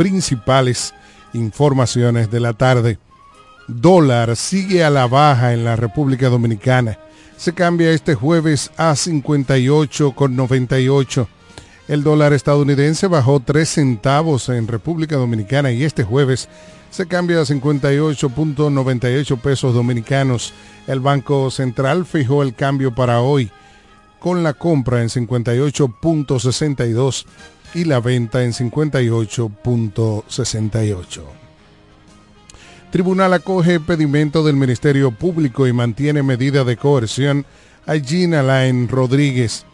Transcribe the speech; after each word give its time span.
principales 0.00 0.94
informaciones 1.34 2.30
de 2.30 2.40
la 2.40 2.54
tarde. 2.54 2.98
Dólar 3.68 4.34
sigue 4.34 4.82
a 4.82 4.88
la 4.88 5.06
baja 5.06 5.52
en 5.52 5.62
la 5.62 5.76
República 5.76 6.30
Dominicana. 6.30 6.98
Se 7.36 7.52
cambia 7.52 7.90
este 7.90 8.14
jueves 8.14 8.70
a 8.78 8.92
58,98. 8.92 11.26
El 11.86 12.02
dólar 12.02 12.32
estadounidense 12.32 13.08
bajó 13.08 13.40
3 13.40 13.68
centavos 13.68 14.48
en 14.48 14.68
República 14.68 15.16
Dominicana 15.16 15.70
y 15.70 15.84
este 15.84 16.02
jueves 16.02 16.48
se 16.90 17.06
cambia 17.06 17.38
a 17.38 17.44
58.98 17.44 19.38
pesos 19.38 19.74
dominicanos. 19.74 20.54
El 20.86 21.00
Banco 21.00 21.50
Central 21.50 22.06
fijó 22.06 22.42
el 22.42 22.54
cambio 22.54 22.94
para 22.94 23.20
hoy 23.20 23.50
con 24.18 24.42
la 24.42 24.54
compra 24.54 25.02
en 25.02 25.10
58.62 25.10 27.26
y 27.74 27.84
la 27.84 28.00
venta 28.00 28.44
en 28.44 28.52
58.68. 28.52 31.22
Tribunal 32.90 33.32
acoge 33.34 33.78
pedimento 33.78 34.42
del 34.42 34.56
Ministerio 34.56 35.12
Público 35.12 35.68
y 35.68 35.72
mantiene 35.72 36.24
medida 36.24 36.64
de 36.64 36.76
coerción 36.76 37.46
a 37.86 37.94
Jean 37.96 38.34
Alain 38.34 38.88
Rodríguez. 38.88 39.64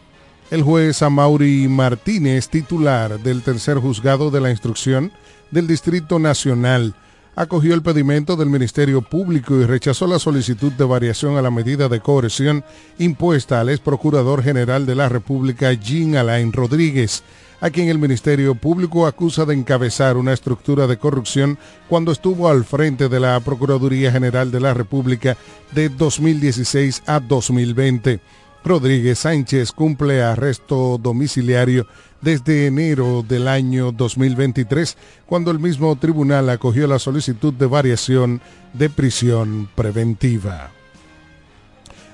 El 0.51 0.61
juez 0.61 1.01
Amaury 1.01 1.67
Martínez, 1.67 2.47
titular 2.47 3.19
del 3.19 3.41
tercer 3.41 3.79
juzgado 3.79 4.31
de 4.31 4.39
la 4.39 4.51
instrucción 4.51 5.11
del 5.51 5.67
Distrito 5.67 6.19
Nacional, 6.19 6.95
acogió 7.35 7.73
el 7.73 7.81
pedimento 7.81 8.35
del 8.35 8.49
Ministerio 8.49 9.01
Público 9.01 9.55
y 9.55 9.65
rechazó 9.65 10.07
la 10.07 10.19
solicitud 10.19 10.71
de 10.71 10.85
variación 10.85 11.37
a 11.37 11.41
la 11.41 11.51
medida 11.51 11.89
de 11.89 11.99
coerción 11.99 12.63
impuesta 12.97 13.59
al 13.59 13.69
ex 13.69 13.79
procurador 13.79 14.43
general 14.43 14.85
de 14.85 14.95
la 14.95 15.09
República, 15.09 15.73
Jean 15.73 16.15
Alain 16.15 16.51
Rodríguez, 16.51 17.23
a 17.59 17.69
quien 17.69 17.89
el 17.89 17.99
Ministerio 17.99 18.55
Público 18.55 19.07
acusa 19.07 19.45
de 19.45 19.53
encabezar 19.53 20.17
una 20.17 20.33
estructura 20.33 20.87
de 20.87 20.97
corrupción 20.97 21.57
cuando 21.89 22.11
estuvo 22.11 22.49
al 22.49 22.65
frente 22.65 23.09
de 23.09 23.19
la 23.19 23.39
Procuraduría 23.39 24.11
General 24.11 24.51
de 24.51 24.59
la 24.59 24.73
República 24.73 25.37
de 25.71 25.89
2016 25.89 27.03
a 27.07 27.19
2020. 27.19 28.19
Rodríguez 28.63 29.19
Sánchez 29.19 29.71
cumple 29.71 30.21
arresto 30.21 30.99
domiciliario 31.01 31.87
desde 32.21 32.67
enero 32.67 33.23
del 33.27 33.47
año 33.47 33.91
2023, 33.91 34.97
cuando 35.25 35.51
el 35.51 35.59
mismo 35.59 35.95
tribunal 35.95 36.49
acogió 36.49 36.87
la 36.87 36.99
solicitud 36.99 37.53
de 37.53 37.65
variación 37.65 38.41
de 38.73 38.89
prisión 38.89 39.69
preventiva. 39.73 40.71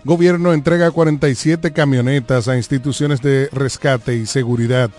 Gobierno 0.06 0.54
entrega 0.54 0.92
47 0.92 1.72
camionetas 1.72 2.50
a 2.50 2.58
instituciones 2.58 3.22
de 3.22 3.50
rescate 3.54 4.16
y 4.16 4.26
seguridad. 4.26 4.92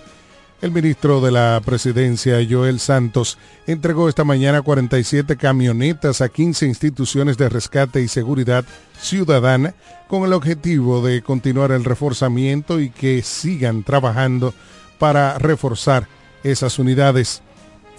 El 0.65 0.71
ministro 0.71 1.21
de 1.21 1.31
la 1.31 1.61
Presidencia, 1.63 2.39
Joel 2.49 2.79
Santos, 2.79 3.37
entregó 3.67 4.09
esta 4.09 4.23
mañana 4.23 4.63
47 4.63 5.37
camionetas 5.37 6.21
a 6.21 6.29
15 6.29 6.65
instituciones 6.65 7.37
de 7.37 7.49
rescate 7.49 8.01
y 8.01 8.07
seguridad 8.07 8.65
ciudadana 8.99 9.75
con 10.07 10.23
el 10.23 10.33
objetivo 10.33 11.05
de 11.05 11.21
continuar 11.21 11.71
el 11.71 11.83
reforzamiento 11.83 12.79
y 12.79 12.89
que 12.89 13.21
sigan 13.21 13.83
trabajando 13.83 14.55
para 14.97 15.37
reforzar 15.37 16.07
esas 16.43 16.79
unidades. 16.79 17.43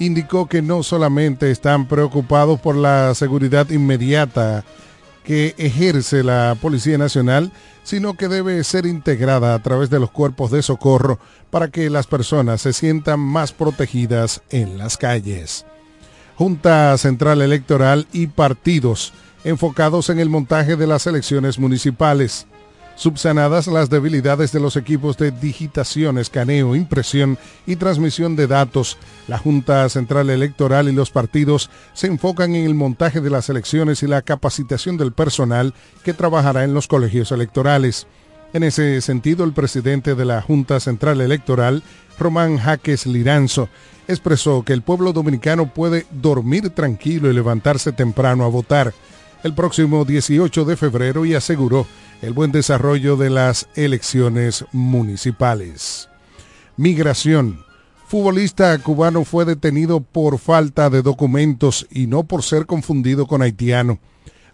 Indicó 0.01 0.49
que 0.49 0.61
no 0.61 0.83
solamente 0.83 1.53
están 1.53 1.87
preocupados 1.87 2.59
por 2.59 2.75
la 2.75 3.15
seguridad 3.15 3.71
inmediata 3.71 4.65
que 5.27 5.57
ejerce 5.59 6.23
la 6.23 6.57
Policía 6.63 6.99
Nacional, 6.99 7.51
sino 7.83 8.15
que 8.15 8.29
debe 8.29 8.63
ser 8.63 8.87
integrada 8.87 9.55
a 9.55 9.59
través 9.59 9.91
de 9.91 9.99
los 9.99 10.13
cuerpos 10.13 10.53
de 10.53 10.63
socorro 10.63 11.19
para 11.51 11.69
que 11.69 11.91
las 11.91 12.07
personas 12.07 12.61
se 12.61 12.73
sientan 12.73 13.19
más 13.19 13.53
protegidas 13.53 14.41
en 14.51 14.79
las 14.79 14.97
calles. 14.97 15.67
Junta 16.37 16.97
Central 16.97 17.43
Electoral 17.43 18.07
y 18.13 18.29
partidos 18.29 19.13
enfocados 19.43 20.11
en 20.11 20.21
el 20.21 20.31
montaje 20.31 20.77
de 20.77 20.87
las 20.87 21.09
elecciones 21.09 21.59
municipales 21.59 22.47
subsanadas 22.97 23.67
las 23.69 23.91
debilidades 23.91 24.51
de 24.51 24.59
los 24.59 24.77
equipos 24.77 25.17
de 25.17 25.31
digitación, 25.31 26.19
escaneo, 26.19 26.75
impresión 26.75 27.39
y 27.67 27.77
transmisión 27.77 28.35
de 28.35 28.47
datos, 28.47 28.99
la 29.29 29.39
Junta 29.39 29.89
Central 29.89 30.31
Electoral 30.31 30.89
y 30.89 30.93
los 30.93 31.11
partidos 31.11 31.71
se 31.93 32.09
enfocan 32.09 32.55
en 32.55 32.67
el 32.67 32.75
montaje 32.75 33.21
de 33.21 33.31
las 33.31 33.49
elecciones 33.49 34.03
y 34.03 34.07
la 34.07 34.23
capacitación 34.23 34.97
del 34.97 35.13
personal 35.13 35.75
que 36.03 36.15
trabajará 36.15 36.65
en 36.65 36.75
los 36.75 36.89
colegios 36.89 37.31
electorales. 37.31 38.07
En 38.53 38.63
ese 38.63 39.01
sentido, 39.03 39.45
el 39.45 39.53
presidente 39.53 40.15
de 40.15 40.25
la 40.25 40.41
Junta 40.41 40.81
Central 40.81 41.21
Electoral, 41.21 41.83
Román 42.19 42.57
Jaques 42.57 43.07
Liranzo, 43.07 43.69
expresó 44.09 44.63
que 44.63 44.73
el 44.73 44.83
pueblo 44.83 45.13
dominicano 45.13 45.73
puede 45.73 46.07
dormir 46.11 46.71
tranquilo 46.71 47.31
y 47.31 47.35
levantarse 47.35 47.93
temprano 47.93 48.45
a 48.45 48.49
votar 48.49 48.95
el 49.47 49.55
próximo 49.55 50.05
18 50.05 50.65
de 50.65 50.77
febrero 50.77 51.25
y 51.25 51.35
aseguró 51.35 51.87
el 52.21 52.33
buen 52.33 52.53
desarrollo 52.53 53.17
de 53.17 53.31
las 53.31 53.69
elecciones 53.77 54.65
municipales. 54.73 56.09
Migración. 56.77 57.65
Futbolista 58.09 58.77
cubano 58.79 59.25
fue 59.25 59.45
detenido 59.45 60.01
por 60.01 60.39
falta 60.39 60.91
de 60.91 61.03
documentos 61.03 61.87
y 61.91 62.07
no 62.07 62.25
por 62.25 62.43
ser 62.43 62.67
confundido 62.67 63.27
con 63.27 63.41
haitiano. 63.41 63.99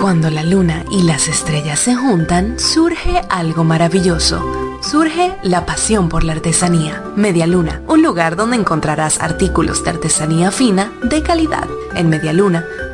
Cuando 0.01 0.29
la 0.29 0.43
luna 0.43 0.83
y 0.91 1.01
las 1.03 1.27
estrellas 1.27 1.79
se 1.79 1.95
juntan, 1.95 2.59
surge 2.59 3.21
algo 3.29 3.63
maravilloso. 3.63 4.67
Surge 4.81 5.35
la 5.43 5.65
pasión 5.65 6.07
por 6.07 6.23
la 6.23 6.33
artesanía. 6.33 7.03
Media 7.15 7.47
Luna, 7.47 7.81
un 7.87 8.03
lugar 8.03 8.35
donde 8.35 8.57
encontrarás 8.57 9.19
artículos 9.19 9.83
de 9.83 9.89
artesanía 9.89 10.51
fina 10.51 10.93
de 11.03 11.23
calidad. 11.23 11.67
En 11.95 12.09
Media 12.09 12.31
Luna 12.31 12.63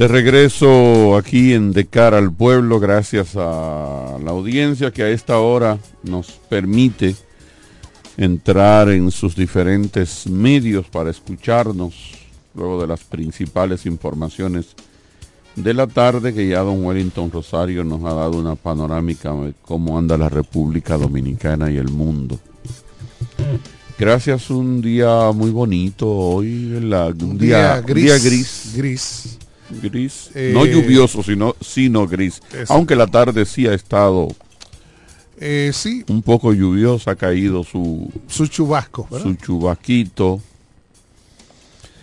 De 0.00 0.08
regreso 0.08 1.14
aquí 1.14 1.52
en 1.52 1.72
De 1.72 1.84
cara 1.84 2.16
al 2.16 2.32
pueblo, 2.32 2.80
gracias 2.80 3.36
a 3.36 4.16
la 4.24 4.30
audiencia 4.30 4.90
que 4.92 5.02
a 5.02 5.10
esta 5.10 5.40
hora 5.40 5.78
nos 6.02 6.30
permite 6.48 7.14
entrar 8.16 8.88
en 8.88 9.10
sus 9.10 9.36
diferentes 9.36 10.26
medios 10.26 10.86
para 10.86 11.10
escucharnos 11.10 12.14
luego 12.54 12.80
de 12.80 12.86
las 12.86 13.04
principales 13.04 13.84
informaciones 13.84 14.68
de 15.54 15.74
la 15.74 15.86
tarde 15.86 16.32
que 16.32 16.48
ya 16.48 16.60
don 16.60 16.82
Wellington 16.82 17.30
Rosario 17.30 17.84
nos 17.84 18.02
ha 18.04 18.14
dado 18.14 18.38
una 18.38 18.54
panorámica 18.54 19.34
de 19.34 19.52
cómo 19.60 19.98
anda 19.98 20.16
la 20.16 20.30
República 20.30 20.96
Dominicana 20.96 21.70
y 21.70 21.76
el 21.76 21.90
mundo. 21.90 22.40
Gracias, 23.98 24.48
un 24.48 24.80
día 24.80 25.30
muy 25.34 25.50
bonito 25.50 26.08
hoy, 26.08 26.72
un, 26.72 27.36
día, 27.36 27.82
gris, 27.82 28.04
día 28.04 28.18
gris. 28.18 28.72
Gris. 28.74 29.38
Gris. 29.82 30.30
Eh, 30.34 30.50
no 30.54 30.64
lluvioso, 30.66 31.22
sino, 31.22 31.54
sino 31.60 32.06
gris. 32.06 32.40
Eso. 32.52 32.72
Aunque 32.72 32.96
la 32.96 33.06
tarde 33.06 33.44
sí 33.46 33.66
ha 33.66 33.74
estado 33.74 34.28
Eh, 35.38 35.70
sí, 35.72 36.04
un 36.08 36.22
poco 36.22 36.52
lluviosa, 36.52 37.12
ha 37.12 37.16
caído 37.16 37.64
su, 37.64 38.10
su 38.26 38.46
chubasco. 38.46 39.06
¿verdad? 39.10 39.26
su 39.26 39.34
chubasquito. 39.34 40.40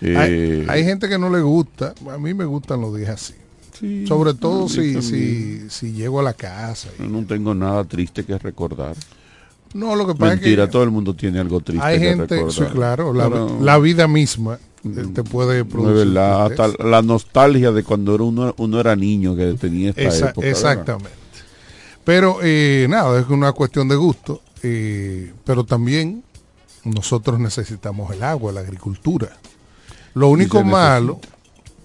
Eh, 0.02 0.66
hay, 0.68 0.78
hay 0.80 0.84
gente 0.86 1.10
que 1.10 1.18
no 1.18 1.30
le 1.30 1.42
gusta. 1.42 1.94
A 2.12 2.18
mí 2.18 2.34
me 2.34 2.46
gustan 2.46 2.82
los 2.82 2.96
días 2.96 3.10
así. 3.10 3.34
sí, 3.80 4.06
Sobre 4.08 4.34
todo 4.34 4.70
si, 4.70 5.02
si, 5.02 5.70
si 5.70 5.92
llego 5.94 6.20
a 6.20 6.24
la 6.24 6.34
casa. 6.34 6.90
y- 7.00 7.04
no 7.08 7.26
tengo 7.26 7.54
nada 7.54 7.84
triste 7.84 8.24
que 8.24 8.38
recordar. 8.38 8.96
No, 9.74 9.96
lo 9.96 10.08
que 10.08 10.14
pasa 10.16 10.34
Mentira, 10.36 10.64
es 10.64 10.70
que 10.70 10.72
todo 10.72 10.84
el 10.84 10.92
mundo 10.92 11.14
tiene 11.14 11.40
algo 11.40 11.60
triste 11.60 11.86
hay 11.86 12.00
que 12.00 12.06
gente, 12.10 12.36
recordar. 12.36 12.68
sí, 12.70 12.74
claro, 12.74 13.14
la, 13.14 13.30
Pero, 13.30 13.60
la 13.62 13.78
vida 13.78 14.08
misma 14.08 14.58
te 14.88 15.24
puede 15.24 15.65
producir. 15.65 16.17
hasta 16.17 16.70
la 16.84 17.01
nostalgia 17.01 17.72
de 17.72 17.84
cuando 17.84 18.15
uno, 18.15 18.53
uno 18.58 18.79
era 18.79 18.96
niño 18.96 19.36
que 19.36 19.53
tenía 19.53 19.89
esta 19.89 20.01
Esa- 20.01 20.29
época. 20.29 20.46
¿verdad? 20.48 20.50
exactamente. 20.51 21.17
Pero 22.03 22.38
eh, 22.41 22.88
nada, 22.89 23.20
es 23.20 23.27
una 23.29 23.51
cuestión 23.51 23.88
de 23.88 23.96
gusto. 23.96 24.41
eh, 24.63 25.34
pero 25.46 25.63
también 25.65 26.24
nosotros 26.84 27.39
necesitamos 27.39 28.12
el 28.15 28.24
agua, 28.24 28.51
la 28.51 28.62
agricultura. 28.62 29.38
Lo 30.15 30.29
único 30.29 30.63
malo 30.63 31.20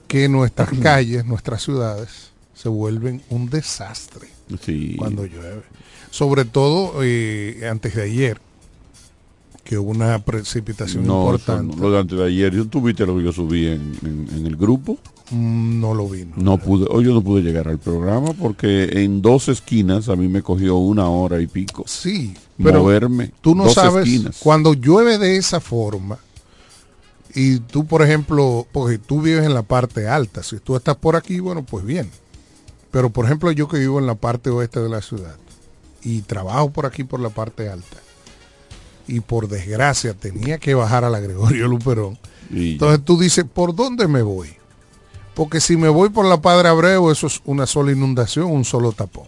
que 0.09 0.28
nuestras 0.28 0.71
calles, 0.82 1.25
nuestras 1.26 1.62
ciudades 1.62 2.30
se 2.54 2.68
vuelven 2.68 3.21
un 3.30 3.50
desastre 3.50 4.28
Sí. 4.64 4.94
cuando 4.99 5.26
llueve. 5.26 5.62
Sobre 6.11 6.44
todo 6.44 6.94
eh, 7.02 7.66
antes 7.71 7.94
de 7.94 8.02
ayer, 8.02 8.40
que 9.64 9.78
hubo 9.78 9.90
una 9.90 10.19
precipitación 10.19 11.07
no, 11.07 11.21
importante. 11.25 11.76
no, 11.76 11.83
lo 11.83 11.90
de 11.92 11.99
antes 12.00 12.19
de 12.19 12.25
ayer. 12.25 12.52
¿Yo 12.54 12.66
tuviste 12.66 13.07
lo 13.07 13.16
que 13.16 13.25
yo 13.25 13.33
subí 13.33 13.66
en, 13.66 13.97
en- 14.04 14.28
en 14.38 14.47
el 14.47 14.57
grupo? 14.57 14.99
Mm, 15.31 15.81
no 15.81 15.95
lo 15.95 16.09
vi. 16.09 16.25
no. 16.25 16.33
No 16.37 16.59
pude, 16.59 16.87
hoy 16.90 17.04
yo 17.04 17.14
no 17.14 17.23
pude 17.23 17.42
llegar 17.42 17.69
al 17.69 17.78
programa 17.78 18.33
porque 18.35 19.02
en 19.04 19.23
dos 19.23 19.49
esquinas 19.49 20.09
a 20.09 20.16
mí 20.16 20.28
me 20.28 20.42
cogió 20.42 20.76
una 20.76 21.09
hora 21.09 21.40
y 21.40 21.47
pico. 21.47 21.85
Sí, 21.87 22.35
pero 22.62 22.81
moverme. 22.81 23.33
tú 23.40 23.54
no 23.54 23.64
dos 23.64 23.75
sabes 23.75 24.07
esquinas. 24.07 24.38
cuando 24.42 24.75
llueve 24.75 25.19
de 25.19 25.37
esa 25.37 25.61
forma 25.61 26.19
y 27.35 27.61
tú, 27.61 27.87
por 27.87 28.02
ejemplo, 28.02 28.66
porque 28.73 28.99
tú 28.99 29.23
vives 29.23 29.45
en 29.47 29.54
la 29.54 29.62
parte 29.62 30.07
alta, 30.09 30.42
si 30.42 30.59
tú 30.59 30.76
estás 30.76 30.97
por 30.97 31.16
aquí, 31.16 31.40
bueno, 31.40 31.62
pues 31.64 31.85
bien. 31.85 32.11
Pero, 32.90 33.09
por 33.09 33.25
ejemplo, 33.25 33.50
yo 33.52 33.69
que 33.69 33.78
vivo 33.78 33.99
en 33.99 34.07
la 34.07 34.16
parte 34.16 34.50
oeste 34.50 34.81
de 34.81 34.90
la 34.90 35.00
ciudad 35.00 35.37
y 36.02 36.21
trabajo 36.23 36.71
por 36.71 36.85
aquí 36.85 37.04
por 37.04 37.21
la 37.21 37.31
parte 37.31 37.71
alta, 37.71 37.97
y 39.12 39.21
por 39.21 39.47
desgracia 39.47 40.14
tenía 40.14 40.57
que 40.57 40.75
bajar 40.75 41.04
a 41.04 41.11
la 41.11 41.21
Gregorio 41.21 41.69
Luperón, 41.69 42.19
entonces 42.50 43.04
tú 43.04 43.19
dices, 43.19 43.45
¿por 43.45 43.75
dónde 43.75 44.09
me 44.09 44.23
voy? 44.23 44.49
Porque 45.35 45.61
si 45.61 45.76
me 45.76 45.90
voy 45.90 46.09
por 46.09 46.25
la 46.25 46.40
Padre 46.40 46.69
Abreu, 46.69 47.11
eso 47.11 47.26
es 47.26 47.42
una 47.45 47.66
sola 47.66 47.92
inundación, 47.92 48.47
un 48.47 48.64
solo 48.64 48.92
tapón. 48.92 49.26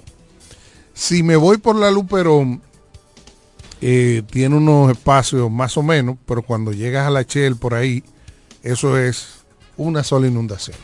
Si 0.95 1.23
me 1.23 1.37
voy 1.37 1.59
por 1.59 1.77
la 1.77 1.91
Luperón, 1.91 2.63
eh, 3.83 4.23
tiene 4.31 4.57
unos 4.57 4.91
espacios 4.91 5.51
más 5.51 5.77
o 5.77 5.83
menos, 5.83 6.17
pero 6.25 6.41
cuando 6.41 6.73
llegas 6.73 7.07
a 7.07 7.11
la 7.11 7.27
Chel 7.27 7.57
por 7.57 7.75
ahí, 7.75 8.03
eso 8.63 8.97
es 8.97 9.45
una 9.77 10.03
sola 10.03 10.29
inundación. 10.29 10.77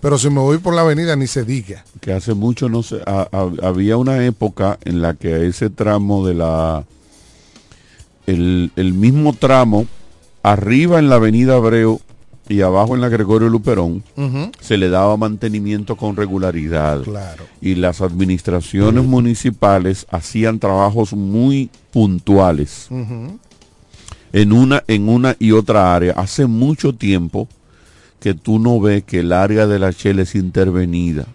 Pero 0.00 0.16
si 0.16 0.30
me 0.30 0.40
voy 0.40 0.56
por 0.56 0.74
la 0.74 0.80
avenida, 0.80 1.16
ni 1.16 1.26
se 1.26 1.44
diga. 1.44 1.84
Que 2.00 2.12
hace 2.12 2.32
mucho 2.32 2.70
no 2.70 2.82
sé, 2.82 3.02
había 3.62 3.98
una 3.98 4.24
época 4.24 4.78
en 4.84 5.02
la 5.02 5.14
que 5.14 5.46
ese 5.46 5.68
tramo 5.68 6.26
de 6.26 6.34
la, 6.34 6.84
el, 8.26 8.70
el 8.76 8.92
mismo 8.92 9.32
tramo, 9.32 9.86
arriba 10.42 10.98
en 10.98 11.08
la 11.08 11.16
avenida 11.16 11.54
Abreu 11.56 12.00
y 12.48 12.60
abajo 12.60 12.94
en 12.94 13.00
la 13.00 13.08
Gregorio 13.08 13.48
Luperón 13.48 14.02
se 14.60 14.76
le 14.76 14.88
daba 14.88 15.16
mantenimiento 15.16 15.96
con 15.96 16.16
regularidad. 16.16 17.02
Y 17.60 17.76
las 17.76 18.00
administraciones 18.00 19.04
municipales 19.04 20.06
hacían 20.10 20.58
trabajos 20.58 21.12
muy 21.12 21.70
puntuales 21.92 22.88
en, 24.32 24.52
una, 24.52 24.82
en 24.88 25.08
una 25.08 25.36
y 25.38 25.52
otra 25.52 25.94
área. 25.94 26.14
Hace 26.14 26.46
mucho 26.46 26.92
tiempo 26.94 27.48
que 28.20 28.34
tú 28.34 28.58
no 28.58 28.80
ves 28.80 29.04
que 29.04 29.20
el 29.20 29.32
área 29.32 29.66
de 29.66 29.78
la 29.78 29.92
Chela 29.92 30.22
es 30.22 30.34
intervenida. 30.34 31.26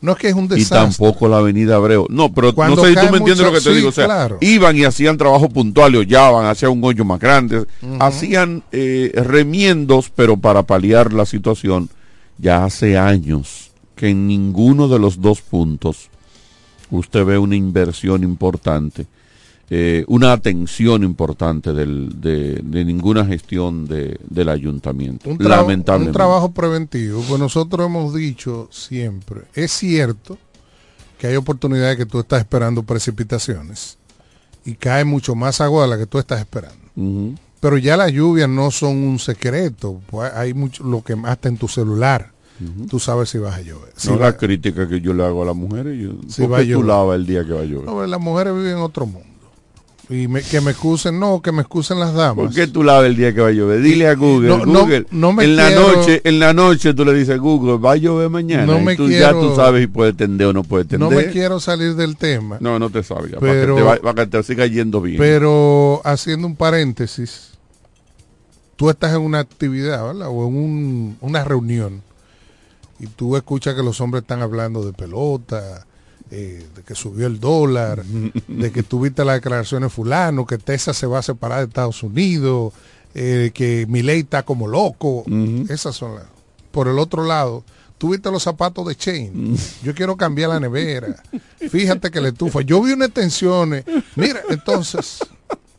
No 0.00 0.12
es 0.12 0.18
que 0.18 0.28
es 0.28 0.34
un 0.34 0.46
desastre. 0.46 0.78
Y 0.78 0.80
tampoco 0.80 1.28
la 1.28 1.38
avenida 1.38 1.76
Abreu. 1.76 2.06
No, 2.08 2.32
pero 2.32 2.52
no 2.52 2.76
sé 2.76 2.90
si 2.90 2.94
tú 2.94 3.12
me 3.12 3.18
entiendes 3.18 3.46
lo 3.46 3.52
que 3.52 3.60
te 3.60 3.74
digo. 3.74 3.88
O 3.88 3.92
sea, 3.92 4.30
iban 4.40 4.76
y 4.76 4.84
hacían 4.84 5.16
trabajo 5.16 5.48
puntual 5.48 5.94
y 5.94 5.98
hollaban, 5.98 6.46
hacían 6.46 6.72
un 6.72 6.84
hoyo 6.84 7.04
más 7.04 7.18
grande. 7.18 7.66
Hacían 7.98 8.62
eh, 8.70 9.12
remiendos, 9.14 10.10
pero 10.14 10.36
para 10.36 10.62
paliar 10.62 11.12
la 11.12 11.26
situación, 11.26 11.88
ya 12.38 12.64
hace 12.64 12.96
años 12.96 13.72
que 13.96 14.10
en 14.10 14.28
ninguno 14.28 14.86
de 14.86 15.00
los 15.00 15.20
dos 15.20 15.42
puntos 15.42 16.08
usted 16.90 17.24
ve 17.24 17.36
una 17.36 17.56
inversión 17.56 18.22
importante 18.22 19.06
eh, 19.70 20.04
una 20.08 20.32
atención 20.32 21.04
importante 21.04 21.74
del, 21.74 22.20
de, 22.20 22.62
ninguna 22.84 23.26
gestión 23.26 23.86
del 23.86 24.48
ayuntamiento. 24.48 25.28
Un, 25.28 25.38
lamentablemente. 25.38 26.10
un 26.10 26.12
trabajo 26.12 26.52
preventivo, 26.52 27.22
pues 27.28 27.38
nosotros 27.38 27.86
hemos 27.86 28.14
dicho 28.14 28.68
siempre, 28.70 29.42
es 29.54 29.72
cierto 29.72 30.38
que 31.18 31.26
hay 31.26 31.36
oportunidades 31.36 31.98
que 31.98 32.06
tú 32.06 32.20
estás 32.20 32.40
esperando 32.40 32.82
precipitaciones 32.82 33.98
y 34.64 34.74
cae 34.74 35.04
mucho 35.04 35.34
más 35.34 35.60
agua 35.60 35.82
de 35.82 35.88
la 35.88 35.98
que 35.98 36.06
tú 36.06 36.18
estás 36.18 36.40
esperando. 36.40 36.78
Pero 37.60 37.76
ya 37.76 37.96
las 37.96 38.12
lluvias 38.12 38.48
no 38.48 38.70
son 38.70 38.96
un 38.96 39.18
secreto, 39.18 40.00
pues 40.10 40.32
hay 40.32 40.54
mucho 40.54 40.84
lo 40.84 41.02
que 41.02 41.16
hasta 41.24 41.48
en 41.48 41.58
tu 41.58 41.68
celular. 41.68 42.32
Tú 42.88 42.98
sabes 42.98 43.28
si 43.28 43.38
vas 43.38 43.56
a 43.56 43.60
llover. 43.60 43.92
no 44.06 44.16
la 44.16 44.36
crítica 44.36 44.88
que 44.88 45.00
yo 45.00 45.14
le 45.14 45.24
hago 45.24 45.42
a 45.42 45.46
las 45.46 45.54
mujeres. 45.54 45.96
Yo, 45.96 46.12
si 46.28 46.44
va 46.44 46.58
a 46.58 46.62
llover. 46.62 47.20
el 47.20 47.26
día 47.26 47.44
que 47.44 47.52
va 47.52 47.60
a 47.60 47.64
llover? 47.64 47.84
No, 47.84 48.04
las 48.04 48.20
mujeres 48.20 48.52
viven 48.54 48.72
en 48.72 48.78
otro 48.78 49.06
mundo. 49.06 49.37
Y 50.10 50.26
que 50.42 50.62
me 50.62 50.70
excusen, 50.70 51.20
no, 51.20 51.42
que 51.42 51.52
me 51.52 51.60
excusen 51.60 52.00
las 52.00 52.14
damas. 52.14 52.46
¿Por 52.46 52.54
qué 52.54 52.66
tú 52.66 52.82
lavas 52.82 53.04
el 53.04 53.16
día 53.16 53.34
que 53.34 53.42
va 53.42 53.48
a 53.48 53.52
llover? 53.52 53.82
Dile 53.82 54.08
a 54.08 54.14
Google, 54.14 54.56
Google, 54.64 55.06
no, 55.10 55.32
me 55.34 55.44
en 55.44 55.54
la 55.54 55.70
noche, 55.70 56.22
en 56.24 56.38
la 56.38 56.54
noche 56.54 56.94
tú 56.94 57.04
le 57.04 57.12
dices 57.12 57.34
a 57.34 57.38
Google, 57.38 57.76
va 57.76 57.92
a 57.92 57.96
llover 57.96 58.30
mañana. 58.30 58.64
No 58.64 58.80
me 58.80 58.96
tú, 58.96 59.10
ya 59.10 59.32
tú 59.32 59.54
sabes 59.54 59.82
si 59.82 59.86
puede 59.86 60.14
tender 60.14 60.46
o 60.46 60.52
no 60.54 60.64
puede 60.64 60.86
tender. 60.86 61.10
No 61.10 61.14
me 61.14 61.26
quiero 61.26 61.60
salir 61.60 61.94
del 61.94 62.16
tema. 62.16 62.56
No, 62.60 62.78
no 62.78 62.88
te 62.88 63.02
sabes, 63.02 63.32
pero, 63.38 63.98
para, 64.00 64.14
que 64.14 64.26
te, 64.26 64.42
siga 64.42 64.66
yendo 64.66 65.02
bien. 65.02 65.18
Pero 65.18 66.00
haciendo 66.04 66.46
un 66.46 66.56
paréntesis, 66.56 67.50
tú 68.76 68.88
estás 68.88 69.12
en 69.12 69.20
una 69.20 69.40
actividad, 69.40 70.06
¿verdad? 70.06 70.28
O 70.30 70.48
en 70.48 71.18
una 71.20 71.44
reunión 71.44 72.02
y 72.98 73.06
tú 73.06 73.36
escuchas 73.36 73.74
que 73.74 73.82
los 73.82 74.00
hombres 74.00 74.22
están 74.22 74.42
hablando 74.42 74.84
de 74.84 74.92
pelota, 74.92 75.86
eh, 76.30 76.66
de 76.74 76.82
que 76.82 76.94
subió 76.94 77.26
el 77.26 77.40
dólar, 77.40 78.04
de 78.04 78.72
que 78.72 78.82
tuviste 78.82 79.24
las 79.24 79.36
declaraciones 79.36 79.92
fulano, 79.92 80.46
que 80.46 80.58
Texas 80.58 80.96
se 80.96 81.06
va 81.06 81.20
a 81.20 81.22
separar 81.22 81.60
de 81.60 81.64
Estados 81.66 82.02
Unidos, 82.02 82.72
eh, 83.14 83.50
que 83.54 83.86
mi 83.88 84.02
ley 84.02 84.20
está 84.20 84.42
como 84.42 84.68
loco. 84.68 85.24
Esas 85.68 85.96
son 85.96 86.16
las. 86.16 86.24
Por 86.70 86.86
el 86.88 86.98
otro 86.98 87.24
lado, 87.24 87.64
tuviste 87.96 88.30
los 88.30 88.42
zapatos 88.42 88.86
de 88.86 88.94
Chain. 88.94 89.56
Yo 89.82 89.94
quiero 89.94 90.16
cambiar 90.16 90.50
la 90.50 90.60
nevera. 90.60 91.22
Fíjate 91.70 92.10
que 92.10 92.20
le 92.20 92.28
estufa. 92.28 92.60
Yo 92.60 92.82
vi 92.82 92.92
unas 92.92 93.10
tensiones. 93.10 93.84
Mira, 94.14 94.40
entonces, 94.50 95.18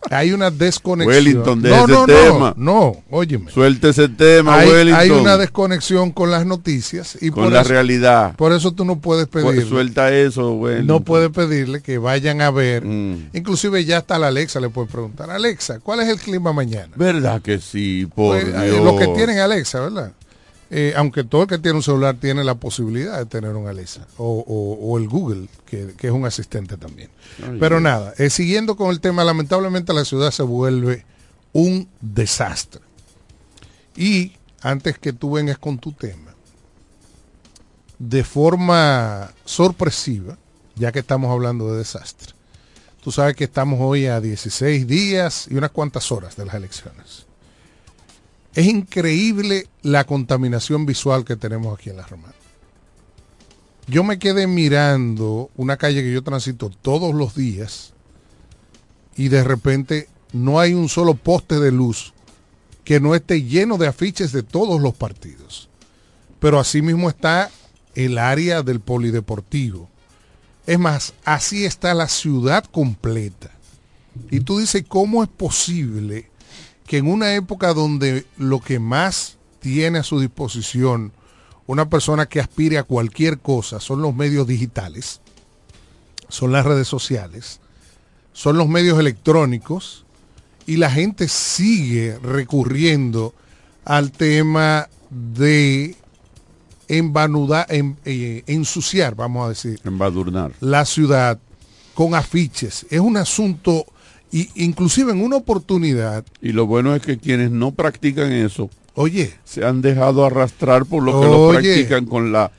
hay 0.09 0.31
una 0.31 0.49
desconexión. 0.49 1.15
Wellington, 1.15 1.61
de 1.61 1.69
no, 1.69 1.83
ese 1.83 1.93
no, 1.93 2.05
tema. 2.05 2.53
No, 2.57 2.73
no, 2.73 3.03
óyeme. 3.09 3.51
Suelte 3.51 3.89
ese 3.89 4.09
tema, 4.09 4.59
hay, 4.59 4.69
Wellington. 4.69 5.01
Hay 5.01 5.09
una 5.09 5.37
desconexión 5.37 6.11
con 6.11 6.31
las 6.31 6.45
noticias 6.45 7.17
y 7.21 7.31
con 7.31 7.53
la 7.53 7.63
realidad. 7.63 8.35
Por 8.35 8.53
eso 8.53 8.71
tú 8.71 8.85
no 8.85 8.99
puedes 8.99 9.27
pues 9.27 9.45
pedirle. 9.45 9.69
suelta 9.69 10.11
eso, 10.11 10.53
Wellington. 10.53 10.87
No 10.87 11.01
puedes 11.01 11.29
pedirle 11.29 11.81
que 11.81 11.97
vayan 11.97 12.41
a 12.41 12.51
ver. 12.51 12.85
Mm. 12.85 13.29
Inclusive 13.33 13.83
ya 13.85 13.97
hasta 13.97 14.17
la 14.17 14.27
Alexa 14.27 14.59
le 14.59 14.69
puede 14.69 14.87
preguntar. 14.87 15.29
Alexa, 15.29 15.79
¿cuál 15.79 15.99
es 15.99 16.07
el 16.07 16.17
clima 16.17 16.53
mañana? 16.53 16.89
¿Verdad 16.95 17.41
que 17.41 17.59
sí? 17.59 18.07
Por 18.15 18.41
pues, 18.41 18.53
eh, 18.55 18.81
Lo 18.83 18.97
que 18.97 19.07
tienen 19.07 19.39
Alexa, 19.39 19.81
¿verdad? 19.81 20.13
Eh, 20.71 20.93
aunque 20.95 21.23
todo 21.23 21.43
el 21.43 21.47
que 21.47 21.57
tiene 21.57 21.77
un 21.77 21.83
celular 21.83 22.17
tiene 22.17 22.43
la 22.43 22.55
posibilidad 22.55 23.17
de 23.17 23.25
tener 23.25 23.55
un 23.55 23.67
Alexa 23.67 24.05
o, 24.17 24.97
el 24.99 25.07
Google, 25.07 25.47
que, 25.65 25.95
es 25.99 26.11
un 26.11 26.25
asistente 26.25 26.77
también. 26.77 27.09
Pero 27.59 27.79
nada, 27.79 28.13
eh, 28.17 28.29
siguiendo 28.29 28.75
con 28.75 28.91
el 28.91 28.99
tema, 28.99 29.23
lamentablemente 29.23 29.93
la 29.93 30.05
ciudad 30.05 30.29
se 30.31 30.43
vuelve 30.43 31.05
un 31.53 31.89
desastre. 32.01 32.81
Y 33.95 34.33
antes 34.61 34.99
que 34.99 35.11
tú 35.11 35.31
vengas 35.31 35.57
con 35.57 35.79
tu 35.79 35.91
tema, 35.91 36.35
de 37.97 38.23
forma 38.23 39.31
sorpresiva, 39.45 40.37
ya 40.75 40.91
que 40.91 40.99
estamos 40.99 41.31
hablando 41.31 41.71
de 41.71 41.79
desastre, 41.79 42.33
tú 43.01 43.11
sabes 43.11 43.35
que 43.35 43.45
estamos 43.45 43.79
hoy 43.81 44.05
a 44.05 44.21
16 44.21 44.85
días 44.85 45.47
y 45.49 45.55
unas 45.55 45.71
cuantas 45.71 46.11
horas 46.11 46.35
de 46.35 46.45
las 46.45 46.53
elecciones. 46.53 47.28
Es 48.55 48.65
increíble 48.65 49.67
la 49.81 50.05
contaminación 50.05 50.85
visual 50.85 51.23
que 51.23 51.35
tenemos 51.35 51.77
aquí 51.77 51.89
en 51.89 51.97
La 51.97 52.07
Romana. 52.07 52.33
Yo 53.87 54.03
me 54.03 54.19
quedé 54.19 54.47
mirando 54.47 55.49
una 55.55 55.77
calle 55.77 56.03
que 56.03 56.11
yo 56.11 56.23
transito 56.23 56.69
todos 56.69 57.13
los 57.13 57.35
días 57.35 57.93
y 59.15 59.29
de 59.29 59.43
repente 59.43 60.09
no 60.31 60.59
hay 60.59 60.73
un 60.73 60.89
solo 60.89 61.15
poste 61.15 61.59
de 61.59 61.71
luz 61.71 62.13
que 62.83 62.99
no 62.99 63.15
esté 63.15 63.43
lleno 63.43 63.77
de 63.77 63.87
afiches 63.87 64.31
de 64.31 64.43
todos 64.43 64.81
los 64.81 64.93
partidos. 64.93 65.69
Pero 66.39 66.59
asimismo 66.59 67.09
está 67.09 67.51
el 67.95 68.17
área 68.17 68.61
del 68.61 68.79
polideportivo. 68.79 69.89
Es 70.65 70.79
más, 70.79 71.13
así 71.25 71.65
está 71.65 71.93
la 71.93 72.07
ciudad 72.07 72.63
completa. 72.65 73.51
Y 74.31 74.41
tú 74.41 74.59
dices, 74.59 74.85
¿cómo 74.87 75.23
es 75.23 75.29
posible 75.29 76.28
que 76.89 76.97
en 76.97 77.07
una 77.07 77.35
época 77.35 77.75
donde 77.75 78.25
lo 78.35 78.61
que 78.61 78.79
más 78.79 79.37
tiene 79.59 79.99
a 79.99 80.03
su 80.03 80.19
disposición 80.19 81.11
una 81.67 81.87
persona 81.87 82.25
que 82.25 82.39
aspire 82.39 82.79
a 82.79 82.83
cualquier 82.83 83.37
cosa 83.37 83.79
son 83.79 84.01
los 84.01 84.15
medios 84.15 84.47
digitales, 84.47 85.21
son 86.29 86.51
las 86.51 86.65
redes 86.65 86.87
sociales, 86.87 87.59
son 88.33 88.57
los 88.57 88.67
medios 88.67 88.97
electrónicos 88.97 90.03
y 90.65 90.77
la 90.77 90.89
gente 90.89 91.27
sigue 91.27 92.17
recurriendo 92.23 93.35
al 93.85 94.11
tema 94.11 94.89
de 95.11 95.95
envanudar, 96.87 97.67
eh, 97.69 98.43
ensuciar, 98.47 99.13
vamos 99.13 99.45
a 99.45 99.49
decir, 99.49 99.79
embadurnar 99.83 100.53
la 100.59 100.85
ciudad 100.85 101.37
con 101.93 102.15
afiches. 102.15 102.87
Es 102.89 102.99
un 102.99 103.15
asunto 103.15 103.85
y 104.31 104.49
inclusive 104.55 105.11
en 105.11 105.21
una 105.21 105.37
oportunidad. 105.37 106.23
Y 106.41 106.51
lo 106.51 106.67
bueno 106.67 106.95
es 106.95 107.01
que 107.01 107.17
quienes 107.17 107.51
no 107.51 107.71
practican 107.71 108.31
eso, 108.31 108.69
oye, 108.93 109.33
se 109.43 109.65
han 109.65 109.81
dejado 109.81 110.25
arrastrar 110.25 110.85
por 110.85 111.03
lo 111.03 111.19
que 111.19 111.27
lo 111.27 111.49
practican 111.49 112.05
con 112.05 112.31
la 112.31 112.51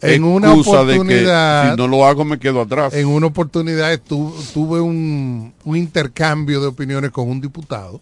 en 0.00 0.24
una 0.24 0.52
oportunidad, 0.52 1.64
de 1.64 1.68
que 1.68 1.72
si 1.72 1.76
no 1.76 1.88
lo 1.88 2.06
hago 2.06 2.24
me 2.24 2.38
quedo 2.38 2.60
atrás. 2.60 2.94
En 2.94 3.06
una 3.06 3.26
oportunidad 3.26 3.98
tuve 4.00 4.80
un, 4.80 5.52
un 5.64 5.76
intercambio 5.76 6.60
de 6.60 6.68
opiniones 6.68 7.10
con 7.10 7.28
un 7.28 7.40
diputado, 7.40 8.00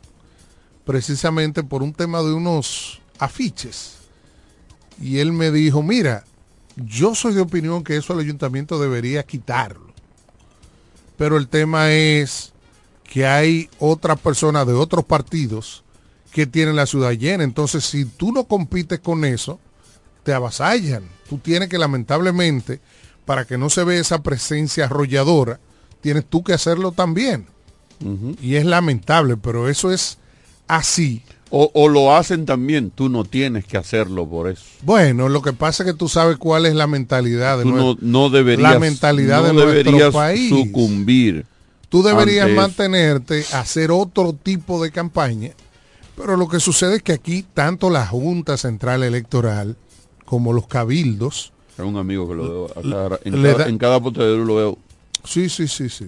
precisamente 0.84 1.62
por 1.62 1.82
un 1.82 1.92
tema 1.92 2.22
de 2.22 2.32
unos 2.32 3.00
afiches. 3.18 3.96
Y 5.00 5.18
él 5.18 5.32
me 5.32 5.50
dijo, 5.50 5.82
mira, 5.82 6.24
yo 6.76 7.14
soy 7.14 7.34
de 7.34 7.40
opinión 7.40 7.82
que 7.82 7.96
eso 7.96 8.12
el 8.12 8.20
ayuntamiento 8.20 8.78
debería 8.78 9.22
quitarlo. 9.22 9.90
Pero 11.16 11.36
el 11.36 11.48
tema 11.48 11.90
es 11.92 12.49
que 13.10 13.26
hay 13.26 13.68
otras 13.80 14.18
personas 14.20 14.66
de 14.66 14.72
otros 14.72 15.04
partidos 15.04 15.82
que 16.32 16.46
tiene 16.46 16.72
la 16.72 16.86
ciudad 16.86 17.10
llena. 17.10 17.42
Entonces, 17.42 17.84
si 17.84 18.04
tú 18.04 18.32
no 18.32 18.44
compites 18.44 19.00
con 19.00 19.24
eso, 19.24 19.58
te 20.22 20.32
avasallan. 20.32 21.02
Tú 21.28 21.38
tienes 21.38 21.68
que, 21.68 21.76
lamentablemente, 21.76 22.80
para 23.24 23.44
que 23.44 23.58
no 23.58 23.68
se 23.68 23.82
vea 23.82 24.00
esa 24.00 24.22
presencia 24.22 24.84
arrolladora, 24.84 25.58
tienes 26.00 26.24
tú 26.24 26.44
que 26.44 26.52
hacerlo 26.52 26.92
también. 26.92 27.46
Y 28.40 28.54
es 28.54 28.64
lamentable, 28.64 29.36
pero 29.36 29.68
eso 29.68 29.92
es 29.92 30.16
así. 30.68 31.22
O, 31.50 31.88
lo 31.88 32.14
hacen 32.14 32.46
también, 32.46 32.90
tú 32.90 33.08
no 33.08 33.24
tienes 33.24 33.64
que 33.64 33.76
hacerlo 33.76 34.26
por 34.26 34.48
eso. 34.48 34.62
Bueno, 34.82 35.28
lo 35.28 35.42
que 35.42 35.52
pasa 35.52 35.82
es 35.82 35.90
que 35.90 35.98
tú 35.98 36.08
sabes 36.08 36.36
cuál 36.36 36.64
es 36.64 36.76
la 36.76 36.86
mentalidad 36.86 37.58
de 37.58 37.64
no, 37.64 37.96
no, 38.00 38.30
deberías, 38.30 38.72
la 38.72 38.78
mentalidad 38.78 39.42
de 39.42 39.52
nuestro 39.52 40.12
país. 40.12 40.48
sucumbir. 40.48 41.44
Tú 41.90 42.02
deberías 42.02 42.48
mantenerte, 42.50 43.44
hacer 43.52 43.90
otro 43.90 44.32
tipo 44.32 44.82
de 44.82 44.90
campaña, 44.90 45.50
pero 46.16 46.36
lo 46.36 46.48
que 46.48 46.60
sucede 46.60 46.96
es 46.96 47.02
que 47.02 47.12
aquí 47.12 47.44
tanto 47.52 47.90
la 47.90 48.06
Junta 48.06 48.56
Central 48.56 49.02
Electoral 49.02 49.76
como 50.24 50.52
los 50.52 50.66
cabildos. 50.66 51.52
Es 51.76 51.84
un 51.84 51.96
amigo 51.96 52.28
que 52.28 52.34
lo 52.36 52.42
veo 52.42 52.70
en, 53.24 53.42
cada, 53.42 53.68
en 53.68 53.78
cada 53.78 53.98
lo 53.98 54.54
veo. 54.54 54.78
Sí, 55.24 55.48
sí, 55.48 55.68
sí, 55.68 55.88
sí. 55.88 56.06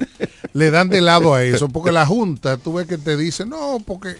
le 0.55 0.71
dan 0.71 0.89
de 0.89 1.01
lado 1.01 1.35
a 1.35 1.45
eso, 1.45 1.69
porque 1.69 1.93
la 1.93 2.07
Junta, 2.07 2.57
tú 2.57 2.75
ves 2.75 2.87
que 2.87 2.97
te 2.97 3.17
dice, 3.17 3.45
no, 3.45 3.83
porque 3.85 4.17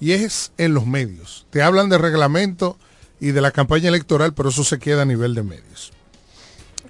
y 0.00 0.12
es 0.12 0.52
en 0.58 0.74
los 0.74 0.86
medios. 0.86 1.46
Te 1.50 1.62
hablan 1.62 1.88
de 1.88 1.98
reglamento 1.98 2.76
y 3.20 3.28
de 3.28 3.40
la 3.40 3.50
campaña 3.50 3.88
electoral, 3.88 4.34
pero 4.34 4.50
eso 4.50 4.64
se 4.64 4.78
queda 4.78 5.02
a 5.02 5.06
nivel 5.06 5.34
de 5.34 5.42
medios. 5.42 5.92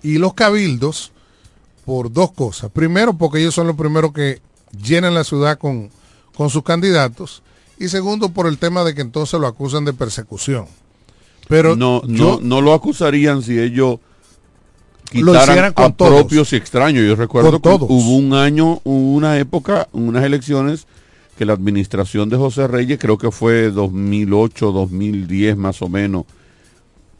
Y 0.02 0.18
los 0.18 0.34
cabildos, 0.34 1.12
por 1.86 2.12
dos 2.12 2.32
cosas. 2.32 2.70
Primero, 2.70 3.16
porque 3.16 3.38
ellos 3.38 3.54
son 3.54 3.68
los 3.68 3.76
primeros 3.76 4.12
que 4.12 4.40
llenan 4.84 5.14
la 5.14 5.24
ciudad 5.24 5.56
con, 5.56 5.88
con 6.36 6.50
sus 6.50 6.64
candidatos. 6.64 7.42
Y 7.78 7.88
segundo, 7.88 8.30
por 8.30 8.48
el 8.48 8.58
tema 8.58 8.82
de 8.84 8.94
que 8.94 9.02
entonces 9.02 9.40
lo 9.40 9.46
acusan 9.46 9.84
de 9.84 9.92
persecución. 9.92 10.66
Pero 11.48 11.76
no, 11.76 12.02
no, 12.06 12.40
no 12.42 12.60
lo 12.60 12.74
acusarían 12.74 13.40
si 13.40 13.58
ellos 13.58 14.00
quitaran 15.10 15.72
con 15.72 15.84
a 15.84 15.96
propios 15.96 16.52
y 16.52 16.56
extraños. 16.56 17.06
Yo 17.06 17.14
recuerdo 17.14 17.62
que 17.62 17.68
hubo 17.68 18.16
un 18.16 18.34
año, 18.34 18.80
una 18.82 19.38
época, 19.38 19.88
unas 19.92 20.24
elecciones 20.24 20.88
que 21.38 21.44
la 21.44 21.52
administración 21.52 22.28
de 22.28 22.36
José 22.36 22.66
Reyes, 22.66 22.98
creo 22.98 23.16
que 23.16 23.30
fue 23.30 23.70
2008, 23.70 24.72
2010 24.72 25.56
más 25.56 25.82
o 25.82 25.88
menos, 25.88 26.24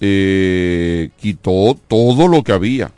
eh, 0.00 1.10
quitó 1.20 1.76
todo 1.86 2.26
lo 2.26 2.42
que 2.42 2.50
había. 2.50 2.90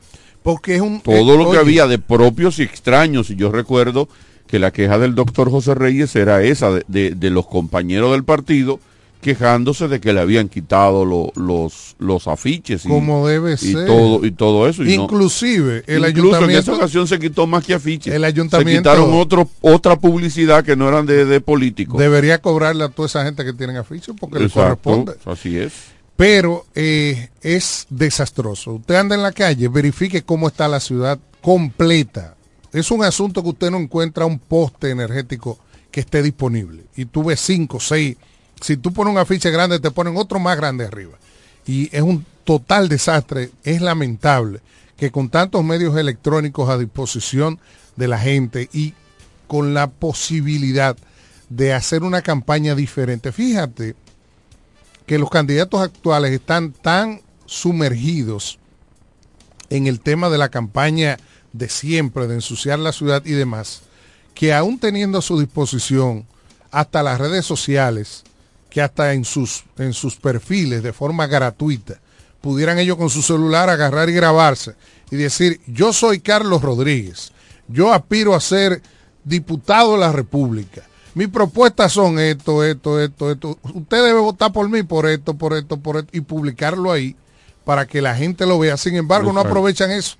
Porque 0.42 0.76
es 0.76 0.80
un... 0.80 1.00
Todo 1.00 1.36
lo 1.36 1.50
que 1.50 1.58
había 1.58 1.86
de 1.86 1.98
propios 1.98 2.58
y 2.58 2.62
extraños. 2.62 3.30
Y 3.30 3.36
yo 3.36 3.50
recuerdo 3.50 4.08
que 4.46 4.58
la 4.58 4.72
queja 4.72 4.98
del 4.98 5.14
doctor 5.14 5.50
José 5.50 5.74
Reyes 5.74 6.14
era 6.16 6.42
esa, 6.42 6.70
de, 6.86 7.14
de 7.14 7.30
los 7.30 7.46
compañeros 7.46 8.12
del 8.12 8.24
partido, 8.24 8.80
quejándose 9.20 9.88
de 9.88 10.00
que 10.00 10.12
le 10.12 10.20
habían 10.20 10.48
quitado 10.48 11.04
los, 11.04 11.96
los 11.98 12.28
afiches 12.28 12.84
y, 12.84 12.88
como 12.88 13.26
debe 13.26 13.56
y 13.60 13.72
todo 13.72 14.24
y 14.24 14.30
todo 14.30 14.68
eso 14.68 14.84
inclusive 14.84 15.82
el 15.86 16.04
ayuntamiento 16.04 16.44
en 16.52 16.58
esa 16.58 16.74
ocasión 16.74 17.08
se 17.08 17.18
quitó 17.18 17.46
más 17.46 17.64
que 17.64 17.74
afiches. 17.74 18.14
El 18.14 18.24
ayuntamiento 18.24 18.90
se 18.90 18.96
quitaron 18.96 19.12
otro, 19.14 19.48
otra 19.60 19.98
publicidad 19.98 20.64
que 20.64 20.76
no 20.76 20.88
eran 20.88 21.04
de, 21.06 21.40
políticos 21.40 21.98
debería 21.98 22.40
cobrarle 22.40 22.84
a 22.84 22.88
toda 22.88 23.06
esa 23.06 23.24
gente 23.24 23.44
que 23.44 23.52
tienen 23.52 23.76
afiches 23.76 24.14
porque 24.18 24.38
le 24.38 24.48
corresponde. 24.48 25.14
así 25.24 25.56
es 25.56 25.72
pero 26.18 26.66
eh, 26.74 27.30
es 27.40 27.86
desastroso 27.88 28.72
usted 28.72 28.96
anda 28.96 29.14
en 29.14 29.22
la 29.22 29.32
calle 29.32 29.68
verifique 29.68 30.22
cómo 30.22 30.48
está 30.48 30.68
la 30.68 30.80
ciudad 30.80 31.18
completa 31.40 32.34
es 32.74 32.90
un 32.90 33.02
asunto 33.02 33.42
que 33.42 33.48
usted 33.48 33.70
no 33.70 33.78
encuentra 33.78 34.26
un 34.26 34.38
poste 34.38 34.90
energético 34.90 35.58
que 35.90 36.00
esté 36.00 36.22
disponible 36.22 36.84
y 36.94 37.06
tú 37.06 37.24
ves 37.24 37.40
cinco 37.40 37.80
seis 37.80 38.18
si 38.60 38.76
tú 38.76 38.92
pones 38.92 39.12
un 39.12 39.18
afiche 39.18 39.50
grande, 39.50 39.80
te 39.80 39.90
ponen 39.90 40.16
otro 40.16 40.38
más 40.38 40.56
grande 40.56 40.84
arriba. 40.84 41.18
Y 41.66 41.94
es 41.94 42.02
un 42.02 42.24
total 42.44 42.88
desastre. 42.88 43.50
Es 43.62 43.80
lamentable 43.80 44.60
que 44.96 45.10
con 45.10 45.28
tantos 45.28 45.64
medios 45.64 45.96
electrónicos 45.96 46.68
a 46.68 46.78
disposición 46.78 47.58
de 47.96 48.08
la 48.08 48.18
gente 48.18 48.68
y 48.72 48.94
con 49.46 49.74
la 49.74 49.88
posibilidad 49.88 50.96
de 51.48 51.72
hacer 51.72 52.02
una 52.02 52.22
campaña 52.22 52.74
diferente. 52.74 53.32
Fíjate 53.32 53.94
que 55.08 55.18
los 55.18 55.30
candidatos 55.30 55.80
actuales 55.80 56.32
están 56.32 56.70
tan 56.70 57.22
sumergidos 57.46 58.58
en 59.70 59.86
el 59.86 60.00
tema 60.00 60.28
de 60.28 60.36
la 60.36 60.50
campaña 60.50 61.16
de 61.54 61.70
siempre, 61.70 62.26
de 62.26 62.34
ensuciar 62.34 62.78
la 62.78 62.92
ciudad 62.92 63.24
y 63.24 63.32
demás, 63.32 63.80
que 64.34 64.52
aún 64.52 64.78
teniendo 64.78 65.18
a 65.18 65.22
su 65.22 65.40
disposición 65.40 66.26
hasta 66.70 67.02
las 67.02 67.18
redes 67.18 67.46
sociales, 67.46 68.22
que 68.68 68.82
hasta 68.82 69.14
en 69.14 69.24
sus, 69.24 69.64
en 69.78 69.94
sus 69.94 70.16
perfiles 70.16 70.82
de 70.82 70.92
forma 70.92 71.26
gratuita 71.26 71.98
pudieran 72.42 72.78
ellos 72.78 72.98
con 72.98 73.08
su 73.08 73.22
celular 73.22 73.70
agarrar 73.70 74.10
y 74.10 74.12
grabarse 74.12 74.74
y 75.10 75.16
decir, 75.16 75.62
yo 75.66 75.94
soy 75.94 76.20
Carlos 76.20 76.60
Rodríguez, 76.60 77.32
yo 77.66 77.94
aspiro 77.94 78.34
a 78.34 78.40
ser 78.40 78.82
diputado 79.24 79.92
de 79.92 80.00
la 80.00 80.12
República. 80.12 80.82
Mis 81.18 81.26
propuestas 81.26 81.94
son 81.94 82.20
esto, 82.20 82.62
esto, 82.62 83.00
esto, 83.00 83.32
esto. 83.32 83.58
Usted 83.74 84.04
debe 84.04 84.20
votar 84.20 84.52
por 84.52 84.68
mí 84.68 84.84
por 84.84 85.04
esto, 85.04 85.34
por 85.34 85.52
esto, 85.52 85.76
por 85.76 85.96
esto, 85.96 86.10
y 86.12 86.20
publicarlo 86.20 86.92
ahí 86.92 87.16
para 87.64 87.88
que 87.88 88.00
la 88.00 88.14
gente 88.14 88.46
lo 88.46 88.56
vea. 88.60 88.76
Sin 88.76 88.94
embargo, 88.94 89.32
no 89.32 89.40
aprovechan 89.40 89.90
eso. 89.90 90.14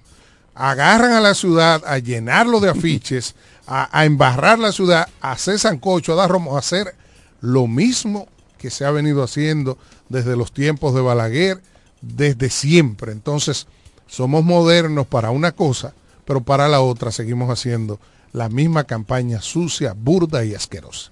Agarran 0.56 1.12
a 1.12 1.20
la 1.20 1.34
ciudad 1.34 1.84
a 1.87 1.98
llenarlo 1.98 2.58
de 2.58 2.70
afiches, 2.70 3.37
a, 3.68 4.04
embarrar 4.06 4.58
la 4.58 4.72
ciudad, 4.72 5.08
a 5.20 5.30
hacer 5.30 5.61
sancocho, 5.61 6.14
a 6.14 6.16
dar 6.16 6.30
romo, 6.30 6.56
a 6.56 6.58
hacer 6.58 6.96
lo 7.40 7.68
mismo 7.68 8.26
que 8.58 8.68
se 8.68 8.84
ha 8.84 8.90
venido 8.90 9.22
haciendo 9.22 9.78
desde 10.08 10.34
los 10.34 10.50
tiempos 10.50 10.96
de 10.96 11.00
Balaguer, 11.00 11.62
desde 12.00 12.50
siempre. 12.50 13.12
Entonces, 13.12 13.68
somos 14.08 14.42
modernos 14.42 15.06
para 15.06 15.30
una 15.30 15.52
cosa, 15.52 15.94
pero 16.24 16.40
para 16.40 16.66
la 16.66 16.80
otra 16.80 17.12
seguimos 17.12 17.50
haciendo 17.50 18.00
la 18.32 18.48
misma 18.48 18.84
campaña 18.84 19.40
sucia, 19.40 19.94
burda 19.94 20.44
y 20.44 20.54
asquerosa. 20.54 21.10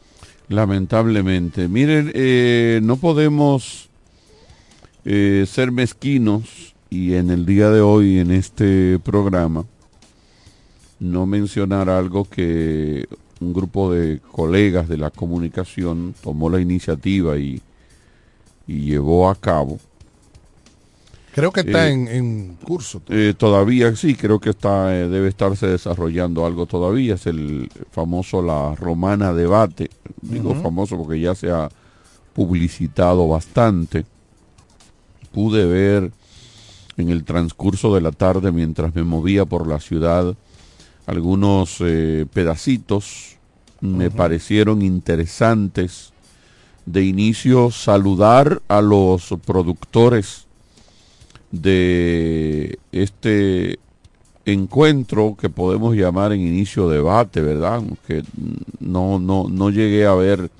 Lamentablemente. 0.48 1.68
Miren, 1.68 2.12
eh, 2.14 2.80
no 2.82 2.96
podemos 2.96 3.88
eh, 5.04 5.44
ser 5.48 5.72
mezquinos 5.72 6.74
y 6.90 7.14
en 7.14 7.30
el 7.30 7.46
día 7.46 7.70
de 7.70 7.80
hoy, 7.80 8.18
en 8.18 8.30
este 8.30 8.98
programa, 9.00 9.64
no 11.00 11.26
mencionar 11.26 11.90
algo 11.90 12.24
que 12.24 13.06
un 13.40 13.52
grupo 13.52 13.92
de 13.92 14.20
colegas 14.32 14.88
de 14.88 14.96
la 14.96 15.10
comunicación 15.10 16.14
tomó 16.22 16.48
la 16.48 16.60
iniciativa 16.60 17.36
y, 17.36 17.60
llevó 18.66 19.30
a 19.30 19.36
cabo. 19.36 19.78
Creo 21.36 21.52
que 21.52 21.60
está 21.60 21.88
eh, 21.88 21.92
en, 21.92 22.56
curso. 22.64 23.02
Eh, 23.08 23.34
todavía 23.36 23.94
sí, 23.94 24.16
creo 24.16 24.40
que 24.40 24.50
está 24.50 24.96
eh, 24.96 25.06
debe 25.06 25.28
estarse 25.28 25.68
desarrollando 25.68 26.44
algo 26.44 26.66
todavía. 26.66 27.14
Es 27.14 27.26
el 27.26 27.70
famoso 27.92 28.42
La 28.42 28.74
Romana 28.74 29.32
Debate. 29.32 29.90
Digo 30.20 30.54
famoso 30.56 30.96
porque 30.96 31.20
ya 31.20 31.36
se 31.36 31.50
ha 31.50 31.68
publicitado 32.32 33.28
bastante. 33.28 34.04
Pude 35.32 35.64
ver 35.66 36.10
en 36.96 37.10
el 37.10 37.22
transcurso 37.22 37.94
de 37.94 38.00
la 38.00 38.10
tarde 38.10 38.50
mientras 38.50 38.94
me 38.94 39.04
movía 39.04 39.44
por 39.44 39.68
la 39.68 39.78
ciudad 39.78 40.34
algunos 41.06 41.76
eh, 41.80 42.26
pedacitos 42.32 43.36
me 43.80 44.10
parecieron 44.10 44.82
interesantes. 44.82 46.12
De 46.84 47.04
inicio, 47.04 47.70
saludar 47.70 48.62
a 48.68 48.80
los 48.80 49.34
productores 49.44 50.45
de 51.62 52.78
este 52.92 53.78
encuentro 54.44 55.36
que 55.38 55.48
podemos 55.48 55.96
llamar 55.96 56.32
en 56.32 56.40
inicio 56.40 56.88
debate, 56.88 57.40
¿verdad? 57.40 57.82
Que 58.06 58.22
no, 58.80 59.18
no, 59.18 59.48
no 59.48 59.70
llegué 59.70 60.06
a 60.06 60.14
ver 60.14 60.50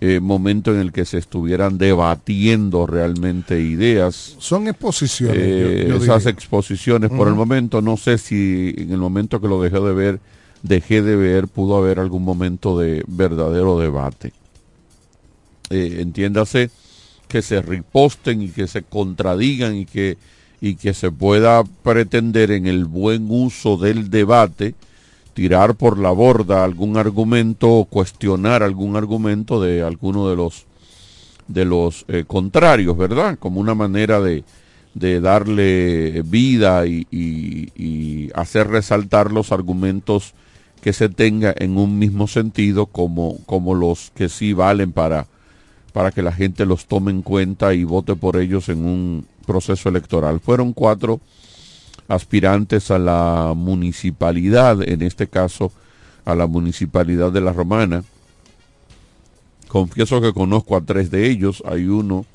eh, 0.00 0.20
momento 0.20 0.74
en 0.74 0.80
el 0.80 0.92
que 0.92 1.04
se 1.04 1.18
estuvieran 1.18 1.78
debatiendo 1.78 2.86
realmente 2.86 3.60
ideas. 3.60 4.36
Son 4.38 4.66
exposiciones. 4.68 5.38
Eh, 5.38 5.96
esas 5.96 6.26
exposiciones, 6.26 7.10
por 7.10 7.28
el 7.28 7.34
momento, 7.34 7.80
no 7.80 7.96
sé 7.96 8.18
si 8.18 8.74
en 8.76 8.90
el 8.90 8.98
momento 8.98 9.40
que 9.40 9.48
lo 9.48 9.62
dejé 9.62 9.80
de 9.80 9.92
ver, 9.92 10.20
dejé 10.62 11.00
de 11.00 11.16
ver, 11.16 11.48
pudo 11.48 11.76
haber 11.76 12.00
algún 12.00 12.22
momento 12.24 12.78
de 12.78 13.04
verdadero 13.06 13.78
debate. 13.78 14.32
Eh, 15.70 15.98
entiéndase 16.00 16.70
que 17.28 17.42
se 17.42 17.62
riposten 17.62 18.42
y 18.42 18.48
que 18.48 18.66
se 18.66 18.82
contradigan 18.82 19.76
y 19.76 19.86
que, 19.86 20.16
y 20.60 20.76
que 20.76 20.94
se 20.94 21.10
pueda 21.10 21.64
pretender 21.82 22.50
en 22.50 22.66
el 22.66 22.84
buen 22.84 23.26
uso 23.28 23.76
del 23.76 24.10
debate 24.10 24.74
tirar 25.34 25.74
por 25.74 25.98
la 25.98 26.12
borda 26.12 26.64
algún 26.64 26.96
argumento 26.96 27.70
o 27.70 27.84
cuestionar 27.86 28.62
algún 28.62 28.96
argumento 28.96 29.60
de 29.60 29.82
alguno 29.82 30.28
de 30.28 30.36
los 30.36 30.66
de 31.48 31.66
los 31.66 32.06
eh, 32.08 32.24
contrarios, 32.26 32.96
¿verdad? 32.96 33.38
Como 33.38 33.60
una 33.60 33.74
manera 33.74 34.20
de, 34.20 34.44
de 34.94 35.20
darle 35.20 36.22
vida 36.22 36.86
y, 36.86 38.30
hacer 38.34 38.68
resaltar 38.68 39.30
los 39.30 39.52
argumentos 39.52 40.34
que 40.80 40.92
se 40.92 41.08
tenga 41.08 41.54
en 41.56 41.76
un 41.76 41.98
mismo 41.98 42.26
sentido 42.26 42.86
como, 42.86 43.38
como 43.46 43.74
los 43.74 44.10
que 44.14 44.28
sí 44.28 44.52
valen 44.52 44.92
para, 44.92 45.26
para 45.94 46.10
que 46.10 46.22
la 46.22 46.32
gente 46.32 46.66
los 46.66 46.86
tome 46.86 47.12
en 47.12 47.22
cuenta 47.22 47.72
y 47.72 47.84
vote 47.84 48.16
por 48.16 48.36
ellos 48.36 48.68
en 48.68 48.84
un 48.84 49.28
proceso 49.46 49.88
electoral. 49.88 50.40
Fueron 50.40 50.72
cuatro 50.72 51.20
aspirantes 52.08 52.90
a 52.90 52.98
la 52.98 53.52
municipalidad, 53.54 54.82
en 54.82 55.02
este 55.02 55.28
caso 55.28 55.70
a 56.24 56.34
la 56.34 56.48
municipalidad 56.48 57.30
de 57.30 57.40
La 57.40 57.52
Romana. 57.52 58.02
Confieso 59.68 60.20
que 60.20 60.32
conozco 60.32 60.76
a 60.76 60.80
tres 60.80 61.12
de 61.12 61.30
ellos, 61.30 61.62
hay 61.64 61.86
uno. 61.86 62.26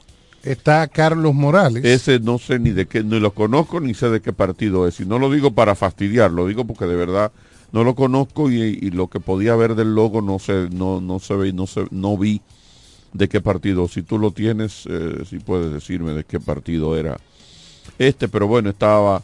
Está 0.42 0.88
Carlos 0.88 1.34
Morales. 1.34 1.84
Ese 1.84 2.22
no 2.22 2.38
sé 2.38 2.60
ni 2.60 2.70
de 2.70 2.88
qué, 2.88 3.04
ni 3.04 3.20
lo 3.20 3.34
conozco 3.34 3.82
ni 3.82 3.94
sé 3.94 4.10
de 4.10 4.22
qué 4.22 4.32
partido 4.32 4.88
es. 4.88 5.02
Y 5.02 5.06
no 5.06 5.20
lo 5.20 5.30
digo 5.30 5.52
para 5.52 5.76
fastidiar, 5.76 6.32
lo 6.32 6.48
digo 6.48 6.64
porque 6.64 6.86
de 6.86 6.96
verdad 6.96 7.34
no 7.74 7.84
lo 7.84 7.94
conozco 7.94 8.50
y, 8.50 8.90
lo 8.92 9.08
que 9.08 9.20
podía 9.20 9.54
ver 9.58 9.76
del 9.76 9.96
logo 9.96 10.22
no 10.22 10.40
sé, 10.40 10.70
no, 10.72 11.02
no 11.02 11.20
se 11.20 11.36
ve, 11.36 11.52
no 11.52 11.68
se, 11.68 11.86
no 11.92 12.18
vi 12.18 12.42
de 13.14 13.28
qué 13.28 13.42
partido. 13.42 13.88
Si 13.88 14.04
tú 14.04 14.20
lo 14.20 14.32
tienes, 14.32 14.86
eh, 14.90 15.24
si 15.30 15.40
puedes 15.40 15.72
decirme 15.72 16.14
de 16.14 16.24
qué 16.24 16.40
partido 16.40 16.98
era 16.98 17.18
este, 17.98 18.28
pero 18.28 18.48
bueno, 18.48 18.70
estaba 18.70 19.24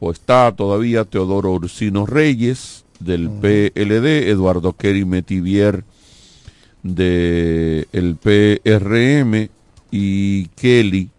o 0.00 0.10
está 0.10 0.52
todavía 0.52 1.04
Teodoro 1.04 1.52
Ursino 1.52 2.06
Reyes 2.06 2.84
del 3.00 3.28
PLD, 3.28 4.30
Eduardo 4.30 4.72
Kerry 4.72 5.04
Metivier 5.04 5.84
del 6.82 8.16
PRM 8.16 9.48
y 9.90 10.46
Kelly 10.48 11.10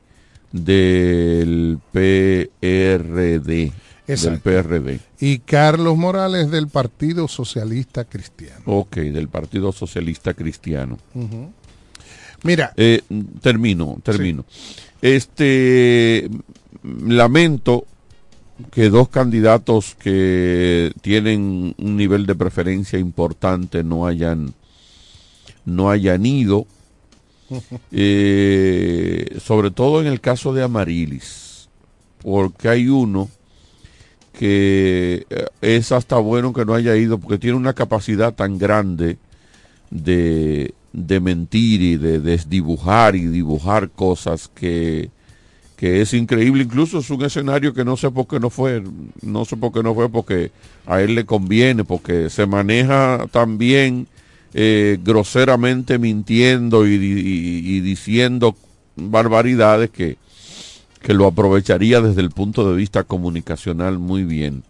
del 0.51 1.79
PRD. 1.91 3.71
Del 4.07 4.39
PRD. 4.39 4.99
Y 5.19 5.39
Carlos 5.39 5.97
Morales 5.97 6.51
del 6.51 6.67
Partido 6.67 7.27
Socialista 7.27 8.05
Cristiano. 8.05 8.61
Ok, 8.65 8.97
del 8.97 9.29
Partido 9.29 9.71
Socialista 9.71 10.35
Cristiano. 10.35 10.99
Mira. 12.45 12.73
Eh, 12.77 13.01
termino, 13.41 13.97
termino. 14.03 14.45
Este, 15.01 16.29
lamento 16.83 17.85
que 18.71 18.89
dos 18.89 19.09
candidatos 19.09 19.95
que 19.95 20.93
tienen 21.01 21.73
un 21.75 21.97
nivel 21.97 22.27
de 22.27 22.35
preferencia 22.35 22.99
importante 22.99 23.83
no 23.83 24.05
hayan, 24.05 24.53
no 25.65 25.89
hayan 25.89 26.25
ido. 26.25 26.65
Eh, 27.91 29.37
sobre 29.39 29.69
todo 29.69 30.01
en 30.01 30.07
el 30.07 30.19
caso 30.19 30.51
de 30.51 30.63
Amarilis, 30.63 31.69
porque 32.23 32.69
hay 32.69 32.87
uno 32.87 33.29
que 34.33 35.27
eh, 35.29 35.45
es 35.61 35.91
hasta 35.91 36.17
bueno 36.17 36.53
que 36.53 36.65
no 36.65 36.73
haya 36.73 36.95
ido 36.95 37.19
porque 37.19 37.37
tiene 37.37 37.55
una 37.55 37.73
capacidad 37.73 38.33
tan 38.33 38.57
grande 38.57 39.19
de, 39.91 40.73
de 40.95 41.19
mentir 41.19 41.81
y 41.81 41.97
de 41.97 42.19
desdibujar 42.19 43.17
y 43.17 43.25
dibujar 43.25 43.89
cosas 43.89 44.49
que, 44.55 45.09
que 45.75 46.01
es 46.01 46.13
increíble, 46.13 46.63
incluso 46.63 46.99
es 46.99 47.09
un 47.09 47.23
escenario 47.23 47.73
que 47.73 47.83
no 47.83 47.97
sé 47.97 48.09
por 48.11 48.27
qué 48.27 48.39
no 48.39 48.49
fue, 48.49 48.81
no 49.21 49.43
sé 49.43 49.57
por 49.57 49.73
qué 49.73 49.83
no 49.83 49.93
fue 49.93 50.09
porque 50.09 50.51
a 50.85 51.01
él 51.01 51.15
le 51.15 51.25
conviene, 51.25 51.83
porque 51.83 52.29
se 52.29 52.45
maneja 52.45 53.27
también 53.31 54.07
eh, 54.53 54.97
groseramente 55.03 55.99
mintiendo 55.99 56.87
y, 56.87 57.81
diciendo 57.81 58.55
barbaridades 58.95 59.89
que, 59.89 60.17
que 61.01 61.13
lo 61.13 61.27
aprovecharía 61.27 61.99
desde 61.99 62.21
el 62.21 62.29
punto 62.29 62.69
de 62.69 62.77
vista 62.77 63.03
comunicacional 63.03 63.99
muy 63.99 64.23
bien. 64.23 64.63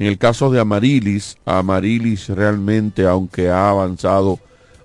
En 0.00 0.08
el 0.08 0.18
caso 0.18 0.50
de 0.50 0.58
Amarilis, 0.58 1.36
Amarilis 1.44 2.28
realmente, 2.30 3.06
aunque 3.06 3.48
ha 3.48 3.70
avanzado 3.70 4.40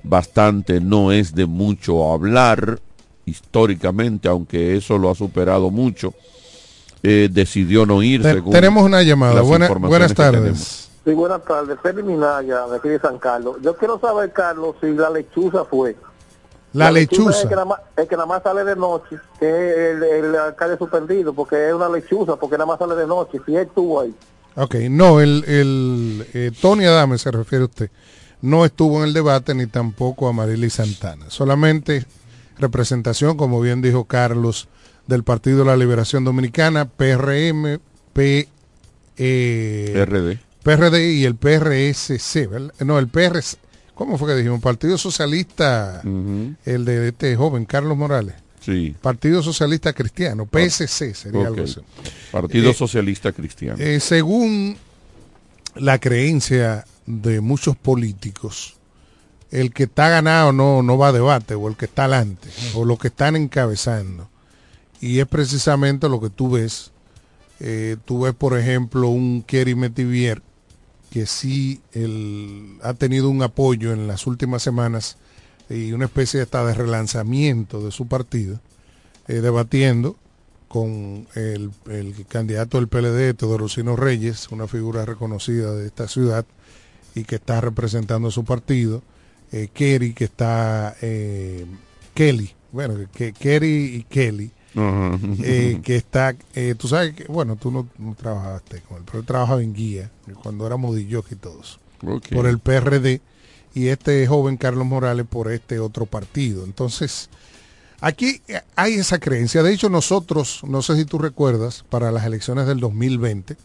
bastante, 0.08 0.80
no 0.80 1.12
es 1.12 1.36
de 1.36 1.46
mucho 1.46 2.12
hablar 2.12 2.80
históricamente, 3.26 4.28
aunque 4.28 4.76
eso 4.76 4.98
lo 4.98 5.10
ha 5.10 5.16
superado 5.16 5.70
mucho. 5.70 6.14
Eh, 7.04 7.30
decidió 7.32 7.86
no 7.86 8.02
ir. 8.02 8.24
tenemos 8.52 8.84
una 8.84 9.04
llamada. 9.04 9.42
buenas 9.42 10.14
tardes. 10.14 10.90
Sí, 11.06 11.14
buenas 11.14 11.44
tardes. 11.46 11.78
Feliz 11.82 12.04
Minaya, 12.04 12.68
de 12.68 12.78
aquí 12.78 12.90
de 12.90 13.00
San 13.00 13.18
Carlos. 13.18 13.58
Yo 13.62 13.78
quiero 13.78 14.00
saber, 14.00 14.32
Carlos, 14.34 14.76
si 14.82 14.92
la 14.94 15.10
lechuza 15.10 15.64
fue. 15.66 15.96
La, 16.74 16.92
lechuza. 16.92 17.44
es, 17.44 17.48
que 18.08 18.16
nada 18.16 18.26
más, 18.26 18.44
sale 18.44 18.64
de 18.66 18.76
noche, 18.76 19.18
que 19.40 19.50
es 19.50 20.02
el, 20.02 20.36
alcalde 20.36 20.78
suspendido, 20.78 21.34
porque 21.34 21.70
es 21.70 21.74
una 21.74 21.88
lechuza, 21.88 22.36
porque 22.36 22.58
nada 22.58 22.66
más 22.66 22.80
sale 22.80 22.96
de 22.96 23.08
noche. 23.08 23.40
Si 23.46 23.56
él 23.56 23.68
estuvo 23.68 24.02
ahí. 24.02 24.14
Ok, 24.56 24.76
no, 24.90 25.22
el, 25.22 25.44
el 25.48 26.28
eh, 26.34 26.52
Tony 26.60 26.86
Adame 26.86 27.18
se 27.18 27.32
refiere 27.32 27.64
a 27.64 27.68
usted 27.68 27.90
no 28.42 28.66
estuvo 28.66 29.00
en 29.00 29.06
el 29.10 29.14
debate 29.14 29.54
ni 29.56 29.68
tampoco 29.68 30.28
a 30.28 30.34
Marily 30.34 30.70
Santana. 30.70 31.30
Solamente 31.30 32.06
representación, 32.60 33.38
como 33.38 33.62
bien 33.62 33.82
dijo 33.82 34.06
Carlos, 34.06 34.68
del 35.08 35.24
Partido 35.24 35.60
de 35.60 35.66
la 35.66 35.78
Liberación 35.78 36.24
Dominicana, 36.24 36.86
PRM, 36.86 37.80
P, 38.14 38.48
eh, 39.18 39.92
PRD. 39.94 40.40
PRD 40.64 41.14
y 41.14 41.24
el 41.24 41.36
PRSC, 41.36 42.50
No, 42.86 43.00
el 43.00 43.08
PRS, 43.08 43.58
¿cómo 43.94 44.18
fue 44.18 44.30
que 44.30 44.36
dijimos? 44.36 44.60
Partido 44.60 44.98
Socialista, 44.98 46.02
el 46.04 46.86
de 46.86 47.08
este 47.08 47.36
joven, 47.36 47.66
Carlos 47.66 47.98
Morales. 47.98 48.36
Sí. 48.60 48.94
Partido 49.02 49.42
Socialista 49.42 49.94
Cristiano, 49.94 50.46
PSC 50.46 51.14
sería 51.14 51.48
algo 51.48 51.64
así. 51.64 51.80
Partido 52.32 52.72
eh, 52.72 52.74
Socialista 52.74 53.32
Cristiano. 53.32 53.78
Eh, 53.80 54.02
según 54.02 54.76
la 55.76 56.00
creencia 56.00 56.86
de 57.08 57.42
muchos 57.42 57.76
políticos, 57.76 58.76
el 59.50 59.74
que 59.74 59.84
está 59.84 60.10
ganado 60.10 60.52
no, 60.52 60.84
no 60.84 60.98
va 60.98 61.08
a 61.08 61.14
debate, 61.14 61.56
o 61.56 61.68
el 61.68 61.76
que 61.76 61.86
está 61.86 62.06
adelante, 62.06 62.50
o 62.76 62.86
lo 62.86 62.98
que 62.98 63.08
están 63.08 63.36
encabezando. 63.36 64.30
Y 65.00 65.20
es 65.20 65.28
precisamente 65.28 66.10
lo 66.10 66.20
que 66.20 66.30
tú 66.30 66.52
ves. 66.52 66.92
Eh, 67.60 67.98
tú 68.06 68.22
ves, 68.22 68.36
por 68.36 68.58
ejemplo, 68.58 69.08
un 69.08 69.42
Kerry 69.42 69.74
Metivier, 69.74 70.44
que 71.10 71.26
sí 71.26 71.82
ha 72.84 72.94
tenido 72.94 73.30
un 73.30 73.42
apoyo 73.42 73.94
en 73.94 74.08
las 74.08 74.28
últimas 74.28 74.62
semanas 74.62 75.18
y 75.70 75.94
una 75.94 76.06
especie 76.06 76.42
hasta 76.42 76.66
de 76.66 76.74
relanzamiento 76.74 77.84
de 77.84 77.92
su 77.92 78.08
partido, 78.08 78.60
eh, 79.28 79.36
debatiendo 79.36 80.18
con 80.68 81.28
el, 81.36 81.72
el, 81.90 82.26
candidato 82.28 82.78
del 82.78 82.90
PLD, 82.90 83.34
Teodoro 83.36 83.68
Reyes, 83.96 84.50
una 84.52 84.68
figura 84.68 85.06
reconocida 85.06 85.74
de 85.74 85.88
esta 85.88 86.10
ciudad, 86.10 86.46
y 87.18 87.24
que 87.24 87.36
está 87.36 87.60
representando 87.62 88.30
su 88.32 88.46
partido, 88.46 89.02
eh, 89.52 89.70
Kerry 89.74 90.14
que 90.14 90.26
está, 90.26 90.96
eh, 91.02 91.66
Kelly, 92.14 92.54
bueno, 92.72 92.96
que, 93.12 93.34
Kerry 93.34 93.96
y 93.96 94.04
Kelly, 94.04 94.52
eh, 94.76 95.80
que 95.84 95.96
está, 95.96 96.36
tú 96.78 96.88
sabes 96.88 97.16
que, 97.16 97.24
bueno, 97.26 97.56
tú 97.56 97.72
no, 97.72 97.88
trabajaste 98.16 98.82
con 98.82 98.98
él, 98.98 99.04
pero 99.06 99.20
él 99.20 99.26
trabajaba 99.26 99.64
en 99.64 99.74
guía, 99.74 100.12
cuando 100.44 100.68
éramos 100.68 100.96
DJ 100.96 101.24
y 101.32 101.36
todos, 101.36 101.80
por 102.32 102.46
el 102.46 102.60
PRD, 102.60 103.22
y 103.74 103.88
este 103.88 104.26
joven 104.28 104.58
Carlos 104.58 104.86
Morales 104.86 105.26
por 105.28 105.52
este 105.52 105.80
otro 105.80 106.06
partido. 106.06 106.64
Entonces, 106.64 107.30
aquí 108.00 108.42
hay 108.76 108.96
esa 108.96 109.20
creencia. 109.20 109.62
De 109.62 109.74
hecho, 109.74 109.90
nosotros, 109.90 110.62
no 110.68 110.82
sé 110.82 110.96
si 110.96 111.06
tú 111.06 111.20
recuerdas, 111.20 111.84
para 111.90 112.12
las 112.12 112.26
elecciones 112.26 112.68
del 112.68 112.80
2020, 112.80 113.56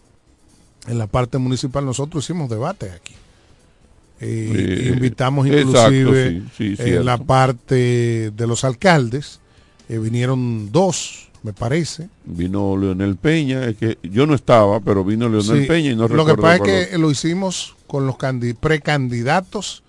en 0.86 0.98
la 0.98 1.06
parte 1.06 1.38
municipal, 1.38 1.84
nosotros 1.84 2.24
hicimos 2.24 2.50
debate 2.50 2.90
aquí. 2.90 3.14
Eh, 4.24 4.92
invitamos 4.94 5.48
inclusive 5.48 6.42
en 6.58 7.04
la 7.04 7.18
parte 7.18 8.30
de 8.30 8.46
los 8.46 8.62
alcaldes. 8.62 9.40
Eh, 9.88 9.98
vinieron 9.98 10.70
dos, 10.70 11.28
me 11.42 11.52
parece. 11.52 12.08
Vino 12.24 12.76
Leonel 12.76 13.16
Peña, 13.16 13.64
es 13.64 13.76
que 13.76 13.98
yo 14.04 14.26
no 14.28 14.34
estaba, 14.34 14.78
pero 14.78 15.04
vino 15.04 15.28
Leonel 15.28 15.66
Peña 15.66 15.90
y 15.90 15.96
no 15.96 16.06
Lo 16.06 16.24
que 16.24 16.36
pasa 16.36 16.64
es 16.64 16.88
que 16.88 16.98
lo 16.98 17.10
hicimos 17.10 17.74
con 17.88 18.06
los 18.06 18.16
precandidatos 18.60 19.82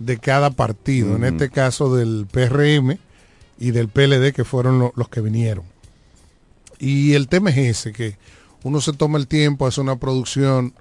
de 0.00 0.18
cada 0.18 0.50
partido, 0.50 1.14
en 1.14 1.24
este 1.24 1.48
caso 1.48 1.94
del 1.94 2.26
PRM 2.28 2.98
y 3.60 3.70
del 3.70 3.88
PLD, 3.88 4.32
que 4.34 4.44
fueron 4.44 4.90
los 4.96 5.08
que 5.08 5.20
vinieron. 5.20 5.64
Y 6.80 7.12
el 7.12 7.28
tema 7.28 7.50
es 7.50 7.56
ese, 7.56 7.92
que 7.92 8.16
uno 8.64 8.80
se 8.80 8.92
toma 8.92 9.16
el 9.18 9.28
tiempo, 9.28 9.66
hace 9.66 9.80
una 9.80 9.96
producción 9.96 10.74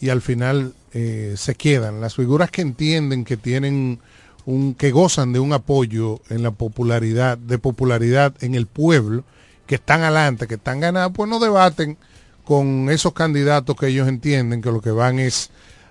y 0.00 0.08
al 0.08 0.22
final 0.22 0.74
eh, 0.92 1.34
se 1.36 1.54
quedan. 1.54 2.00
Las 2.00 2.14
figuras 2.14 2.50
que 2.50 2.62
entienden 2.62 3.24
que 3.24 3.36
tienen 3.36 4.00
un, 4.46 4.74
que 4.74 4.90
gozan 4.90 5.32
de 5.32 5.40
un 5.40 5.52
apoyo 5.52 6.20
en 6.30 6.42
la 6.42 6.50
popularidad, 6.50 7.38
de 7.38 7.58
popularidad 7.58 8.34
en 8.40 8.54
el 8.54 8.66
pueblo, 8.66 9.24
que 9.66 9.76
están 9.76 10.02
adelante, 10.02 10.46
que 10.46 10.54
están 10.54 10.80
ganados, 10.80 11.12
pues 11.14 11.28
no 11.28 11.38
debaten 11.38 11.96
con 12.44 12.90
esos 12.90 13.12
candidatos 13.12 13.76
que 13.76 13.88
ellos 13.88 14.08
entienden 14.08 14.62
que 14.62 14.72
lo 14.72 14.80
que 14.80 14.90
van 14.90 15.18
es 15.18 15.50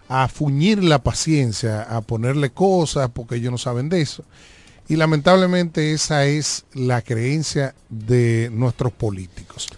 a 0.10 0.28
fuñir 0.28 0.84
la 0.84 1.04
paciencia, 1.04 1.84
a 1.84 2.02
ponerle 2.02 2.50
cosas, 2.50 3.10
porque 3.14 3.36
ellos 3.36 3.52
no 3.52 3.58
saben 3.58 3.88
de 3.90 4.02
eso. 4.02 4.26
Y 4.90 4.96
lamentablemente 4.96 5.94
esa 5.94 6.26
es 6.26 6.66
la 6.74 7.04
creencia 7.04 7.76
de 7.90 8.50
nuestros 8.52 8.92
políticos. 8.92 9.70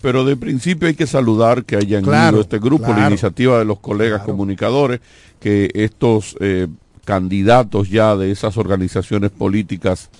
Pero 0.00 0.24
de 0.24 0.36
principio 0.36 0.88
hay 0.88 0.94
que 0.94 1.06
saludar 1.06 1.64
que 1.64 1.76
hayan 1.76 2.04
ido 2.04 2.40
este 2.40 2.58
grupo, 2.58 2.92
la 2.92 3.08
iniciativa 3.08 3.58
de 3.58 3.64
los 3.64 3.78
colegas 3.80 4.22
comunicadores, 4.22 5.00
que 5.40 5.70
estos 5.74 6.36
eh, 6.40 6.66
candidatos 7.04 7.88
ya 7.88 8.16
de 8.16 8.30
esas 8.30 8.56
organizaciones 8.56 9.30
políticas 9.30 10.10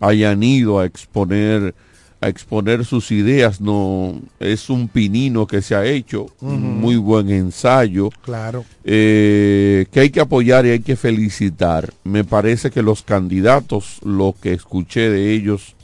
hayan 0.00 0.42
ido 0.42 0.78
a 0.80 0.86
exponer 0.86 1.74
a 2.20 2.28
exponer 2.28 2.84
sus 2.84 3.10
ideas, 3.10 3.60
no 3.60 4.20
es 4.38 4.70
un 4.70 4.86
pinino 4.86 5.44
que 5.48 5.60
se 5.60 5.74
ha 5.74 5.84
hecho, 5.84 6.28
un 6.40 6.80
muy 6.80 6.94
buen 6.94 7.28
ensayo, 7.30 8.10
Claro. 8.24 8.64
eh, 8.84 9.86
que 9.90 9.98
hay 9.98 10.10
que 10.10 10.20
apoyar 10.20 10.64
y 10.64 10.70
hay 10.70 10.78
que 10.78 10.94
felicitar. 10.94 11.92
Me 12.04 12.22
parece 12.22 12.70
que 12.70 12.80
los 12.80 13.02
candidatos, 13.02 13.98
lo 14.04 14.36
que 14.40 14.52
escuché 14.52 15.10
de 15.10 15.32
ellos, 15.32 15.74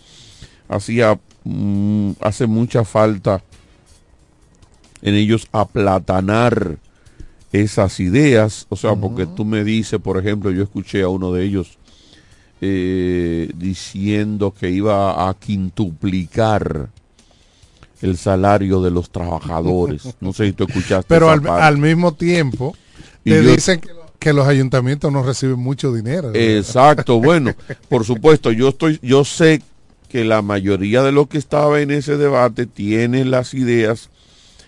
hacía 0.68 1.18
mm, 1.48 2.12
hace 2.20 2.46
mucha 2.46 2.84
falta 2.84 3.42
en 5.02 5.14
ellos 5.14 5.48
aplatanar 5.52 6.76
esas 7.52 7.98
ideas, 8.00 8.66
o 8.68 8.76
sea, 8.76 8.94
porque 8.94 9.24
tú 9.26 9.44
me 9.44 9.64
dices, 9.64 9.98
por 10.00 10.18
ejemplo, 10.18 10.50
yo 10.50 10.62
escuché 10.62 11.02
a 11.02 11.08
uno 11.08 11.32
de 11.32 11.44
ellos 11.44 11.78
eh, 12.60 13.50
diciendo 13.56 14.52
que 14.58 14.70
iba 14.70 15.28
a 15.28 15.34
quintuplicar 15.34 16.90
el 18.02 18.16
salario 18.18 18.82
de 18.82 18.90
los 18.90 19.10
trabajadores. 19.10 20.14
No 20.20 20.32
sé 20.32 20.46
si 20.46 20.52
tú 20.52 20.64
escuchaste. 20.64 21.06
Pero 21.08 21.30
al, 21.30 21.46
al 21.48 21.78
mismo 21.78 22.12
tiempo, 22.12 22.74
Y 23.24 23.30
te 23.30 23.42
yo- 23.42 23.50
dicen 23.52 23.80
que, 23.80 23.88
que 24.18 24.32
los 24.32 24.46
ayuntamientos 24.46 25.10
no 25.12 25.22
reciben 25.22 25.58
mucho 25.58 25.92
dinero. 25.92 26.32
Exacto, 26.34 27.18
bueno, 27.20 27.54
por 27.88 28.04
supuesto, 28.04 28.50
yo 28.52 28.68
estoy, 28.70 28.98
yo 29.02 29.24
sé 29.24 29.62
que 30.08 30.24
la 30.24 30.42
mayoría 30.42 31.02
de 31.02 31.12
los 31.12 31.28
que 31.28 31.38
estaba 31.38 31.80
en 31.80 31.90
ese 31.90 32.16
debate 32.16 32.66
tiene 32.66 33.24
las 33.24 33.54
ideas 33.54 34.10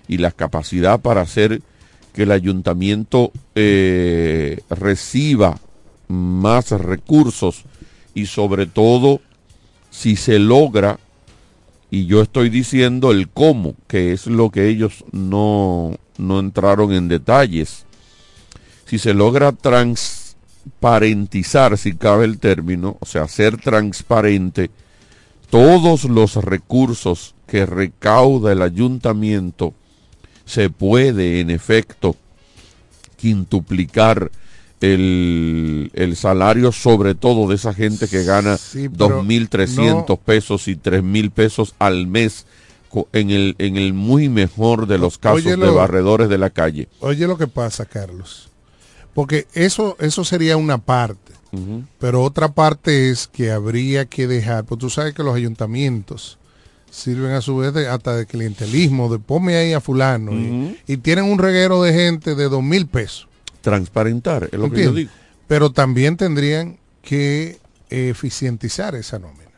y 0.09 0.19
la 0.19 0.31
capacidad 0.31 1.01
para 1.01 1.23
hacer 1.23 1.63
que 2.13 2.25
el 2.25 2.33
ayuntamiento 2.33 3.33
eh, 3.55 4.61
reciba 4.69 5.59
más 6.09 6.73
recursos 6.73 7.65
y 8.15 8.27
sobre 8.27 8.67
todo 8.67 9.21
si 9.91 10.17
se 10.17 10.39
logra 10.39 10.99
y 11.91 12.07
yo 12.07 12.23
estoy 12.23 12.49
diciendo 12.51 13.11
el 13.11 13.29
cómo, 13.29 13.75
que 13.89 14.13
es 14.13 14.27
lo 14.27 14.51
que 14.51 14.69
ellos 14.69 15.05
no, 15.11 15.97
no 16.19 16.39
entraron 16.39 16.93
en 16.93 17.09
detalles. 17.09 17.85
Si 18.87 18.99
se 18.99 19.13
logra 19.13 19.51
transparentizar, 19.53 21.77
si 21.77 21.97
cabe 21.97 22.27
el 22.27 22.39
término, 22.39 22.97
o 23.01 23.07
sea, 23.07 23.27
ser 23.27 23.57
transparente, 23.57 24.71
todos 25.51 26.05
los 26.05 26.37
recursos 26.37 27.35
que 27.47 27.67
recauda 27.67 28.53
el 28.53 28.63
ayuntamiento, 28.63 29.75
se 30.45 30.71
puede 30.71 31.41
en 31.41 31.51
efecto 31.51 32.17
quintuplicar 33.17 34.31
el, 34.81 35.91
el 35.95 36.17
salario, 36.17 36.73
sobre 36.73 37.15
todo 37.15 37.49
de 37.49 37.57
esa 37.57 37.75
gente 37.75 38.09
que 38.09 38.25
gana 38.25 38.57
Sí, 38.57 38.89
pero 38.89 39.23
2.300 39.23 40.07
no- 40.09 40.17
pesos 40.17 40.69
y 40.69 40.77
3.000 40.77 41.31
pesos 41.31 41.75
al 41.79 42.07
mes 42.07 42.47
en 43.13 43.31
el, 43.31 43.55
en 43.59 43.77
el 43.77 43.93
muy 43.93 44.29
mejor 44.29 44.87
de 44.87 44.99
los 44.99 45.19
casos 45.19 45.45
de 45.45 45.57
barredores 45.57 46.29
de 46.29 46.39
la 46.39 46.51
calle. 46.51 46.89
Oye 47.01 47.27
lo 47.27 47.37
que 47.37 47.47
pasa, 47.47 47.85
Carlos. 47.85 48.49
Porque 49.15 49.47
eso, 49.55 49.97
eso 50.01 50.25
sería 50.25 50.57
una 50.57 50.79
parte. 50.79 51.33
Pero 51.99 52.23
otra 52.23 52.53
parte 52.53 53.11
es 53.11 53.27
que 53.27 53.51
habría 53.51 54.05
que 54.07 54.27
dejar, 54.27 54.65
pues 54.65 54.79
tú 54.79 54.89
sabes 54.91 55.15
que 55.15 55.23
los 55.23 55.35
ayuntamientos 55.35 56.39
sirven 56.91 57.33
a 57.33 57.41
su 57.41 57.57
vez 57.57 57.73
de, 57.75 57.89
hasta 57.89 58.15
de 58.17 58.27
clientelismo, 58.27 59.13
de 59.13 59.19
ponme 59.19 59.57
ahí 59.57 59.73
a 59.73 59.81
fulano, 59.81 60.33
y- 60.33 60.77
y, 60.87 60.97
tienen 60.99 61.25
un 61.25 61.39
reguero 61.39 61.83
de 61.83 61.93
gente 61.93 62.35
de 62.35 62.49
dos 62.49 62.63
mil 62.63 62.87
pesos. 62.87 63.29
Transparentar, 63.61 64.45
es 64.45 64.53
lo 64.59 64.71
que 64.71 64.83
yo 64.83 64.89
¿entiendes? 64.91 64.95
digo. 64.95 65.11
Pero 65.49 65.71
también 65.71 66.17
tendrían 66.17 66.79
que 67.03 67.59
eficientizar 67.91 68.95
esa 68.95 69.19
nómina. 69.19 69.50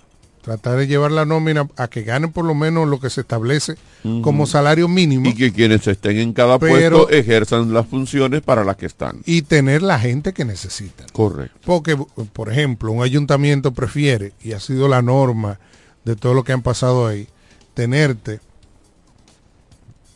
Tratar 0.42 0.76
de 0.76 0.88
llevar 0.88 1.12
la 1.12 1.24
nómina 1.24 1.68
a 1.76 1.86
que 1.88 2.02
ganen 2.02 2.32
por 2.32 2.44
lo 2.44 2.54
menos 2.54 2.88
lo 2.88 2.98
que 2.98 3.10
se 3.10 3.20
establece 3.20 3.76
como 4.22 4.44
salario 4.46 4.88
mínimo 4.88 5.28
Y 5.28 5.34
que 5.34 5.52
quienes 5.52 5.86
estén 5.86 6.18
en 6.18 6.32
cada 6.32 6.58
Pero- 6.58 6.98
puesto 6.98 7.10
ejerzan 7.16 7.72
las 7.72 7.86
funciones 7.86 8.42
para 8.42 8.64
las 8.64 8.76
que 8.76 8.86
están. 8.86 9.22
y 9.24 9.42
tener 9.42 9.82
la 9.82 10.00
gente 10.00 10.32
que 10.32 10.44
necesitan. 10.44 11.06
Correcto. 11.12 11.56
Porque, 11.64 11.96
por 12.32 12.50
ejemplo, 12.50 12.90
un 12.90 13.04
ayuntamiento 13.04 13.70
prefiere, 13.72 14.32
y 14.42 14.52
ha 14.52 14.58
sido 14.60 14.88
la 14.88 15.00
norma 15.00 15.60
de 16.04 16.16
todo 16.16 16.34
lo 16.34 16.42
que 16.42 16.52
han 16.52 16.62
pasado 16.62 17.06
ahí, 17.06 17.28
tenerte 17.74 18.40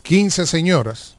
15 0.02 0.46
señoras 0.46 1.14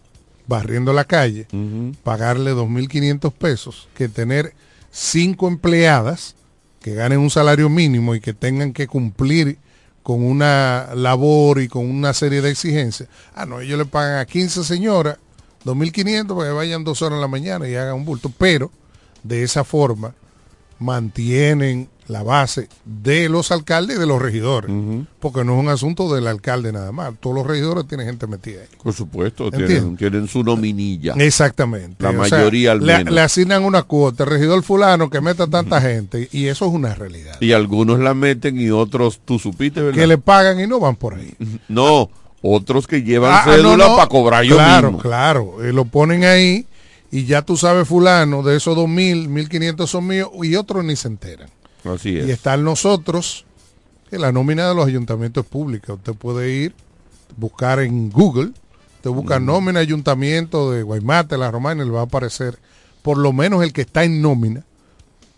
barriendo 0.48 0.94
la 0.94 1.06
calle, 1.06 1.48
Ujú. 1.52 1.94
pagarle 2.04 2.52
2.500 2.52 3.34
pesos, 3.34 3.88
que 3.96 4.08
tener 4.10 4.54
5 4.92 5.48
empleadas 5.48 6.36
que 6.82 6.94
ganen 6.94 7.20
un 7.20 7.30
salario 7.30 7.70
mínimo 7.70 8.16
y 8.16 8.20
que 8.20 8.34
tengan 8.34 8.74
que 8.74 8.88
cumplir 8.88 9.58
con 10.04 10.24
una 10.24 10.90
labor 10.96 11.62
y 11.62 11.68
con 11.68 11.90
una 11.90 12.14
serie 12.14 12.42
de 12.42 12.52
exigencias. 12.52 13.10
Ah, 13.36 13.46
no, 13.46 13.60
ellos 13.60 13.78
le 13.78 13.86
pagan 13.86 14.20
a 14.20 14.26
15 14.26 14.64
señoras 14.64 15.18
2.500 15.66 16.36
para 16.36 16.50
que 16.50 16.54
vayan 16.54 16.84
dos 16.84 17.02
horas 17.02 17.18
en 17.18 17.22
la 17.22 17.28
mañana 17.28 17.68
y 17.68 17.76
hagan 17.76 17.96
un 17.96 18.06
bulto, 18.06 18.32
pero 18.38 18.72
de 19.24 19.44
esa 19.44 19.64
forma 19.64 20.14
mantienen 20.80 21.90
la 22.08 22.24
base 22.24 22.70
de 22.86 23.28
los 23.28 23.52
alcaldes 23.52 23.98
y 23.98 24.00
de 24.00 24.06
los 24.06 24.22
regidores, 24.22 24.72
porque 25.20 25.44
no 25.44 25.56
es 25.56 25.60
un 25.60 25.68
asunto 25.68 26.14
del 26.16 26.26
alcalde 26.28 26.72
nada 26.72 26.94
más, 26.94 27.14
todos 27.20 27.36
los 27.36 27.46
regidores 27.46 27.86
tienen 27.86 28.08
gente 28.08 28.28
metida 28.28 28.62
ahí. 28.62 28.68
Por 28.82 28.94
supuesto, 28.94 29.52
tienen, 29.52 29.98
tienen 29.98 30.28
su 30.30 30.42
nominilla. 30.42 31.16
Exactamente. 31.18 32.02
La 32.02 32.12
O 32.12 32.26
sea, 32.26 32.38
mayoría 32.38 32.72
al 32.72 32.82
menos. 32.82 33.14
le 33.14 33.20
asignan 33.20 33.66
una 33.66 33.84
cuota, 33.84 34.24
el 34.24 34.30
regidor 34.30 34.64
fulano 34.64 35.10
que 35.10 35.20
meta 35.20 35.48
tanta 35.48 35.82
gente, 35.82 36.30
y 36.32 36.46
eso 36.48 36.66
es 36.68 36.72
una 36.72 36.96
realidad. 36.96 37.36
Y 37.42 37.52
algunos 37.52 38.00
la 38.00 38.14
meten 38.14 38.58
y 38.58 38.70
otros, 38.70 39.20
tú 39.26 39.38
supiste, 39.38 39.82
¿verdad? 39.82 40.00
Que 40.00 40.08
le 40.08 40.18
pagan 40.18 40.62
y 40.62 40.66
no 40.68 40.80
van 40.80 40.96
por 40.96 41.16
ahí. 41.16 41.34
No, 41.68 42.10
otros 42.42 42.88
que 42.88 43.04
llevan 43.04 43.34
Ah, 43.34 43.42
ah, 43.46 43.52
cédula 43.54 43.76
no, 43.76 43.88
no. 43.90 43.96
para 43.98 44.08
cobrar 44.08 44.44
yo 44.46 44.56
Claro, 44.56 44.88
mismo. 44.94 45.02
claro. 45.04 45.62
eh, 45.62 45.74
lo 45.74 45.84
ponen 45.84 46.24
ahí 46.24 46.66
y 47.12 47.26
ya 47.26 47.42
tú 47.42 47.56
sabes 47.58 47.88
fulano, 47.88 48.44
de 48.44 48.58
esos 48.58 48.78
2.000, 48.78 49.30
1.500 49.30 49.88
son 49.88 50.08
míos 50.08 50.30
y 50.44 50.56
otros 50.56 50.84
ni 50.84 50.96
se 50.96 51.08
enteran. 51.08 51.50
Así 51.84 52.10
Y 52.12 52.18
es. 52.20 52.30
están 52.30 52.64
nosotros, 52.64 53.46
que 54.10 54.18
la 54.20 54.32
nómina 54.32 54.68
de 54.68 54.76
los 54.76 54.86
ayuntamientos 54.88 55.46
es 55.46 55.50
pública. 55.50 55.94
Usted 55.94 56.14
puede 56.14 56.52
ir, 56.52 56.74
buscar 57.38 57.80
en 57.80 58.10
Google, 58.10 58.52
usted 58.98 59.10
busca 59.10 59.40
nómina 59.40 59.80
ayuntamiento 59.80 60.72
de 60.72 60.84
Guaymate, 60.84 61.38
La 61.38 61.50
Romana, 61.52 61.84
y 61.84 61.86
le 61.86 61.92
va 61.92 62.02
a 62.02 62.04
aparecer 62.04 62.58
por 63.02 63.18
lo 63.18 63.32
menos 63.32 63.64
el 63.64 63.72
que 63.72 63.82
está 63.82 64.04
en 64.04 64.22
nómina, 64.22 64.64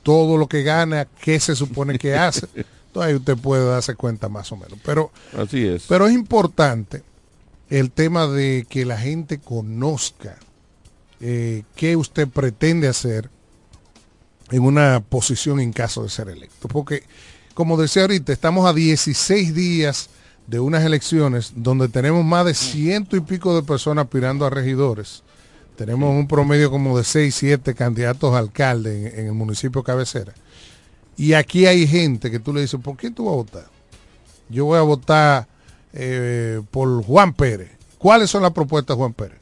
todo 0.02 0.38
lo 0.38 0.48
que 0.48 0.64
gana, 0.64 1.08
qué 1.22 1.40
se 1.40 1.56
supone 1.56 2.00
que 2.00 2.16
hace. 2.16 2.48
Entonces 2.88 3.10
ahí 3.12 3.14
usted 3.16 3.38
puede 3.38 3.66
darse 3.70 3.94
cuenta 3.94 4.28
más 4.30 4.52
o 4.52 4.58
menos. 4.58 4.80
Pero, 4.84 5.12
Así 5.38 5.68
es. 5.68 5.86
pero 5.88 6.08
es 6.08 6.14
importante 6.14 7.04
el 7.70 7.92
tema 7.92 8.26
de 8.26 8.66
que 8.68 8.86
la 8.86 8.98
gente 8.98 9.38
conozca 9.40 10.38
eh, 11.22 11.64
qué 11.76 11.96
usted 11.96 12.28
pretende 12.28 12.88
hacer 12.88 13.30
en 14.52 14.64
una 14.64 15.04
posición 15.08 15.60
en 15.60 15.74
caso 15.74 16.04
de 16.04 16.10
ser 16.10 16.30
electo. 16.30 16.68
Porque, 16.68 17.04
como 17.54 17.78
decía 17.78 18.04
ahorita, 18.04 18.34
estamos 18.34 18.66
a 18.66 18.74
16 18.74 19.54
días 19.54 20.10
de 20.48 20.60
unas 20.60 20.84
elecciones 20.84 21.54
donde 21.56 21.90
tenemos 21.90 22.26
más 22.26 22.46
de 22.46 22.56
ciento 22.56 23.16
y 23.16 23.20
pico 23.20 23.56
de 23.56 23.64
personas 23.64 24.06
aspirando 24.06 24.46
a 24.46 24.50
regidores. 24.50 25.24
Tenemos 25.76 26.10
un 26.10 26.28
promedio 26.28 26.72
como 26.72 26.98
de 26.98 27.04
6, 27.04 27.34
7 27.36 27.76
candidatos 27.76 28.34
a 28.34 28.40
alcalde 28.40 29.20
en, 29.20 29.28
el 29.28 29.34
municipio 29.34 29.84
cabecera. 29.84 30.34
Y 31.16 31.34
aquí 31.34 31.68
hay 31.68 31.86
gente 31.86 32.32
que 32.32 32.40
tú 32.40 32.54
le 32.54 32.62
dices, 32.62 32.80
¿por 32.82 32.98
quién 32.98 33.14
tú 33.14 33.26
vas 33.26 33.34
a 33.34 33.38
votar? 33.38 33.68
Yo 34.50 34.66
voy 34.66 34.80
a 34.80 34.82
votar 34.82 35.48
eh, 35.94 36.62
por 36.72 37.04
Juan 37.04 37.34
Pérez. 37.34 37.72
¿Cuáles 37.98 38.30
son 38.30 38.42
las 38.42 38.52
propuestas 38.52 38.96
de 38.96 39.00
Juan 39.00 39.14
Pérez? 39.14 39.38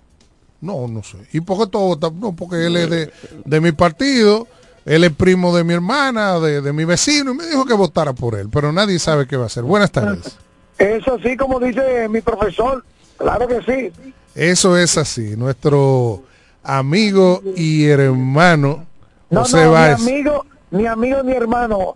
No, 0.62 0.88
no 0.88 1.04
sé. 1.04 1.18
¿Y 1.34 1.42
por 1.42 1.58
qué 1.60 1.68
tú 1.68 1.80
votas? 1.80 2.12
No, 2.14 2.34
porque 2.34 2.66
él 2.66 2.76
es 2.78 2.90
de, 2.90 3.12
de 3.46 3.62
mi 3.62 3.72
partido, 3.72 4.48
él 4.86 5.04
es 5.04 5.12
primo 5.12 5.56
de 5.56 5.64
mi 5.64 5.74
hermana, 5.74 6.40
de, 6.40 6.62
de 6.62 6.74
mi 6.74 6.84
vecino, 6.86 7.32
y 7.32 7.36
me 7.36 7.46
dijo 7.46 7.66
que 7.66 7.74
votara 7.74 8.14
por 8.14 8.36
él, 8.36 8.50
pero 8.52 8.72
nadie 8.72 8.98
sabe 9.00 9.28
qué 9.28 9.38
va 9.38 9.44
a 9.44 9.48
hacer. 9.48 9.64
Buenas 9.64 9.92
tardes. 9.92 10.38
Eso 10.80 11.16
así 11.16 11.36
como 11.38 11.60
dice 11.60 12.08
mi 12.10 12.22
profesor, 12.22 12.84
claro 13.18 13.48
que 13.48 13.62
sí. 13.62 13.92
Eso 14.36 14.78
es 14.78 14.98
así. 14.98 15.36
Nuestro 15.36 16.24
amigo 16.64 17.42
y 17.56 17.86
hermano 17.86 18.86
No, 19.30 19.42
José 19.42 19.64
no, 19.66 19.72
Báez. 19.72 20.00
mi 20.02 20.12
amigo, 20.12 20.46
mi 20.72 20.86
amigo, 20.86 21.24
mi 21.24 21.32
hermano, 21.34 21.96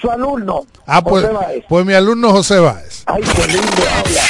su 0.00 0.10
alumno. 0.10 0.66
Ah, 0.86 1.02
pues, 1.02 1.24
José 1.24 1.34
Báez. 1.36 1.64
pues 1.68 1.84
mi 1.86 1.92
alumno 1.94 2.30
José 2.32 2.58
Báez. 2.60 3.02
Ay, 3.06 3.22
qué 3.22 3.46
lindo 3.48 3.82
habla. 3.96 4.22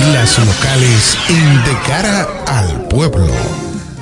Las 0.00 0.38
locales 0.38 1.18
en 1.28 1.64
De 1.64 1.78
Cara 1.86 2.26
al 2.46 2.88
Pueblo. 2.88 3.26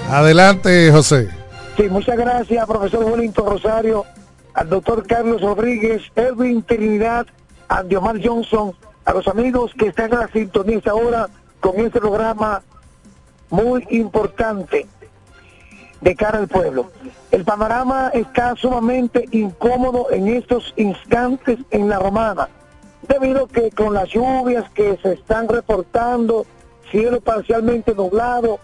Adelante, 0.08 0.90
José. 0.92 1.28
Sí, 1.76 1.82
muchas 1.90 2.16
gracias, 2.16 2.64
profesor 2.66 3.04
Wellington 3.04 3.44
Rosario, 3.46 4.06
al 4.54 4.68
doctor 4.68 5.04
Carlos 5.06 5.42
Rodríguez, 5.42 6.02
Edwin 6.14 6.62
Trinidad, 6.62 7.26
a 7.68 7.82
Diomar 7.82 8.16
Johnson, 8.24 8.72
a 9.04 9.12
los 9.12 9.26
amigos 9.26 9.72
que 9.76 9.88
están 9.88 10.12
en 10.12 10.20
la 10.20 10.28
sintonía 10.28 10.80
ahora 10.86 11.28
con 11.60 11.78
este 11.80 11.98
programa 11.98 12.62
muy 13.50 13.84
importante. 13.90 14.86
de 16.00 16.14
cara 16.14 16.38
al 16.38 16.46
pueblo. 16.46 16.92
El 17.32 17.44
panorama 17.44 18.10
está 18.14 18.54
sumamente 18.54 19.24
incómodo 19.32 20.06
en 20.12 20.28
estos 20.28 20.72
instantes 20.76 21.58
en 21.70 21.88
la 21.88 21.98
romana, 21.98 22.48
debido 23.02 23.44
a 23.44 23.48
que 23.48 23.70
con 23.70 23.94
las 23.94 24.08
lluvias 24.08 24.68
que 24.70 24.98
se 25.02 25.12
están 25.14 25.48
reportando, 25.48 26.46
cielo 26.90 27.20
parcialmente 27.20 27.94
nublado, 27.94 28.58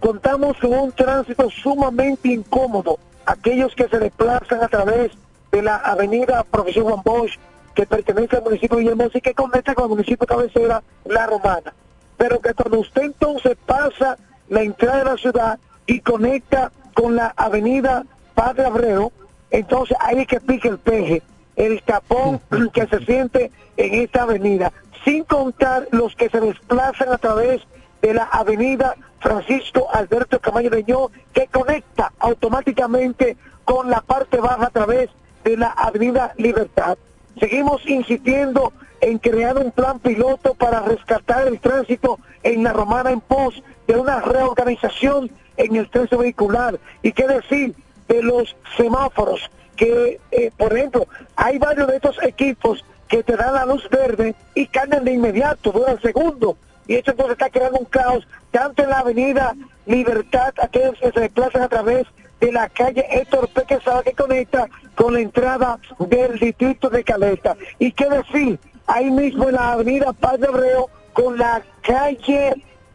contamos 0.00 0.56
con 0.58 0.72
un 0.72 0.92
tránsito 0.92 1.48
sumamente 1.50 2.28
incómodo. 2.28 2.98
Aquellos 3.24 3.74
que 3.74 3.88
se 3.88 3.98
desplazan 3.98 4.62
a 4.62 4.68
través 4.68 5.12
de 5.52 5.62
la 5.62 5.76
avenida 5.76 6.44
Profesor 6.44 6.84
Juan 6.84 7.02
Bosch, 7.04 7.38
que 7.74 7.86
pertenece 7.86 8.36
al 8.36 8.42
municipio 8.42 8.76
de 8.76 8.82
Villahermosa 8.82 9.18
y 9.18 9.20
que 9.20 9.34
conecta 9.34 9.74
con 9.74 9.84
el 9.84 9.90
municipio 9.90 10.26
cabecera, 10.26 10.82
La 11.04 11.26
Romana. 11.26 11.72
Pero 12.16 12.40
que 12.40 12.52
cuando 12.54 12.80
usted 12.80 13.02
entonces 13.02 13.56
pasa 13.64 14.18
la 14.48 14.62
entrada 14.62 14.98
de 14.98 15.04
la 15.04 15.16
ciudad 15.16 15.58
y 15.86 16.00
conecta 16.00 16.72
con 16.94 17.16
la 17.16 17.32
avenida 17.36 18.04
Padre 18.34 18.66
Abreu, 18.66 19.12
entonces 19.50 19.96
ahí 20.00 20.26
que 20.26 20.40
pique 20.40 20.68
el 20.68 20.78
peje, 20.78 21.22
el 21.56 21.82
tapón 21.82 22.40
que 22.72 22.86
se 22.86 23.04
siente 23.04 23.50
en 23.76 23.94
esta 23.94 24.22
avenida, 24.22 24.72
sin 25.04 25.24
contar 25.24 25.88
los 25.90 26.14
que 26.16 26.28
se 26.28 26.40
desplazan 26.40 27.12
a 27.12 27.18
través 27.18 27.62
de 28.00 28.14
la 28.14 28.24
avenida 28.24 28.96
Francisco 29.20 29.88
Alberto 29.92 30.40
Camayo 30.40 30.70
Leñó, 30.70 31.10
que 31.32 31.46
conecta 31.46 32.12
automáticamente 32.18 33.36
con 33.64 33.88
la 33.90 34.00
parte 34.00 34.38
baja 34.38 34.66
a 34.66 34.70
través 34.70 35.10
de 35.44 35.56
la 35.56 35.68
avenida 35.68 36.34
Libertad. 36.36 36.98
Seguimos 37.38 37.86
insistiendo 37.88 38.72
en 39.00 39.18
crear 39.18 39.56
un 39.56 39.70
plan 39.70 39.98
piloto 39.98 40.54
para 40.54 40.80
rescatar 40.80 41.48
el 41.48 41.60
tránsito 41.60 42.18
en 42.42 42.62
la 42.62 42.72
Romana 42.72 43.10
en 43.10 43.20
pos 43.20 43.62
de 43.86 43.96
una 43.96 44.20
reorganización 44.20 45.30
en 45.56 45.76
el 45.76 45.88
tránsito 45.90 46.18
vehicular. 46.18 46.78
Y 47.02 47.12
qué 47.12 47.26
decir 47.26 47.74
de 48.08 48.22
los 48.22 48.56
semáforos, 48.76 49.50
que 49.82 50.20
eh, 50.30 50.52
por 50.56 50.72
ejemplo 50.76 51.08
hay 51.34 51.58
varios 51.58 51.88
de 51.88 51.96
estos 51.96 52.16
equipos 52.22 52.84
que 53.08 53.24
te 53.24 53.36
dan 53.36 53.54
la 53.54 53.66
luz 53.66 53.88
verde 53.90 54.36
y 54.54 54.68
cambian 54.68 55.04
de 55.04 55.12
inmediato, 55.12 55.72
el 55.88 56.00
segundo. 56.00 56.56
Y 56.86 56.94
esto 56.94 57.10
entonces 57.10 57.32
está 57.32 57.50
creando 57.50 57.80
un 57.80 57.86
caos, 57.86 58.24
tanto 58.52 58.84
en 58.84 58.90
la 58.90 59.00
avenida 59.00 59.56
Libertad, 59.86 60.54
aquellos 60.62 60.96
que 61.00 61.10
se 61.10 61.20
desplazan 61.20 61.62
a 61.62 61.68
través 61.68 62.06
de 62.40 62.52
la 62.52 62.68
calle 62.68 63.04
Héctor 63.10 63.48
P. 63.48 63.62
que 64.04 64.12
conecta 64.12 64.68
con 64.94 65.14
la 65.14 65.20
entrada 65.20 65.80
del 65.98 66.38
distrito 66.38 66.88
de 66.88 67.02
Caleta. 67.02 67.56
Y 67.80 67.90
qué 67.90 68.08
decir, 68.08 68.60
ahí 68.86 69.10
mismo 69.10 69.48
en 69.48 69.56
la 69.56 69.72
avenida 69.72 70.12
Paz 70.12 70.38
de 70.38 70.46
Abreu 70.46 70.86
con 71.12 71.36
la 71.36 71.60
calle 71.82 72.54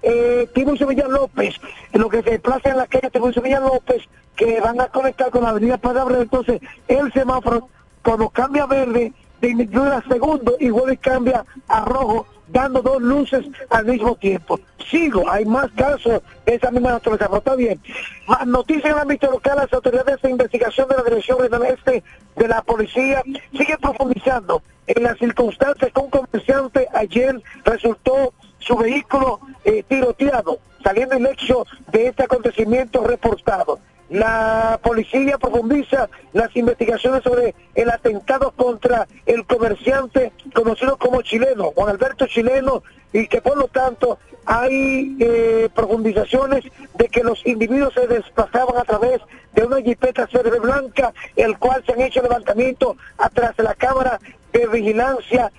eh, 0.10 0.48
Tiburcio 0.54 0.88
Villa 0.88 1.08
López, 1.08 1.56
en 1.92 2.02
lo 2.02 2.08
que 2.08 2.24
se 2.24 2.32
desplaza 2.32 2.70
en 2.70 2.78
la 2.78 2.88
calle 2.88 3.10
Tiburcio 3.10 3.42
Villa 3.42 3.60
López, 3.60 4.04
que 4.38 4.62
van 4.62 4.80
a 4.80 4.88
conectar 4.88 5.30
con 5.30 5.44
la 5.44 5.50
avenida 5.50 5.80
Abreu. 5.84 6.22
Entonces, 6.22 6.62
el 6.88 7.12
semáforo, 7.12 7.68
cuando 8.04 8.30
cambia 8.30 8.66
verde, 8.66 9.12
de 9.42 9.50
inmediato 9.50 10.10
segundo 10.10 10.56
y 10.60 10.70
vuelve 10.70 10.94
y 10.94 10.98
cambia 10.98 11.46
a 11.68 11.86
rojo 11.86 12.26
dando 12.48 12.82
dos 12.82 13.02
luces 13.02 13.46
al 13.70 13.86
mismo 13.86 14.16
tiempo. 14.16 14.60
Sigo, 14.90 15.30
hay 15.30 15.44
más 15.46 15.70
casos 15.72 16.22
de 16.46 16.56
esa 16.56 16.72
misma 16.72 16.92
naturaleza, 16.92 17.28
pero 17.28 17.40
está 17.40 17.56
bien. 17.56 17.82
Más 18.28 18.48
noticias 18.48 18.86
en 18.86 18.92
el 18.94 19.00
ámbito 19.00 19.30
local, 19.30 19.58
las 19.58 19.74
autoridades 19.74 20.22
de 20.22 20.30
investigación 20.30 20.88
de 20.88 20.96
la 20.96 21.04
Dirección 21.04 21.40
Regional 21.40 21.68
Este 21.68 22.04
de 22.38 22.48
la 22.48 22.62
Policía 22.62 23.22
siguen 23.52 23.78
profundizando 23.82 24.62
en 24.88 25.04
las 25.04 25.18
circunstancias 25.18 25.92
que 25.94 26.00
un 26.00 26.10
comerciante 26.10 26.88
ayer 26.94 27.42
resultó 27.66 28.34
su 28.68 28.76
vehículo 28.76 29.40
eh, 29.64 29.84
tiroteado, 29.88 30.60
saliendo 30.84 31.16
el 31.16 31.26
hecho 31.26 31.66
de 31.92 32.08
este 32.08 32.24
acontecimiento 32.24 33.04
reportado. 33.04 33.80
La 34.10 34.80
policía 34.84 35.38
profundiza 35.38 36.10
las 36.34 36.56
investigaciones 36.56 37.24
sobre 37.24 37.56
el 37.76 37.90
atentado 37.90 38.52
contra 38.52 39.08
el 39.26 39.46
comerciante 39.46 40.32
conocido 40.54 40.98
como 40.98 41.22
chileno, 41.22 41.72
Juan 41.76 41.90
Alberto 41.90 42.26
Chileno, 42.28 42.84
y 43.12 43.28
que 43.28 43.42
por 43.42 43.58
lo 43.58 43.68
tanto 43.68 44.18
hay 44.46 45.18
eh, 45.20 45.70
profundizaciones 45.74 46.64
de 46.94 47.08
que 47.10 47.24
los 47.24 47.46
individuos 47.46 47.94
se 47.94 48.08
desplazaban 48.08 48.78
a 48.78 48.86
través 48.86 49.22
de 49.54 49.66
una 49.66 49.82
jipeta 49.82 50.28
verde 50.32 50.60
blanca, 50.60 51.14
el 51.36 51.58
cual 51.58 51.84
se 51.86 51.94
han 51.94 52.02
hecho 52.02 52.22
levantamiento 52.22 52.96
atrás 53.18 53.58
de 53.58 53.64
la 53.64 53.76
cámara 53.76 54.20
de 54.58 54.68
vigilancia 54.68 55.52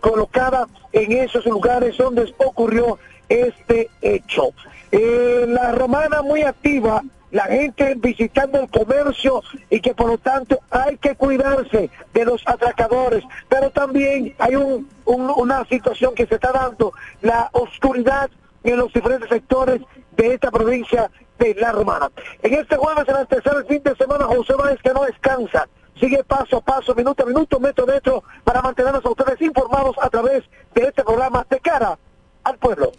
colocada 0.00 0.66
en 0.92 1.12
esos 1.12 1.44
lugares 1.46 1.96
donde 1.96 2.32
ocurrió 2.38 2.98
este 3.28 3.90
hecho. 4.00 4.50
Eh, 4.92 5.44
la 5.48 5.72
romana 5.72 6.22
muy 6.22 6.42
activa 6.42 7.02
la 7.30 7.44
gente 7.44 7.94
visitando 7.96 8.58
el 8.60 8.70
comercio 8.70 9.42
y 9.68 9.80
que 9.80 9.94
por 9.94 10.08
lo 10.08 10.18
tanto 10.18 10.60
hay 10.70 10.96
que 10.96 11.14
cuidarse 11.14 11.90
de 12.14 12.24
los 12.24 12.42
atracadores. 12.46 13.22
Pero 13.48 13.70
también 13.70 14.34
hay 14.38 14.56
un, 14.56 14.88
una 15.04 15.64
situación 15.66 16.14
que 16.14 16.26
se 16.26 16.36
está 16.36 16.52
dando, 16.52 16.92
la 17.20 17.50
oscuridad 17.52 18.30
en 18.64 18.76
los 18.78 18.92
diferentes 18.92 19.28
sectores 19.28 19.82
de 20.16 20.34
esta 20.34 20.50
provincia 20.50 21.10
de 21.38 21.54
La 21.56 21.72
Romana. 21.72 22.10
En 22.42 22.54
este 22.54 22.76
jueves, 22.76 23.06
en 23.08 23.16
el 23.16 23.26
tercer 23.26 23.64
fin 23.68 23.82
de 23.82 23.94
semana, 23.96 24.24
José 24.24 24.54
Báez 24.54 24.80
que 24.82 24.92
no 24.94 25.04
descansa. 25.04 25.68
Sigue 26.00 26.22
paso 26.24 26.58
a 26.58 26.60
paso, 26.60 26.94
minuto 26.94 27.24
a 27.24 27.26
minuto, 27.26 27.58
metro 27.58 27.84
a 27.84 27.86
metro, 27.86 28.24
para 28.44 28.62
mantenernos 28.62 29.04
a 29.04 29.10
ustedes 29.10 29.40
informados 29.42 29.96
a 30.00 30.08
través 30.08 30.44
de 30.74 30.82
este 30.82 31.02
programa 31.02 31.46
de 31.50 31.60
cara 31.60 31.98
al 32.44 32.58
pueblo. 32.58 32.92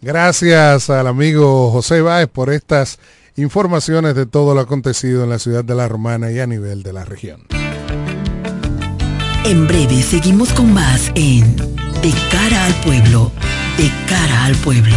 Gracias 0.00 0.90
al 0.90 1.06
amigo 1.06 1.70
José 1.70 2.00
Báez 2.00 2.28
por 2.28 2.50
estas 2.50 2.98
informaciones 3.36 4.14
de 4.14 4.26
todo 4.26 4.54
lo 4.54 4.60
acontecido 4.60 5.24
en 5.24 5.30
la 5.30 5.38
ciudad 5.38 5.64
de 5.64 5.74
La 5.74 5.88
Romana 5.88 6.30
y 6.30 6.40
a 6.40 6.46
nivel 6.46 6.82
de 6.82 6.92
la 6.92 7.04
región. 7.04 7.42
En 9.44 9.66
breve 9.68 10.02
seguimos 10.02 10.52
con 10.52 10.72
más 10.74 11.12
en 11.14 11.56
De 12.02 12.12
cara 12.32 12.64
al 12.64 12.74
pueblo, 12.82 13.30
de 13.76 13.90
cara 14.08 14.46
al 14.46 14.56
pueblo, 14.56 14.96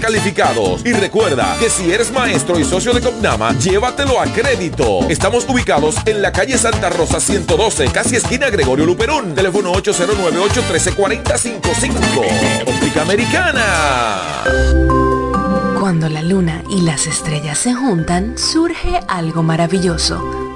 calificados. 0.00 0.86
Y 0.86 0.92
recuerda 0.92 1.56
que 1.58 1.68
si 1.68 1.92
eres 1.92 2.10
maestro 2.12 2.58
y 2.58 2.64
socio 2.64 2.94
de 2.94 3.02
Copnama, 3.02 3.52
llévatelo 3.58 4.18
a 4.20 4.24
crédito. 4.24 5.00
Estamos 5.08 5.44
ubicados 5.48 5.96
en 6.06 6.22
la 6.22 6.32
calle 6.32 6.56
Santa 6.56 6.88
Rosa 6.88 7.20
112, 7.20 7.88
casi 7.88 8.16
esquina 8.16 8.48
Gregorio 8.48 8.86
Luperón. 8.86 9.34
Teléfono 9.34 9.74
809-813-4055. 9.74 12.64
Óptica 12.66 13.02
Americana. 13.02 14.44
Cuando 15.78 16.08
la 16.08 16.22
luna 16.22 16.62
y 16.70 16.80
las 16.82 17.06
estrellas 17.06 17.58
se 17.58 17.74
juntan, 17.74 18.38
surge 18.38 19.00
algo 19.08 19.42
maravilloso 19.42 20.49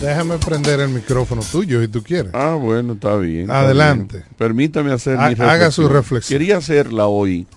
Déjame 0.00 0.38
prender 0.38 0.78
el 0.78 0.90
micrófono 0.90 1.42
tuyo 1.42 1.80
si 1.80 1.88
tú 1.88 2.04
quieres. 2.04 2.32
Ah, 2.32 2.54
bueno, 2.54 2.92
está 2.92 3.16
bien. 3.16 3.50
Adelante. 3.50 4.24
Permítame 4.36 4.92
hacer 4.92 5.18
mi 5.18 5.24
reflexión. 5.24 5.50
Haga 5.50 5.70
su 5.72 5.88
reflexión. 5.88 6.38
Quería 6.38 6.58
hacerla 6.58 7.06
hoy. 7.06 7.48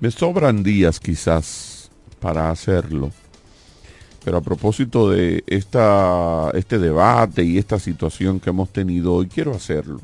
Me 0.00 0.10
sobran 0.10 0.62
días 0.62 0.98
quizás 1.00 1.90
para 2.20 2.50
hacerlo. 2.50 3.10
Pero 4.24 4.38
a 4.38 4.40
propósito 4.40 5.10
de 5.10 5.44
esta, 5.46 6.50
este 6.54 6.78
debate 6.78 7.44
y 7.44 7.58
esta 7.58 7.78
situación 7.78 8.40
que 8.40 8.48
hemos 8.48 8.72
tenido 8.72 9.12
hoy, 9.12 9.26
quiero 9.26 9.54
hacerlo. 9.54 10.00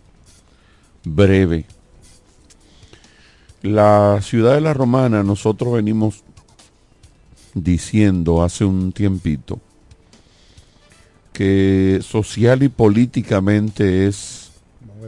Breve. 1.02 1.64
La 3.62 4.20
ciudad 4.20 4.54
de 4.54 4.60
la 4.60 4.74
Romana, 4.74 5.22
nosotros 5.22 5.72
venimos 5.72 6.22
diciendo 7.54 8.42
hace 8.42 8.66
un 8.66 8.92
tiempito 8.92 9.60
que 11.40 12.00
social 12.02 12.62
y 12.62 12.68
políticamente 12.68 14.06
es 14.06 14.50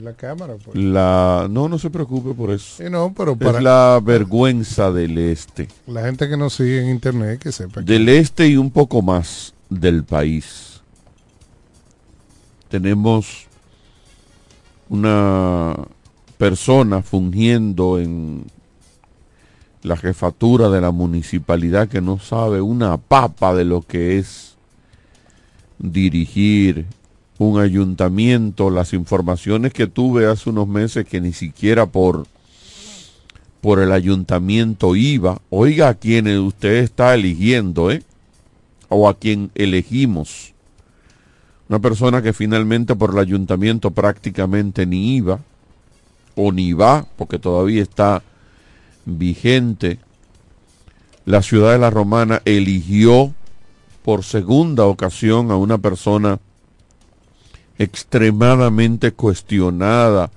la 0.00 0.14
cámara 0.14 0.54
pues. 0.64 0.74
la 0.78 1.46
no 1.50 1.68
no 1.68 1.78
se 1.78 1.90
preocupe 1.90 2.32
por 2.32 2.50
eso. 2.50 2.82
No, 2.88 3.12
pero 3.14 3.36
para, 3.36 3.58
es 3.58 3.64
la 3.64 4.00
vergüenza 4.02 4.90
del 4.90 5.18
este. 5.18 5.68
La 5.86 6.06
gente 6.06 6.30
que 6.30 6.38
nos 6.38 6.54
sigue 6.54 6.80
en 6.80 6.88
internet 6.88 7.38
que 7.38 7.52
sepa 7.52 7.82
del 7.82 8.08
este 8.08 8.48
y 8.48 8.56
un 8.56 8.70
poco 8.70 9.02
más 9.02 9.52
del 9.68 10.04
país. 10.04 10.80
Tenemos 12.70 13.46
una 14.88 15.74
persona 16.38 17.02
fungiendo 17.02 18.00
en 18.00 18.46
la 19.82 19.98
jefatura 19.98 20.70
de 20.70 20.80
la 20.80 20.92
municipalidad 20.92 21.88
que 21.88 22.00
no 22.00 22.18
sabe 22.18 22.62
una 22.62 22.96
papa 22.96 23.54
de 23.54 23.66
lo 23.66 23.82
que 23.82 24.18
es 24.18 24.51
dirigir 25.82 26.86
un 27.38 27.60
ayuntamiento, 27.60 28.70
las 28.70 28.92
informaciones 28.92 29.72
que 29.72 29.88
tuve 29.88 30.26
hace 30.26 30.48
unos 30.48 30.68
meses 30.68 31.04
que 31.06 31.20
ni 31.20 31.32
siquiera 31.32 31.86
por, 31.86 32.26
por 33.60 33.80
el 33.80 33.92
ayuntamiento 33.92 34.96
iba, 34.96 35.40
oiga 35.50 35.88
a 35.88 35.94
quien 35.94 36.28
usted 36.38 36.76
está 36.76 37.14
eligiendo, 37.14 37.90
¿eh? 37.90 38.02
O 38.88 39.08
a 39.08 39.18
quien 39.18 39.50
elegimos. 39.54 40.52
Una 41.68 41.80
persona 41.80 42.22
que 42.22 42.32
finalmente 42.32 42.94
por 42.94 43.10
el 43.12 43.18
ayuntamiento 43.18 43.90
prácticamente 43.90 44.86
ni 44.86 45.16
iba, 45.16 45.40
o 46.36 46.52
ni 46.52 46.72
va, 46.72 47.06
porque 47.16 47.38
todavía 47.38 47.82
está 47.82 48.22
vigente. 49.04 49.98
La 51.24 51.42
ciudad 51.42 51.72
de 51.72 51.78
la 51.78 51.90
Romana 51.90 52.42
eligió 52.44 53.34
por 54.02 54.24
segunda 54.24 54.84
ocasión 54.86 55.50
a 55.50 55.56
una 55.56 55.78
persona 55.78 56.40
extremadamente 57.78 59.12
cuestionada 59.12 60.30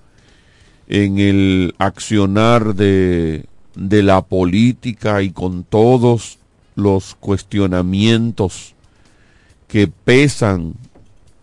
en 0.87 1.19
el 1.19 1.75
accionar 1.77 2.75
de, 2.75 3.45
de 3.75 4.03
la 4.03 4.21
política 4.21 5.21
y 5.21 5.31
con 5.31 5.63
todos 5.63 6.37
los 6.75 7.15
cuestionamientos 7.15 8.73
que 9.67 9.87
pesan 9.87 10.73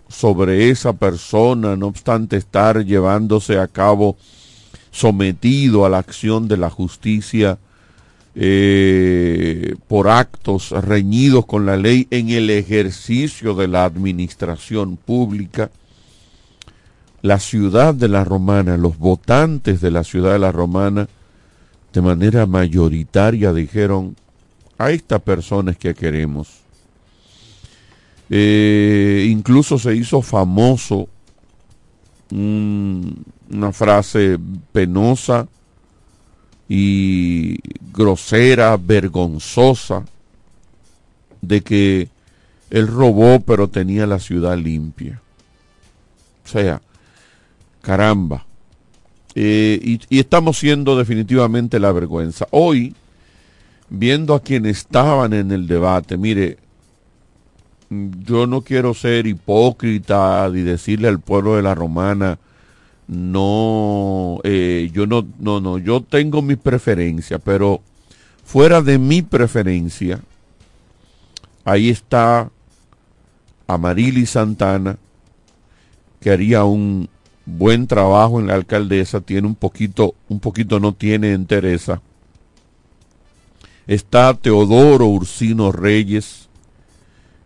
sobre 0.08 0.70
esa 0.70 0.92
persona, 0.92 1.76
no 1.76 1.86
obstante 1.86 2.36
estar 2.36 2.84
llevándose 2.84 3.58
a 3.58 3.66
cabo 3.66 4.16
sometido 4.90 5.86
a 5.86 5.88
la 5.88 5.98
acción 5.98 6.48
de 6.48 6.58
la 6.58 6.70
justicia 6.70 7.58
eh, 8.34 9.74
por 9.88 10.08
actos 10.08 10.70
reñidos 10.70 11.44
con 11.46 11.66
la 11.66 11.76
ley 11.76 12.06
en 12.10 12.30
el 12.30 12.48
ejercicio 12.50 13.54
de 13.54 13.68
la 13.68 13.84
administración 13.84 14.96
pública, 14.96 15.70
la 17.20 17.38
ciudad 17.38 17.94
de 17.94 18.08
la 18.08 18.24
Romana, 18.24 18.76
los 18.76 18.98
votantes 18.98 19.80
de 19.80 19.90
la 19.90 20.02
ciudad 20.02 20.32
de 20.32 20.38
la 20.38 20.52
Romana, 20.52 21.08
de 21.92 22.00
manera 22.00 22.46
mayoritaria 22.46 23.52
dijeron, 23.52 24.16
a 24.78 24.90
estas 24.90 25.20
personas 25.22 25.76
que 25.76 25.94
queremos. 25.94 26.62
Eh, 28.30 29.26
incluso 29.28 29.78
se 29.78 29.94
hizo 29.94 30.22
famoso 30.22 31.08
una 32.30 33.72
frase 33.72 34.38
penosa 34.72 35.46
y 36.74 37.58
grosera, 37.92 38.78
vergonzosa, 38.78 40.06
de 41.42 41.60
que 41.60 42.08
él 42.70 42.86
robó 42.86 43.40
pero 43.40 43.68
tenía 43.68 44.06
la 44.06 44.18
ciudad 44.18 44.56
limpia. 44.56 45.20
O 46.46 46.48
sea, 46.48 46.80
caramba. 47.82 48.46
Eh, 49.34 49.78
y, 49.82 50.00
y, 50.08 50.18
estamos 50.18 50.58
siendo 50.58 50.96
definitivamente 50.96 51.78
la 51.78 51.92
vergüenza. 51.92 52.46
Hoy, 52.52 52.94
viendo 53.90 54.32
a 54.34 54.42
quienes 54.42 54.78
estaban 54.78 55.34
en 55.34 55.52
el 55.52 55.66
debate, 55.66 56.16
mire, 56.16 56.56
yo 57.90 58.46
no 58.46 58.62
quiero 58.62 58.94
ser 58.94 59.26
hipócrita 59.26 60.50
y 60.54 60.62
decirle 60.62 61.08
al 61.08 61.20
pueblo 61.20 61.56
de 61.56 61.62
la 61.62 61.74
romana, 61.74 62.38
no, 63.12 64.40
eh, 64.42 64.90
yo 64.92 65.06
no, 65.06 65.26
no, 65.38 65.60
no, 65.60 65.76
yo 65.76 66.00
tengo 66.00 66.40
mi 66.40 66.56
preferencia, 66.56 67.38
pero 67.38 67.82
fuera 68.42 68.80
de 68.80 68.98
mi 68.98 69.20
preferencia, 69.20 70.20
ahí 71.64 71.90
está 71.90 72.50
Amarili 73.66 74.24
Santana, 74.24 74.96
que 76.20 76.30
haría 76.30 76.64
un 76.64 77.10
buen 77.44 77.86
trabajo 77.86 78.40
en 78.40 78.46
la 78.46 78.54
alcaldesa, 78.54 79.20
tiene 79.20 79.46
un 79.46 79.56
poquito, 79.56 80.14
un 80.30 80.40
poquito 80.40 80.80
no 80.80 80.94
tiene 80.94 81.32
entereza. 81.32 82.00
Está 83.86 84.32
Teodoro 84.32 85.06
Ursino 85.06 85.70
Reyes, 85.70 86.48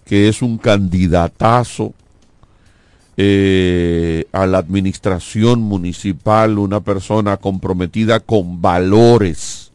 que 0.05 0.29
es 0.29 0.43
un 0.43 0.59
candidatazo 0.59 1.93
eh, 3.19 4.27
a 4.33 4.47
la 4.47 4.59
administración 4.59 5.61
municipal, 5.61 6.59
una 6.59 6.81
persona 6.81 7.39
comprometida 7.39 8.21
con 8.21 8.61
valores, 8.61 9.73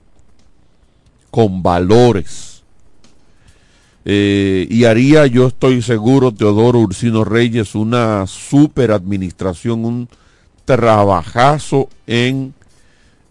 con 1.31 1.63
valores. 1.63 2.63
Eh, 4.05 4.67
y 4.69 4.85
haría, 4.85 5.27
yo 5.27 5.47
estoy 5.47 5.81
seguro, 5.81 6.31
Teodoro 6.31 6.79
Ursino 6.79 7.23
Reyes, 7.23 7.75
una 7.75 8.25
super 8.27 8.91
administración, 8.91 9.85
un 9.85 10.09
trabajazo 10.65 11.89
en, 12.07 12.53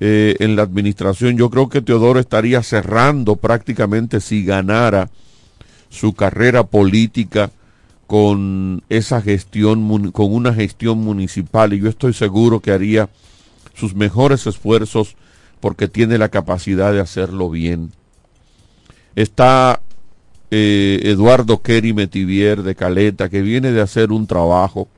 eh, 0.01 0.37
en 0.41 0.57
la 0.57 0.63
administración. 0.63 1.37
Yo 1.37 1.51
creo 1.51 1.69
que 1.69 1.83
Teodoro 1.83 2.19
estaría 2.19 2.63
cerrando 2.63 3.37
prácticamente 3.37 4.21
si 4.21 4.45
ganara 4.45 5.09
su 5.89 6.15
carrera 6.15 6.65
política 6.65 7.51
con 8.11 8.83
esa 8.89 9.23
gestión, 9.23 10.11
con 10.11 10.35
una 10.35 10.53
gestión 10.53 10.99
municipal 10.99 11.73
y 11.73 11.79
yo 11.79 11.89
estoy 11.89 12.13
seguro 12.13 12.59
que 12.59 12.73
haría 12.73 13.09
sus 13.73 13.95
mejores 13.95 14.49
esfuerzos 14.49 15.15
porque 15.61 15.87
tiene 15.87 16.19
la 16.19 16.29
capacidad 16.29 16.93
de 16.93 16.99
hacerlo 16.99 17.51
bien. 17.51 17.93
Está 19.15 19.81
eh, 20.51 20.99
Eduardo 21.05 21.63
Kerry 21.63 21.93
Metivier 21.93 22.65
de 22.65 22.75
Caleta 22.75 23.29
que 23.29 23.43
viene 23.43 23.71
de 23.71 23.81
hacer 23.81 24.11
un 24.11 24.27
trabajo 24.27 24.89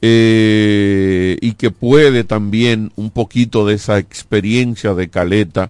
eh, 0.00 1.36
y 1.40 1.54
que 1.54 1.72
puede 1.72 2.22
también 2.22 2.92
un 2.94 3.10
poquito 3.10 3.66
de 3.66 3.74
esa 3.74 3.98
experiencia 3.98 4.94
de 4.94 5.08
Caleta 5.08 5.68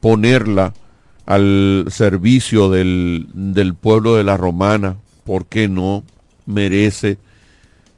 ponerla 0.00 0.74
al 1.26 1.86
servicio 1.90 2.70
del, 2.70 3.26
del 3.34 3.74
pueblo 3.74 4.14
de 4.14 4.24
la 4.24 4.36
Romana, 4.36 4.96
¿por 5.24 5.46
qué 5.46 5.68
no? 5.68 6.04
Merece, 6.46 7.18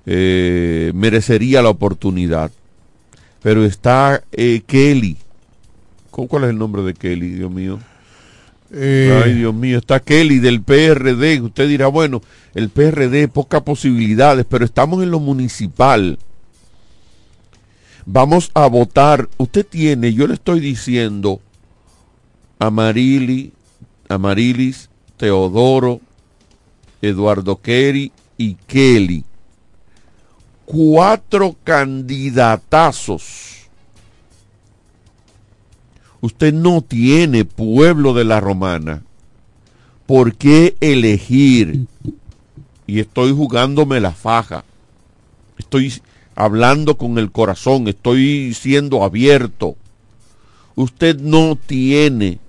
eh, 0.07 0.91
merecería 0.95 1.63
la 1.63 1.69
oportunidad. 1.69 2.51
Pero 3.43 3.65
está 3.65 4.23
eh, 4.33 4.63
Kelly. 4.67 5.17
¿Cuál 6.11 6.45
es 6.45 6.51
el 6.51 6.59
nombre 6.59 6.83
de 6.83 6.95
Kelly, 6.95 7.29
Dios 7.35 7.51
mío? 7.51 7.79
Eh, 8.73 9.23
Ay, 9.25 9.35
Dios 9.35 9.55
mío, 9.55 9.79
está 9.79 10.01
Kelly 10.01 10.41
del 10.41 10.63
PRD. 10.63 11.41
Usted 11.41 11.69
dirá, 11.69 11.87
bueno, 11.87 12.23
el 12.55 12.71
PRD, 12.71 13.29
pocas 13.29 13.63
posibilidades, 13.63 14.45
pero 14.49 14.65
estamos 14.65 15.03
en 15.03 15.11
lo 15.11 15.21
municipal. 15.21 16.19
Vamos 18.05 18.51
a 18.55 18.67
votar. 18.67 19.29
Usted 19.37 19.67
tiene, 19.67 20.13
yo 20.13 20.27
le 20.27 20.35
estoy 20.35 20.61
diciendo, 20.61 21.41
Amarili, 22.59 23.53
Amarilis, 24.09 24.89
Teodoro, 25.17 26.01
Eduardo 27.01 27.57
Kerry 27.57 28.13
y 28.37 28.55
Kelly. 28.55 29.25
Cuatro 30.65 31.57
candidatazos. 31.65 33.69
Usted 36.21 36.53
no 36.53 36.83
tiene 36.83 37.45
pueblo 37.45 38.13
de 38.13 38.25
la 38.25 38.41
romana. 38.41 39.03
¿Por 40.07 40.35
qué 40.35 40.77
elegir? 40.81 41.87
Y 42.87 42.99
estoy 42.99 43.33
jugándome 43.33 44.01
la 44.01 44.13
faja. 44.13 44.65
Estoy 45.59 45.93
hablando 46.35 46.99
con 46.99 47.19
el 47.19 47.31
corazón. 47.31 47.87
Estoy 47.87 48.53
siendo 48.55 49.05
abierto. 49.05 49.77
Usted 50.75 51.21
no 51.21 51.57
tiene 51.57 52.41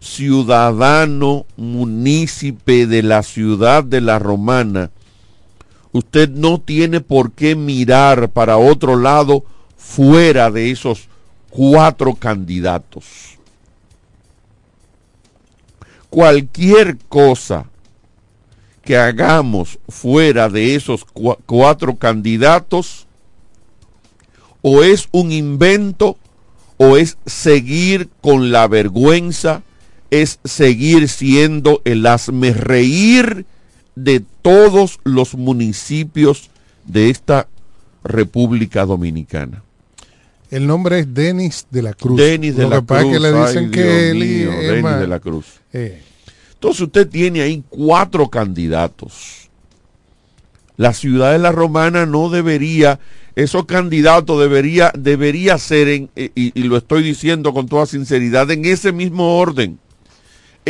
ciudadano 0.00 1.46
munícipe 1.56 2.86
de 2.86 3.02
la 3.02 3.22
ciudad 3.22 3.84
de 3.84 4.00
la 4.00 4.18
Romana, 4.18 4.90
usted 5.92 6.30
no 6.30 6.58
tiene 6.58 7.00
por 7.00 7.32
qué 7.32 7.54
mirar 7.54 8.30
para 8.30 8.56
otro 8.56 8.96
lado 8.96 9.44
fuera 9.76 10.50
de 10.50 10.70
esos 10.70 11.08
cuatro 11.50 12.14
candidatos. 12.14 13.38
Cualquier 16.08 16.96
cosa 17.08 17.66
que 18.82 18.96
hagamos 18.96 19.78
fuera 19.88 20.48
de 20.48 20.74
esos 20.74 21.04
cuatro 21.46 21.96
candidatos 21.96 23.06
o 24.62 24.82
es 24.82 25.08
un 25.12 25.30
invento 25.30 26.16
o 26.78 26.96
es 26.96 27.18
seguir 27.26 28.08
con 28.20 28.50
la 28.50 28.66
vergüenza 28.66 29.62
es 30.10 30.38
seguir 30.44 31.08
siendo 31.08 31.82
el 31.84 32.06
asme 32.06 32.52
reír 32.52 33.44
de 33.94 34.22
todos 34.42 34.98
los 35.04 35.34
municipios 35.34 36.50
de 36.86 37.10
esta 37.10 37.46
República 38.02 38.86
Dominicana. 38.86 39.62
El 40.50 40.66
nombre 40.66 41.00
es 41.00 41.14
Denis 41.14 41.66
de 41.70 41.82
la 41.82 41.92
Cruz. 41.94 42.16
Denis 42.18 42.56
de 42.56 42.64
Lo 42.64 42.70
la 42.70 42.80
que 42.80 42.86
Cruz. 42.86 43.12
que 43.12 43.20
le 43.20 43.32
dicen 43.32 43.64
ay, 43.66 43.70
que 43.70 43.82
Dios 43.82 43.94
él 44.02 44.18
mío, 44.18 44.52
es 44.52 44.66
Denis 44.68 44.82
más- 44.82 45.00
de 45.00 45.06
la 45.06 45.20
Cruz. 45.20 45.46
eh, 45.72 46.02
Entonces 46.54 46.80
usted 46.82 47.08
tiene 47.08 47.40
ahí 47.42 47.62
cuatro 47.68 48.28
candidatos. 48.28 49.48
La 50.76 50.92
ciudad 50.94 51.32
de 51.32 51.38
la 51.38 51.52
Romana 51.52 52.06
no 52.06 52.30
debería, 52.30 52.98
esos 53.36 53.66
candidatos 53.66 54.40
debería, 54.40 54.92
debería 54.98 55.56
ser, 55.58 55.88
en, 55.88 56.10
y, 56.16 56.30
y 56.58 56.62
lo 56.64 56.76
estoy 56.78 57.02
diciendo 57.02 57.52
con 57.52 57.68
toda 57.68 57.86
sinceridad, 57.86 58.50
en 58.50 58.64
ese 58.64 58.90
mismo 58.92 59.38
orden. 59.38 59.78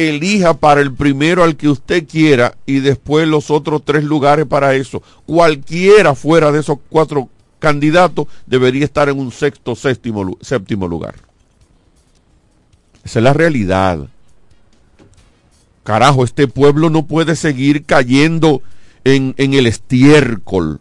Elija 0.09 0.55
para 0.55 0.81
el 0.81 0.93
primero 0.95 1.45
al 1.45 1.57
que 1.57 1.69
usted 1.69 2.07
quiera 2.09 2.57
y 2.67 2.81
después 2.81 3.29
los 3.29 3.51
otros 3.51 3.83
tres 3.85 4.03
lugares 4.05 4.47
para 4.47 4.75
eso. 4.75 5.03
Cualquiera 5.27 6.15
fuera 6.15 6.51
de 6.51 6.61
esos 6.61 6.79
cuatro 6.89 7.29
candidatos 7.59 8.27
debería 8.47 8.85
estar 8.85 9.09
en 9.09 9.19
un 9.19 9.31
sexto, 9.31 9.75
séptimo, 9.77 10.37
séptimo 10.41 10.89
lugar. 10.89 11.15
Esa 13.05 13.19
es 13.19 13.23
la 13.23 13.33
realidad. 13.33 14.07
Carajo, 15.85 16.25
este 16.25 16.47
pueblo 16.49 16.91
no 16.91 17.07
puede 17.07 17.37
seguir 17.37 17.85
cayendo 17.85 18.63
en, 19.05 19.35
en 19.39 19.55
el 19.55 19.67
estiércol. 19.67 20.81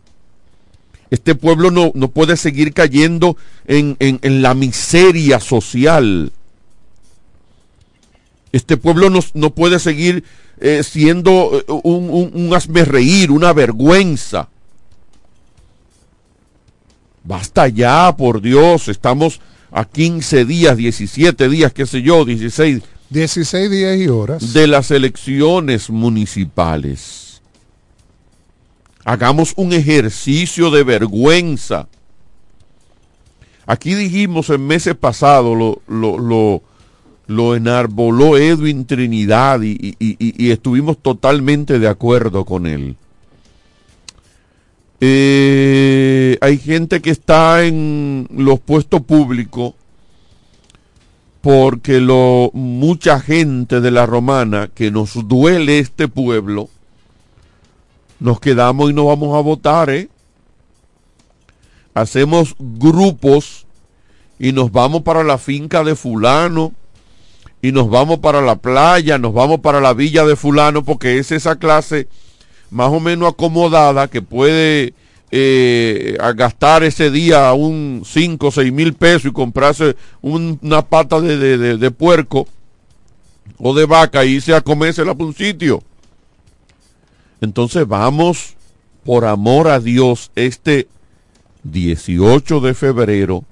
Este 1.10 1.34
pueblo 1.36 1.72
no, 1.72 1.92
no 1.96 2.10
puede 2.10 2.38
seguir 2.38 2.74
cayendo 2.74 3.36
en, 3.66 3.96
en- 4.00 4.20
en 4.22 4.42
la 4.42 4.54
miseria 4.54 5.40
social. 5.40 6.32
Este 8.52 8.78
pueblo 8.78 9.10
no, 9.10 9.20
no 9.34 9.52
puede 9.52 9.80
seguir 9.80 10.24
eh, 10.60 10.84
siendo 10.84 11.52
eh, 11.54 11.72
un, 11.84 12.10
un, 12.10 12.32
un 12.34 12.54
hazmerreír, 12.54 13.32
una 13.32 13.54
vergüenza. 13.54 14.50
Basta 17.24 17.68
ya, 17.68 18.16
por 18.18 18.42
Dios, 18.42 18.88
estamos 18.88 19.40
a 19.72 19.86
15 19.86 20.46
días, 20.46 20.78
17 20.78 21.50
días, 21.50 21.74
qué 21.74 21.86
sé 21.86 22.02
yo, 22.02 22.26
16 22.26 22.82
16 23.10 23.72
días 23.72 23.98
y 23.98 24.08
horas. 24.08 24.54
de 24.54 24.68
las 24.68 24.92
elecciones 24.92 25.90
municipales. 25.90 27.42
Hagamos 29.04 29.54
un 29.56 29.74
ejercicio 29.74 30.70
de 30.70 30.84
vergüenza. 30.84 31.88
Aquí 33.66 33.96
dijimos 33.96 34.50
en 34.50 34.66
meses 34.66 34.96
pasados, 34.96 35.58
lo, 35.58 35.82
lo, 35.88 36.20
lo, 36.20 36.64
lo 37.30 37.56
enarboló 37.56 38.38
Edwin 38.38 38.86
Trinidad 38.86 39.62
y, 39.62 39.96
y- 40.00 40.18
y- 40.18 40.50
estuvimos 40.50 40.98
totalmente 40.98 41.78
de 41.78 41.88
acuerdo 41.88 42.44
con 42.44 42.66
él. 42.66 42.96
Eh, 45.00 46.40
hay 46.42 46.58
gente 46.58 47.02
que 47.04 47.12
está 47.12 47.64
en 47.66 48.28
los 48.36 48.60
puestos 48.60 49.02
públicos 49.04 49.74
porque 51.42 52.00
lo, 52.02 52.50
mucha 52.54 53.20
gente 53.20 53.80
de 53.80 53.92
la 53.92 54.08
romana 54.08 54.68
que 54.74 54.90
nos 54.90 55.28
duele 55.28 55.78
este 55.78 56.08
pueblo, 56.08 56.68
nos 58.20 58.40
quedamos 58.40 58.90
y 58.90 58.94
no 58.96 59.06
vamos 59.06 59.38
a 59.38 59.42
votar, 59.42 59.92
¿eh? 59.92 60.10
Hacemos 61.94 62.56
grupos 62.58 63.68
y 64.40 64.52
nos 64.52 64.72
vamos 64.72 65.04
para 65.04 65.24
la 65.24 65.38
finca 65.38 65.84
de 65.84 65.96
fulano 65.96 66.74
y 67.62 67.72
nos 67.72 67.90
vamos 67.90 68.20
para 68.20 68.42
la 68.42 68.56
playa, 68.56 69.18
nos 69.18 69.34
vamos 69.34 69.60
para 69.60 69.82
la 69.82 69.94
villa 69.94 70.26
de 70.26 70.36
fulano 70.36 70.84
porque 70.84 71.18
es 71.20 71.32
esa 71.32 71.58
clase 71.58 72.08
más 72.70 72.90
o 72.92 73.00
menos 73.00 73.30
acomodada 73.34 74.08
que 74.08 74.22
puede 74.22 74.94
eh, 75.32 76.18
gastar 76.36 76.84
ese 76.84 77.12
día 77.12 77.52
un 77.54 78.04
5 78.06 78.48
o 78.48 78.52
6 78.52 78.72
mil 78.74 78.94
pesos 78.94 79.26
y 79.26 79.32
comprarse 79.34 79.96
un- 80.22 80.58
una 80.62 80.82
pata 80.84 81.20
de, 81.22 81.38
de- 81.38 81.78
de- 81.78 81.92
puerco 81.92 82.48
o 83.58 83.74
de 83.76 83.86
vaca 83.86 84.24
y 84.26 84.36
irse 84.36 84.54
a 84.56 84.62
comérsela 84.62 85.14
por 85.16 85.28
un 85.28 85.36
sitio. 85.36 85.84
Entonces 87.42 87.88
vamos, 87.88 88.56
por 89.04 89.26
amor 89.26 89.68
a 89.68 89.80
Dios, 89.80 90.32
este 90.36 90.88
18 91.64 92.60
de 92.62 92.74
febrero, 92.74 93.44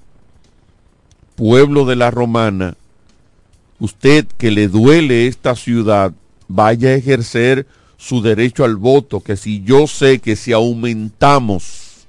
pueblo 1.36 1.84
de 1.84 1.96
la 1.96 2.10
Romana, 2.10 2.74
usted 3.80 4.26
que 4.36 4.50
le 4.50 4.68
duele 4.68 5.26
esta 5.26 5.54
ciudad, 5.54 6.12
vaya 6.48 6.90
a 6.90 6.94
ejercer 6.94 7.66
su 7.96 8.22
derecho 8.22 8.64
al 8.64 8.76
voto, 8.76 9.20
que 9.20 9.36
si 9.36 9.62
yo 9.62 9.86
sé 9.86 10.20
que 10.20 10.36
si 10.36 10.52
aumentamos 10.52 12.06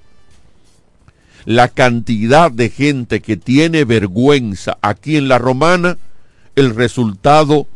la 1.46 1.68
cantidad 1.68 2.52
de 2.52 2.70
gente 2.70 3.22
que 3.22 3.38
tiene 3.38 3.86
vergüenza 3.86 4.78
aquí 4.82 5.18
en 5.18 5.28
la 5.28 5.40
romana, 5.40 5.98
el 6.56 6.76
resultado 6.76 7.68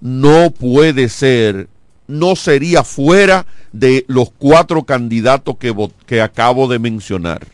no 0.00 0.50
puede 0.50 1.08
ser, 1.08 1.68
no 2.08 2.36
sería 2.36 2.84
fuera 2.84 3.46
de 3.72 4.04
los 4.08 4.30
cuatro 4.30 4.84
candidatos 4.84 5.56
que, 5.58 5.74
que 6.06 6.20
acabo 6.20 6.68
de 6.68 6.78
mencionar. 6.78 7.46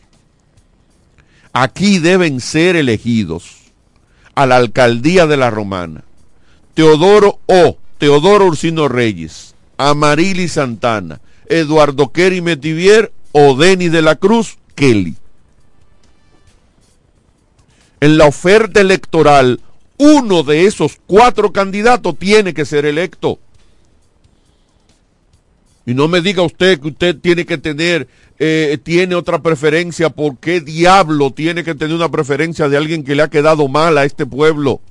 Aquí 1.53 1.99
deben 1.99 2.41
ser 2.41 2.75
elegidos 2.75 3.58
a 4.39 4.45
la 4.45 4.55
alcaldía 4.55 5.27
de 5.27 5.35
la 5.35 5.49
Romana 5.49 6.05
Teodoro 6.73 7.39
O, 7.45 7.77
Teodoro 7.97 8.45
Ursino 8.45 8.87
Reyes, 8.87 9.53
Amarili 9.75 10.47
Santana, 10.47 11.19
Eduardo 11.47 12.13
Kerry 12.13 12.39
Metivier 12.39 13.11
o 13.33 13.57
Denny 13.57 13.89
de 13.89 14.01
la 14.01 14.15
Cruz 14.15 14.57
Kelly. 14.75 15.17
En 17.99 18.17
la 18.17 18.27
oferta 18.27 18.79
electoral, 18.79 19.59
uno 19.97 20.43
de 20.43 20.67
esos 20.67 20.97
cuatro 21.05 21.51
candidatos 21.51 22.17
tiene 22.17 22.53
que 22.53 22.63
ser 22.63 22.85
electo. 22.85 23.39
Y 25.89 25.95
no 25.95 26.07
me 26.07 26.21
diga 26.21 26.43
usted 26.43 26.79
que 26.79 26.89
usted 26.89 27.17
tiene 27.17 27.47
que 27.47 27.57
tener, 27.57 28.07
eh, 28.37 28.77
tiene 28.83 29.15
otra 29.15 29.41
preferencia. 29.41 30.11
¿Por 30.11 30.37
qué 30.37 30.61
diablo 30.61 31.31
tiene 31.31 31.63
que 31.63 31.73
tener 31.73 31.95
una 31.95 32.11
preferencia 32.11 32.69
de 32.69 32.77
alguien 32.77 33.03
que 33.03 33.15
le 33.15 33.23
ha 33.23 33.27
quedado 33.27 33.67
mal 33.67 33.97
a 33.97 34.05
este 34.05 34.27
pueblo? 34.27 34.81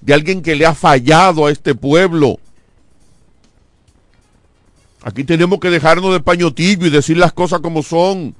De 0.00 0.14
alguien 0.14 0.40
que 0.40 0.54
le 0.54 0.66
ha 0.66 0.74
fallado 0.76 1.46
a 1.46 1.50
este 1.50 1.74
pueblo. 1.74 2.38
Aquí 5.02 5.24
tenemos 5.24 5.58
que 5.58 5.68
dejarnos 5.68 6.12
de 6.12 6.20
paño 6.20 6.54
y 6.56 6.76
decir 6.76 7.16
las 7.16 7.32
cosas 7.32 7.58
como 7.58 7.82
son. 7.82 8.36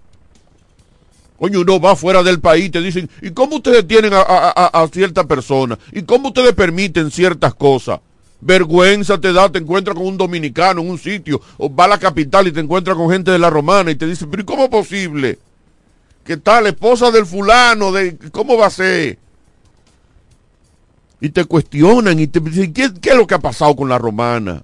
Oye, 1.38 1.58
uno 1.58 1.80
va 1.80 1.96
fuera 1.96 2.22
del 2.22 2.38
país 2.38 2.70
te 2.70 2.80
dicen, 2.80 3.10
¿y 3.20 3.32
cómo 3.32 3.56
ustedes 3.56 3.84
tienen 3.88 4.12
a, 4.14 4.20
a 4.20 4.88
cierta 4.92 5.26
persona? 5.26 5.76
¿Y 5.90 6.02
cómo 6.02 6.28
ustedes 6.28 6.52
permiten 6.52 7.10
ciertas 7.10 7.52
cosas? 7.52 7.98
Vergüenza 8.40 9.20
te 9.20 9.32
da, 9.32 9.50
te 9.50 9.58
encuentras 9.58 9.94
con 9.94 10.06
un 10.06 10.16
dominicano 10.16 10.80
en 10.80 10.90
un 10.90 10.98
sitio, 10.98 11.40
o 11.58 11.72
va 11.74 11.84
a 11.84 11.88
la 11.88 11.98
capital 11.98 12.48
y 12.48 12.52
te 12.52 12.60
encuentras 12.60 12.96
con 12.96 13.10
gente 13.10 13.30
de 13.30 13.38
la 13.38 13.50
romana 13.50 13.90
y 13.90 13.96
te 13.96 14.06
dice, 14.06 14.26
pero 14.26 14.46
¿cómo 14.46 14.64
es 14.64 14.70
posible? 14.70 15.38
¿Qué 16.24 16.36
tal? 16.36 16.66
Esposa 16.66 17.10
del 17.10 17.26
fulano, 17.26 17.92
de, 17.92 18.16
¿cómo 18.30 18.56
va 18.56 18.66
a 18.66 18.70
ser? 18.70 19.18
Y 21.20 21.28
te 21.30 21.44
cuestionan 21.44 22.18
y 22.18 22.26
te 22.28 22.40
dicen, 22.40 22.72
¿qué, 22.72 22.90
¿qué 23.00 23.10
es 23.10 23.16
lo 23.16 23.26
que 23.26 23.34
ha 23.34 23.40
pasado 23.40 23.76
con 23.76 23.88
la 23.88 23.98
romana? 23.98 24.62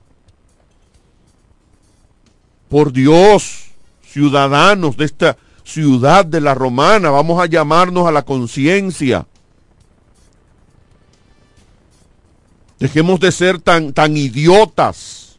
Por 2.70 2.92
Dios, 2.92 3.66
ciudadanos 4.02 4.96
de 4.96 5.04
esta 5.04 5.36
ciudad 5.64 6.24
de 6.24 6.40
la 6.40 6.54
romana, 6.54 7.10
vamos 7.10 7.42
a 7.42 7.46
llamarnos 7.46 8.08
a 8.08 8.12
la 8.12 8.22
conciencia. 8.22 9.26
Dejemos 12.78 13.20
de 13.20 13.32
ser 13.32 13.58
tan, 13.60 13.92
tan 13.92 14.16
idiotas. 14.16 15.38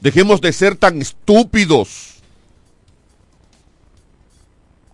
Dejemos 0.00 0.40
de 0.40 0.52
ser 0.52 0.76
tan 0.76 1.00
estúpidos. 1.00 2.14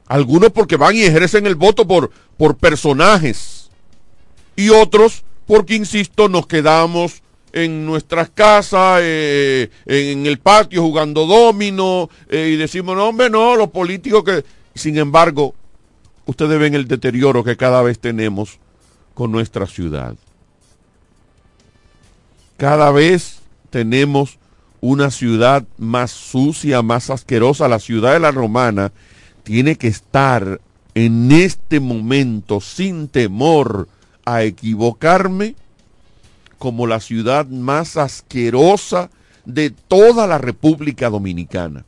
Algunos 0.07 0.51
porque 0.53 0.76
van 0.76 0.97
y 0.97 1.03
ejercen 1.03 1.47
el 1.47 1.57
voto 1.57 1.87
por, 1.87 2.11
por 2.37 2.57
personajes. 2.57 3.70
Y 4.55 4.70
otros 4.70 5.24
porque, 5.47 5.74
insisto, 5.74 6.28
nos 6.28 6.47
quedamos 6.47 7.22
en 7.53 7.87
nuestras 7.87 8.28
casas, 8.30 9.01
eh, 9.03 9.70
en 9.87 10.26
el 10.26 10.39
patio 10.39 10.82
jugando 10.82 11.26
domino 11.26 12.11
eh, 12.28 12.51
y 12.53 12.57
decimos, 12.57 12.97
no, 12.97 13.09
hombre, 13.09 13.30
no, 13.30 13.57
los 13.57 13.70
políticos 13.70 14.24
que... 14.24 14.45
Sin 14.74 14.99
embargo, 14.99 15.55
ustedes 16.26 16.59
ven 16.61 16.74
el 16.74 16.87
deterioro 16.87 17.43
que 17.43 17.57
cada 17.57 17.80
vez 17.80 17.99
tenemos 17.99 18.59
con 19.14 19.32
nuestra 19.32 19.66
ciudad. 19.66 20.16
Cada 22.57 22.91
vez 22.91 23.41
tenemos 23.71 24.39
una 24.81 25.11
ciudad 25.11 25.65
más 25.79 26.11
sucia, 26.11 26.83
más 26.83 27.11
asquerosa. 27.11 27.69
La 27.69 27.79
ciudad 27.79 28.15
de 28.15 28.21
la 28.21 28.31
Romana 28.31 28.93
tiene 29.43 29.77
que 29.77 29.89
estar 29.89 30.61
en 30.95 31.33
este 31.33 31.81
momento 31.81 32.61
sin 32.61 33.09
temor 33.09 33.89
a 34.25 34.43
equivocarme 34.43 35.55
como 36.59 36.87
la 36.87 37.01
ciudad 37.01 37.47
más 37.47 37.97
asquerosa 37.97 39.11
de 39.45 39.71
toda 39.71 40.27
la 40.27 40.39
República 40.39 41.11
Dominicana. 41.11 41.85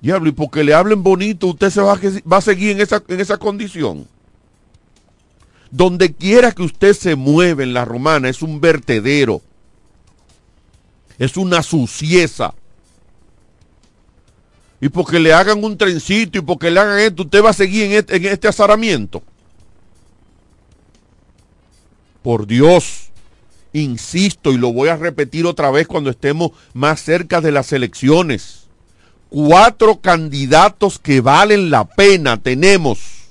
Diablo, 0.00 0.28
y 0.28 0.32
porque 0.32 0.64
le 0.64 0.74
hablen 0.74 1.04
bonito, 1.04 1.46
usted 1.46 1.70
se 1.70 1.80
va 1.80 1.92
a, 1.92 2.40
seguir 2.40 2.76
en 2.80 3.20
esa 3.20 3.38
condición. 3.38 4.08
Donde 5.72 6.12
quiera 6.12 6.52
que 6.52 6.62
usted 6.62 6.92
se 6.92 7.16
mueve 7.16 7.64
en 7.64 7.72
la 7.72 7.86
romana 7.86 8.28
es 8.28 8.42
un 8.42 8.60
vertedero. 8.60 9.40
Es 11.18 11.38
una 11.38 11.62
sucieza. 11.62 12.52
Y 14.82 14.90
porque 14.90 15.18
le 15.18 15.32
hagan 15.32 15.64
un 15.64 15.78
trencito 15.78 16.38
y 16.38 16.42
porque 16.42 16.70
le 16.70 16.78
hagan 16.78 16.98
esto, 16.98 17.22
usted 17.22 17.42
va 17.42 17.50
a 17.50 17.54
seguir 17.54 17.84
en 17.84 17.92
este, 17.92 18.16
en 18.16 18.26
este 18.26 18.48
azaramiento. 18.48 19.22
Por 22.22 22.46
Dios, 22.46 23.08
insisto 23.72 24.52
y 24.52 24.58
lo 24.58 24.74
voy 24.74 24.90
a 24.90 24.96
repetir 24.96 25.46
otra 25.46 25.70
vez 25.70 25.86
cuando 25.86 26.10
estemos 26.10 26.50
más 26.74 27.00
cerca 27.00 27.40
de 27.40 27.50
las 27.50 27.72
elecciones. 27.72 28.66
Cuatro 29.30 30.02
candidatos 30.02 30.98
que 30.98 31.22
valen 31.22 31.70
la 31.70 31.86
pena 31.86 32.36
tenemos 32.36 33.21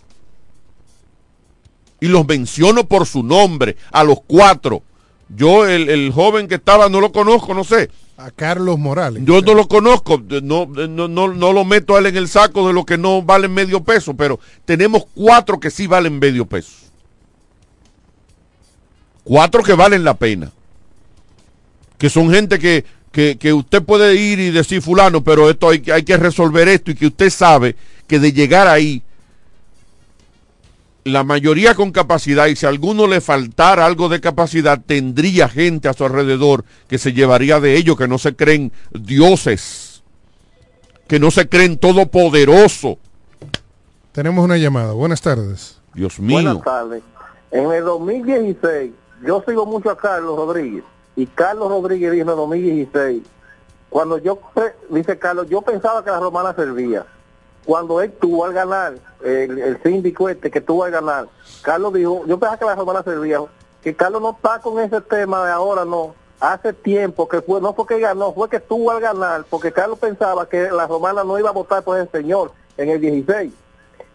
y 2.02 2.08
los 2.08 2.28
menciono 2.28 2.84
por 2.86 3.06
su 3.06 3.24
nombre, 3.24 3.78
a 3.91 4.04
los 4.04 4.20
cuatro. 4.26 4.82
Yo, 5.30 5.66
el, 5.66 6.12
joven 6.12 6.49
que 6.49 6.56
estaba, 6.56 6.89
no 6.89 6.99
lo 6.99 7.14
conozco, 7.14 7.54
no 7.54 7.64
sé. 7.64 7.89
A 8.18 8.32
Carlos 8.32 8.78
Morales. 8.78 9.24
Yo 9.24 9.41
no 9.41 9.54
lo 9.54 9.68
conozco, 9.68 10.22
no, 10.41 10.66
no, 10.66 11.08
no, 11.08 11.54
lo 11.54 11.64
meto 11.64 11.95
a 11.95 11.99
él 11.99 12.08
en 12.08 12.18
el 12.18 12.28
saco 12.28 12.68
de 12.68 12.74
lo 12.74 12.86
que 12.86 12.97
no 12.97 13.22
valen 13.22 13.54
medio 13.54 13.84
peso, 13.84 14.16
pero 14.16 14.39
tenemos 14.66 15.06
cuatro 15.14 15.60
que 15.60 15.70
sí 15.70 15.88
valen 15.88 16.20
medio 16.20 16.45
peso. 16.45 16.72
Cuatro 19.24 19.64
que 19.64 19.74
valen 19.74 20.04
la 20.04 20.16
pena. 20.16 20.52
Que 21.99 22.10
son 22.10 22.32
gente 22.32 22.58
que, 22.58 22.84
que, 23.12 23.38
que 23.38 23.54
usted 23.54 23.84
puede 23.84 24.16
ir 24.16 24.39
y 24.39 24.49
decir 24.49 24.82
fulano, 24.82 25.24
pero 25.24 25.52
esto 25.52 25.70
hay, 25.70 25.84
hay 25.93 26.04
que 26.04 26.18
resolver 26.18 26.68
esto 26.68 26.89
y 26.89 26.95
que 26.95 27.08
usted 27.08 27.30
sabe 27.30 27.76
que 28.08 28.20
de 28.20 28.34
llegar 28.34 28.68
ahí 28.68 29.04
la 31.04 31.24
mayoría 31.24 31.76
con 31.76 31.91
capacidad 31.91 32.47
y 32.47 32.56
si 32.56 32.66
a 32.66 32.70
alguno 32.70 33.08
le 33.08 33.22
faltara 33.22 33.86
algo 33.86 34.10
de 34.10 34.22
capacidad, 34.22 34.80
tendría 34.86 35.49
gente 35.49 35.89
a 35.89 35.93
su 35.93 36.06
alrededor 36.06 36.64
que 36.88 36.97
se 36.97 37.14
llevaría 37.14 37.60
de 37.60 37.76
ello, 37.76 37.95
que 37.95 38.08
no 38.08 38.18
se 38.18 38.36
creen 38.36 38.72
dioses, 38.91 40.04
que 41.08 41.20
no 41.20 41.32
se 41.32 41.49
creen 41.49 41.78
todopoderoso. 41.78 42.97
Tenemos 44.12 44.43
una 44.43 44.58
llamada. 44.58 44.93
Buenas 44.93 45.22
tardes. 45.22 45.80
Dios 45.93 46.20
mío. 46.20 46.41
Buenas 46.41 46.62
tardes. 46.64 47.04
En 47.52 47.72
el 47.72 47.84
2016, 47.84 48.91
yo 49.26 49.43
sigo 49.47 49.66
mucho 49.66 49.89
a 49.89 49.97
Carlos 49.97 50.38
Rodríguez. 50.38 50.84
Y 51.16 51.26
Carlos 51.26 51.70
Rodríguez 51.70 52.12
dijo 52.12 52.24
en 52.24 52.30
el 52.30 52.36
2016, 52.36 53.24
cuando 53.89 54.18
yo, 54.20 54.39
dice 54.89 55.18
Carlos, 55.18 55.47
yo 55.49 55.62
pensaba 55.62 56.04
que 56.04 56.12
la 56.12 56.20
romana 56.20 56.54
servía 56.54 57.06
cuando 57.66 58.01
él 58.01 58.12
tuvo 58.12 58.45
al 58.45 58.53
ganar, 58.53 58.95
el, 59.24 59.59
el 59.59 59.84
síndico 59.84 60.30
este 60.30 60.49
que 60.49 60.62
tuvo 60.62 60.84
al 60.84 60.91
ganar, 60.91 61.28
Carlos 61.62 61.93
dijo, 61.93 62.24
yo 62.26 62.39
pensaba 62.39 62.57
que 62.57 62.66
la 62.66 62.76
romana 62.76 63.03
servía, 63.03 63.39
que 63.82 63.95
Carlos 63.95 64.22
no 64.22 64.32
está 64.32 64.59
con 64.59 64.80
ese 64.80 65.01
tema 65.01 65.45
de 65.45 65.51
ahora, 65.51 65.86
no. 65.86 66.16
Hace 66.39 66.74
tiempo 66.74 67.28
que 67.28 67.41
fue, 67.41 67.62
no 67.62 67.74
fue 67.74 67.86
que 67.86 67.99
ganó, 67.99 68.34
fue 68.34 68.49
que 68.49 68.59
tuvo 68.59 68.89
al 68.89 68.99
ganar, 68.99 69.45
porque 69.49 69.72
Carlos 69.72 69.99
pensaba 69.99 70.49
que 70.49 70.72
la 70.72 70.88
romana 70.88 71.24
no 71.24 71.38
iba 71.38 71.49
a 71.49 71.53
votar 71.53 71.84
por 71.84 71.99
ese 71.99 72.09
señor 72.12 72.51
en 72.78 72.89
el 72.89 72.99
16. 72.99 73.53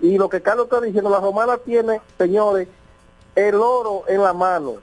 Y 0.00 0.18
lo 0.18 0.28
que 0.28 0.42
Carlos 0.42 0.66
está 0.66 0.80
diciendo, 0.80 1.08
la 1.08 1.20
romana 1.20 1.56
tiene, 1.58 2.00
señores, 2.18 2.68
el 3.36 3.54
oro 3.54 4.02
en 4.08 4.22
la 4.22 4.32
mano 4.32 4.74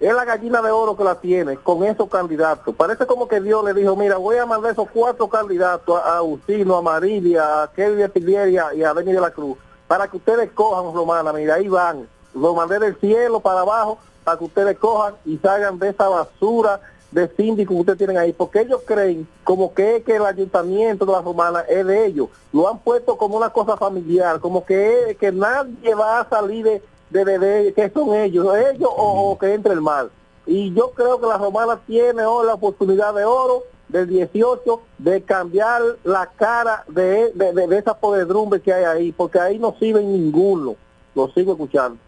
es 0.00 0.12
la 0.12 0.24
gallina 0.24 0.60
de 0.60 0.70
oro 0.70 0.96
que 0.96 1.04
la 1.04 1.14
tiene 1.14 1.56
con 1.56 1.84
esos 1.84 2.08
candidatos. 2.08 2.74
Parece 2.74 3.06
como 3.06 3.28
que 3.28 3.40
Dios 3.40 3.64
le 3.64 3.74
dijo, 3.74 3.96
mira, 3.96 4.16
voy 4.16 4.36
a 4.36 4.46
mandar 4.46 4.72
esos 4.72 4.88
cuatro 4.92 5.28
candidatos, 5.28 6.00
a 6.02 6.18
Agustino, 6.18 6.76
a 6.76 6.82
Marilia, 6.82 7.62
a 7.62 7.72
Kelly 7.72 8.02
de 8.02 8.72
y 8.74 8.82
a 8.82 8.92
Benny 8.92 9.12
de 9.12 9.20
la 9.20 9.30
Cruz, 9.30 9.56
para 9.86 10.08
que 10.08 10.16
ustedes 10.16 10.50
cojan, 10.52 10.92
Romana, 10.94 11.32
mira, 11.32 11.54
ahí 11.54 11.68
van. 11.68 12.08
Lo 12.34 12.54
mandé 12.54 12.78
del 12.78 12.96
cielo 12.96 13.40
para 13.40 13.60
abajo 13.60 13.98
para 14.24 14.38
que 14.38 14.44
ustedes 14.44 14.78
cojan 14.78 15.14
y 15.24 15.36
salgan 15.38 15.78
de 15.78 15.90
esa 15.90 16.08
basura 16.08 16.80
de 17.12 17.28
síndico 17.36 17.74
que 17.74 17.80
ustedes 17.80 17.98
tienen 17.98 18.18
ahí, 18.18 18.32
porque 18.32 18.62
ellos 18.62 18.80
creen 18.84 19.28
como 19.44 19.72
que, 19.72 20.02
que 20.02 20.16
el 20.16 20.26
ayuntamiento 20.26 21.06
de 21.06 21.12
la 21.12 21.20
romana 21.20 21.60
es 21.60 21.86
de 21.86 22.06
ellos. 22.06 22.28
Lo 22.52 22.68
han 22.68 22.80
puesto 22.80 23.16
como 23.16 23.36
una 23.36 23.50
cosa 23.50 23.76
familiar, 23.76 24.40
como 24.40 24.64
que, 24.64 25.16
que 25.20 25.30
nadie 25.30 25.94
va 25.94 26.20
a 26.20 26.28
salir 26.28 26.64
de 26.64 26.82
de, 27.10 27.72
que 27.74 27.90
son 27.90 28.14
ellos, 28.14 28.46
ellos 28.72 28.90
o, 28.96 29.36
que 29.38 29.54
entre 29.54 29.72
el 29.72 29.80
mal. 29.80 30.10
Y 30.46 30.72
yo 30.74 30.90
creo 30.90 31.20
que 31.20 31.26
la 31.26 31.38
romana 31.38 31.80
tiene 31.86 32.24
hoy 32.24 32.46
la 32.46 32.54
oportunidad 32.54 33.14
de 33.14 33.24
oro 33.24 33.62
del 33.88 34.08
18 34.08 34.80
de 34.98 35.22
cambiar 35.22 35.82
la 36.04 36.26
cara 36.26 36.84
de, 36.88 37.32
de, 37.32 37.52
de, 37.52 37.66
de 37.66 37.78
esa 37.78 37.94
podredumbre 37.94 38.60
que 38.60 38.72
hay 38.72 38.84
ahí, 38.84 39.12
porque 39.12 39.38
ahí 39.38 39.58
no 39.58 39.74
sirve 39.78 40.02
ninguno. 40.02 40.76
Lo 41.14 41.28
sigo 41.28 41.52
escuchando. 41.52 41.98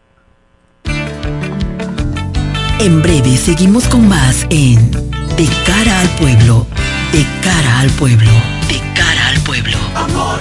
En 2.79 3.03
breve 3.03 3.37
seguimos 3.37 3.89
con 3.89 4.07
más 4.07 4.47
en 4.51 4.91
De 4.91 5.49
cara 5.65 6.01
al 6.01 6.09
pueblo, 6.19 6.67
de 7.11 7.25
cara 7.43 7.81
al 7.81 7.91
pueblo, 7.91 8.31
de 8.69 8.79
cara 8.95 9.29
al 9.29 9.41
pueblo. 9.45 9.79
Amor 9.95 10.41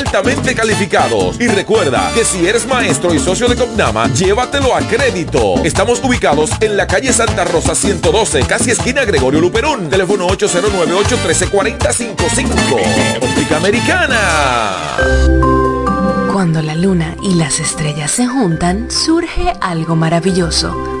altamente 0.01 0.55
calificados. 0.55 1.39
Y 1.39 1.47
recuerda 1.47 2.11
que 2.13 2.25
si 2.25 2.45
eres 2.47 2.67
maestro 2.67 3.13
y 3.13 3.19
socio 3.19 3.47
de 3.47 3.55
Copnama, 3.55 4.11
llévatelo 4.13 4.75
a 4.75 4.81
crédito. 4.81 5.63
Estamos 5.63 6.01
ubicados 6.03 6.49
en 6.59 6.75
la 6.75 6.87
calle 6.87 7.13
Santa 7.13 7.45
Rosa 7.45 7.75
112, 7.75 8.41
casi 8.43 8.71
esquina 8.71 9.05
Gregorio 9.05 9.39
Luperón. 9.39 9.89
Teléfono 9.89 10.27
809-813-4055. 10.29 13.21
Óptica 13.21 13.55
Americana. 13.57 14.97
Cuando 16.33 16.61
la 16.61 16.75
luna 16.75 17.15
y 17.21 17.35
las 17.35 17.59
estrellas 17.59 18.11
se 18.11 18.27
juntan, 18.27 18.89
surge 18.89 19.53
algo 19.61 19.95
maravilloso. 19.95 21.00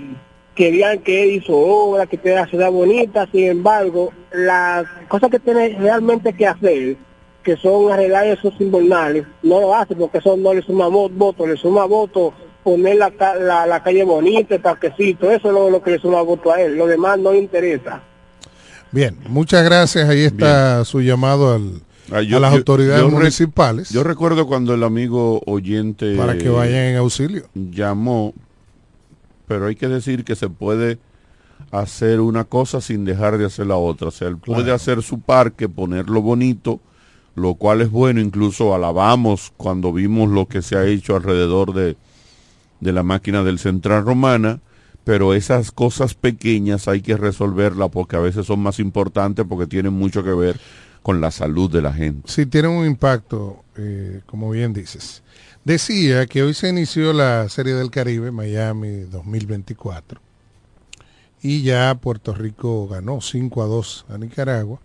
que 0.55 0.71
vean 0.71 0.99
que 0.99 1.27
hizo 1.27 1.57
obra 1.57 2.07
que 2.07 2.19
tiene 2.19 2.37
la 2.37 2.47
ciudad 2.47 2.71
bonita 2.71 3.27
sin 3.33 3.45
embargo 3.45 4.13
las 4.33 4.85
cosas 5.09 5.31
que 5.31 5.39
tiene 5.39 5.71
realmente 5.79 6.35
que 6.35 6.47
hacer 6.47 6.97
que 7.43 7.57
son 7.57 7.91
arreglar 7.93 8.27
esos 8.27 8.55
invernales 8.61 9.27
no 9.43 9.61
lo 9.61 9.75
hace 9.75 9.95
porque 9.97 10.19
eso 10.19 10.37
no 10.37 10.55
le 10.55 10.63
suma 10.63 10.87
voto 10.89 11.47
le 11.47 11.57
suma 11.57 11.85
voto 11.85 12.33
poner 12.65 12.97
la, 12.97 13.13
la, 13.41 13.67
la 13.67 13.83
calle 13.83 14.05
bonita 14.05 14.55
el 14.55 14.61
parquecito 14.61 15.31
eso 15.31 15.49
es 15.49 15.55
lo, 15.55 15.69
lo 15.71 15.83
que 15.83 15.93
le 15.93 15.99
suma 15.99 16.23
voto 16.23 16.53
a 16.53 16.61
él 16.61 16.77
lo 16.77 16.87
demás 16.87 17.19
no 17.19 17.33
le 17.33 17.39
interesa 17.39 18.03
Bien, 18.95 19.17
muchas 19.27 19.65
gracias. 19.65 20.07
Ahí 20.07 20.21
está 20.25 20.85
su 20.85 21.01
llamado 21.01 21.55
al, 21.55 21.81
Ah, 22.13 22.21
yo- 22.21 22.37
a 22.37 22.41
las 22.41 22.51
yo- 22.53 22.59
autoridades 22.59 23.01
yo 23.03 23.09
municipales 23.11 23.89
Yo 23.89 24.05
recuerdo 24.05 24.47
cuando 24.47 24.75
el 24.75 24.83
amigo 24.83 25.41
oyente 25.47 26.15
para 26.15 26.37
que 26.37 26.51
vayan 26.51 26.75
en 26.85 26.97
auxilio. 26.97 27.45
llamó, 27.55 28.35
pero 29.49 29.67
hay 29.67 29.77
que 29.77 29.89
decir 29.89 30.25
que 30.25 30.37
se 30.37 30.51
puede 30.51 30.99
hacer 31.71 32.21
una 32.21 32.45
cosa 32.45 32.83
sin 32.83 33.07
dejar 33.07 33.39
de 33.39 33.47
hacer 33.47 33.67
la 33.67 33.77
otra. 33.77 34.09
O 34.09 34.11
sea, 34.11 34.29
él 34.29 34.37
puede 34.37 34.65
Claro. 34.65 34.75
hacer 34.75 35.03
su 35.03 35.21
parque, 35.21 35.71
ponerlo 35.71 36.21
bonito, 36.21 36.79
lo 37.35 37.55
cual 37.55 37.81
es 37.81 37.91
bueno. 37.91 38.21
Incluso 38.21 38.75
alabamos 38.75 39.53
cuando 39.57 39.93
vimos 39.93 40.31
lo 40.31 40.47
que 40.47 40.63
se 40.63 40.77
ha 40.77 40.87
hecho 40.87 41.17
alrededor 41.17 41.73
de, 41.75 41.97
de 42.81 42.93
la 42.93 43.03
máquina 43.03 43.43
del 43.43 43.59
Central 43.59 44.05
Romana, 44.05 44.61
pero 45.05 45.35
esas 45.35 45.73
cosas 45.73 46.15
pequeñas 46.15 46.89
hay 46.89 47.01
que 47.01 47.17
resolverlas 47.17 47.91
porque 47.91 48.17
a 48.17 48.21
veces 48.21 48.47
son 48.47 48.61
más 48.61 48.79
importantes 48.79 49.45
porque 49.49 49.67
tienen 49.67 49.93
mucho 49.93 50.23
que 50.23 50.33
ver 50.33 50.61
con 51.03 51.21
la 51.21 51.31
salud 51.31 51.71
de 51.71 51.83
la 51.83 51.93
gente. 51.93 52.31
Sí, 52.31 52.47
tienen 52.47 52.71
un 52.71 52.87
impacto, 52.87 53.65
eh, 53.77 54.21
como 54.27 54.51
bien 54.51 54.73
dices. 54.73 55.23
Decía 55.65 56.27
que 56.27 56.43
hoy 56.43 56.55
se 56.55 56.69
inició 56.69 57.13
la 57.13 57.49
Serie 57.49 57.75
del 57.75 57.91
Caribe 57.91 58.31
Miami 58.31 59.03
2024 59.11 60.21
y 61.43 61.63
ya 61.63 61.95
Puerto 61.97 62.35
Rico 62.35 62.89
ganó 62.89 63.21
5 63.21 63.63
a 63.63 63.67
2 63.67 64.07
a 64.09 64.19
Nicaragua 64.19 64.81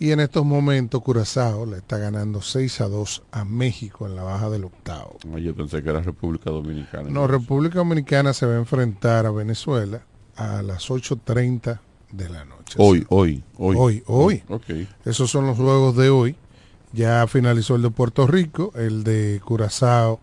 y 0.00 0.12
en 0.12 0.20
estos 0.20 0.46
momentos 0.46 1.02
Curazao 1.02 1.66
le 1.66 1.76
está 1.76 1.98
ganando 1.98 2.40
6 2.40 2.80
a 2.80 2.88
2 2.88 3.22
a 3.32 3.44
México 3.44 4.06
en 4.06 4.16
la 4.16 4.22
baja 4.22 4.48
del 4.48 4.64
octavo. 4.64 5.18
Yo 5.38 5.54
pensé 5.54 5.82
que 5.82 5.90
era 5.90 6.00
República 6.00 6.50
Dominicana. 6.50 7.10
No, 7.10 7.26
República 7.26 7.80
Dominicana 7.80 8.32
se 8.32 8.46
va 8.46 8.54
a 8.54 8.58
enfrentar 8.58 9.26
a 9.26 9.30
Venezuela 9.30 10.00
a 10.36 10.62
las 10.62 10.88
8.30 10.88 11.80
de 12.12 12.28
la 12.30 12.46
noche. 12.46 12.76
Hoy, 12.78 13.04
hoy, 13.10 13.44
hoy. 13.58 13.76
Hoy, 13.78 14.02
hoy. 14.06 14.42
Ok. 14.48 14.70
Esos 15.04 15.30
son 15.30 15.46
los 15.46 15.58
juegos 15.58 15.94
de 15.96 16.08
hoy. 16.08 16.34
Ya 16.94 17.26
finalizó 17.26 17.76
el 17.76 17.82
de 17.82 17.90
Puerto 17.90 18.26
Rico, 18.26 18.72
el 18.76 19.04
de 19.04 19.42
Curazao 19.44 20.18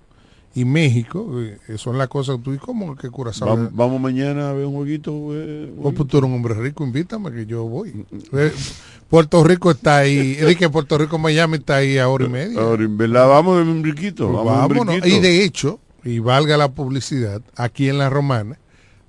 y 0.60 0.66
México. 0.66 1.30
Eh, 1.40 1.78
Son 1.78 1.98
las 1.98 2.08
cosas. 2.08 2.38
¿Tú 2.44 2.54
y 2.54 2.58
cómo 2.58 2.96
que 2.96 3.10
Curazao? 3.10 3.56
Vam- 3.56 3.70
vamos 3.74 4.02
mañana 4.02 4.50
a 4.50 4.54
ver 4.54 4.66
un 4.66 4.74
jueguito. 4.74 5.12
eh, 5.34 5.72
Oh, 5.82 5.92
pues 5.92 6.08
tú 6.08 6.18
eres 6.18 6.28
un 6.30 6.36
hombre 6.36 6.56
rico, 6.56 6.84
invítame 6.84 7.32
que 7.32 7.46
yo 7.46 7.64
voy. 7.66 8.06
Eh, 8.34 8.52
Puerto 9.10 9.44
Rico 9.44 9.70
está 9.72 9.98
ahí. 10.00 10.36
Es 10.40 10.58
que 10.58 10.70
Puerto 10.70 10.98
Rico, 10.98 11.18
Miami 11.20 11.58
está 11.58 11.76
ahí 11.78 11.98
a 11.98 12.10
hora 12.10 12.26
y 12.26 12.30
media. 12.30 12.60
Ahora, 12.60 12.86
verdad, 12.90 13.28
vamos 13.28 13.58
ver 13.58 13.68
un 13.68 13.82
briquito. 13.82 14.26
Pues 14.32 14.44
Vamos 14.46 14.68
vámonos. 14.70 15.06
Y 15.08 15.20
de 15.20 15.44
hecho, 15.44 15.80
y 16.04 16.20
valga 16.20 16.58
la 16.58 16.70
publicidad, 16.72 17.42
aquí 17.56 17.88
en 17.90 17.98
la 18.00 18.10
Romana 18.10 18.58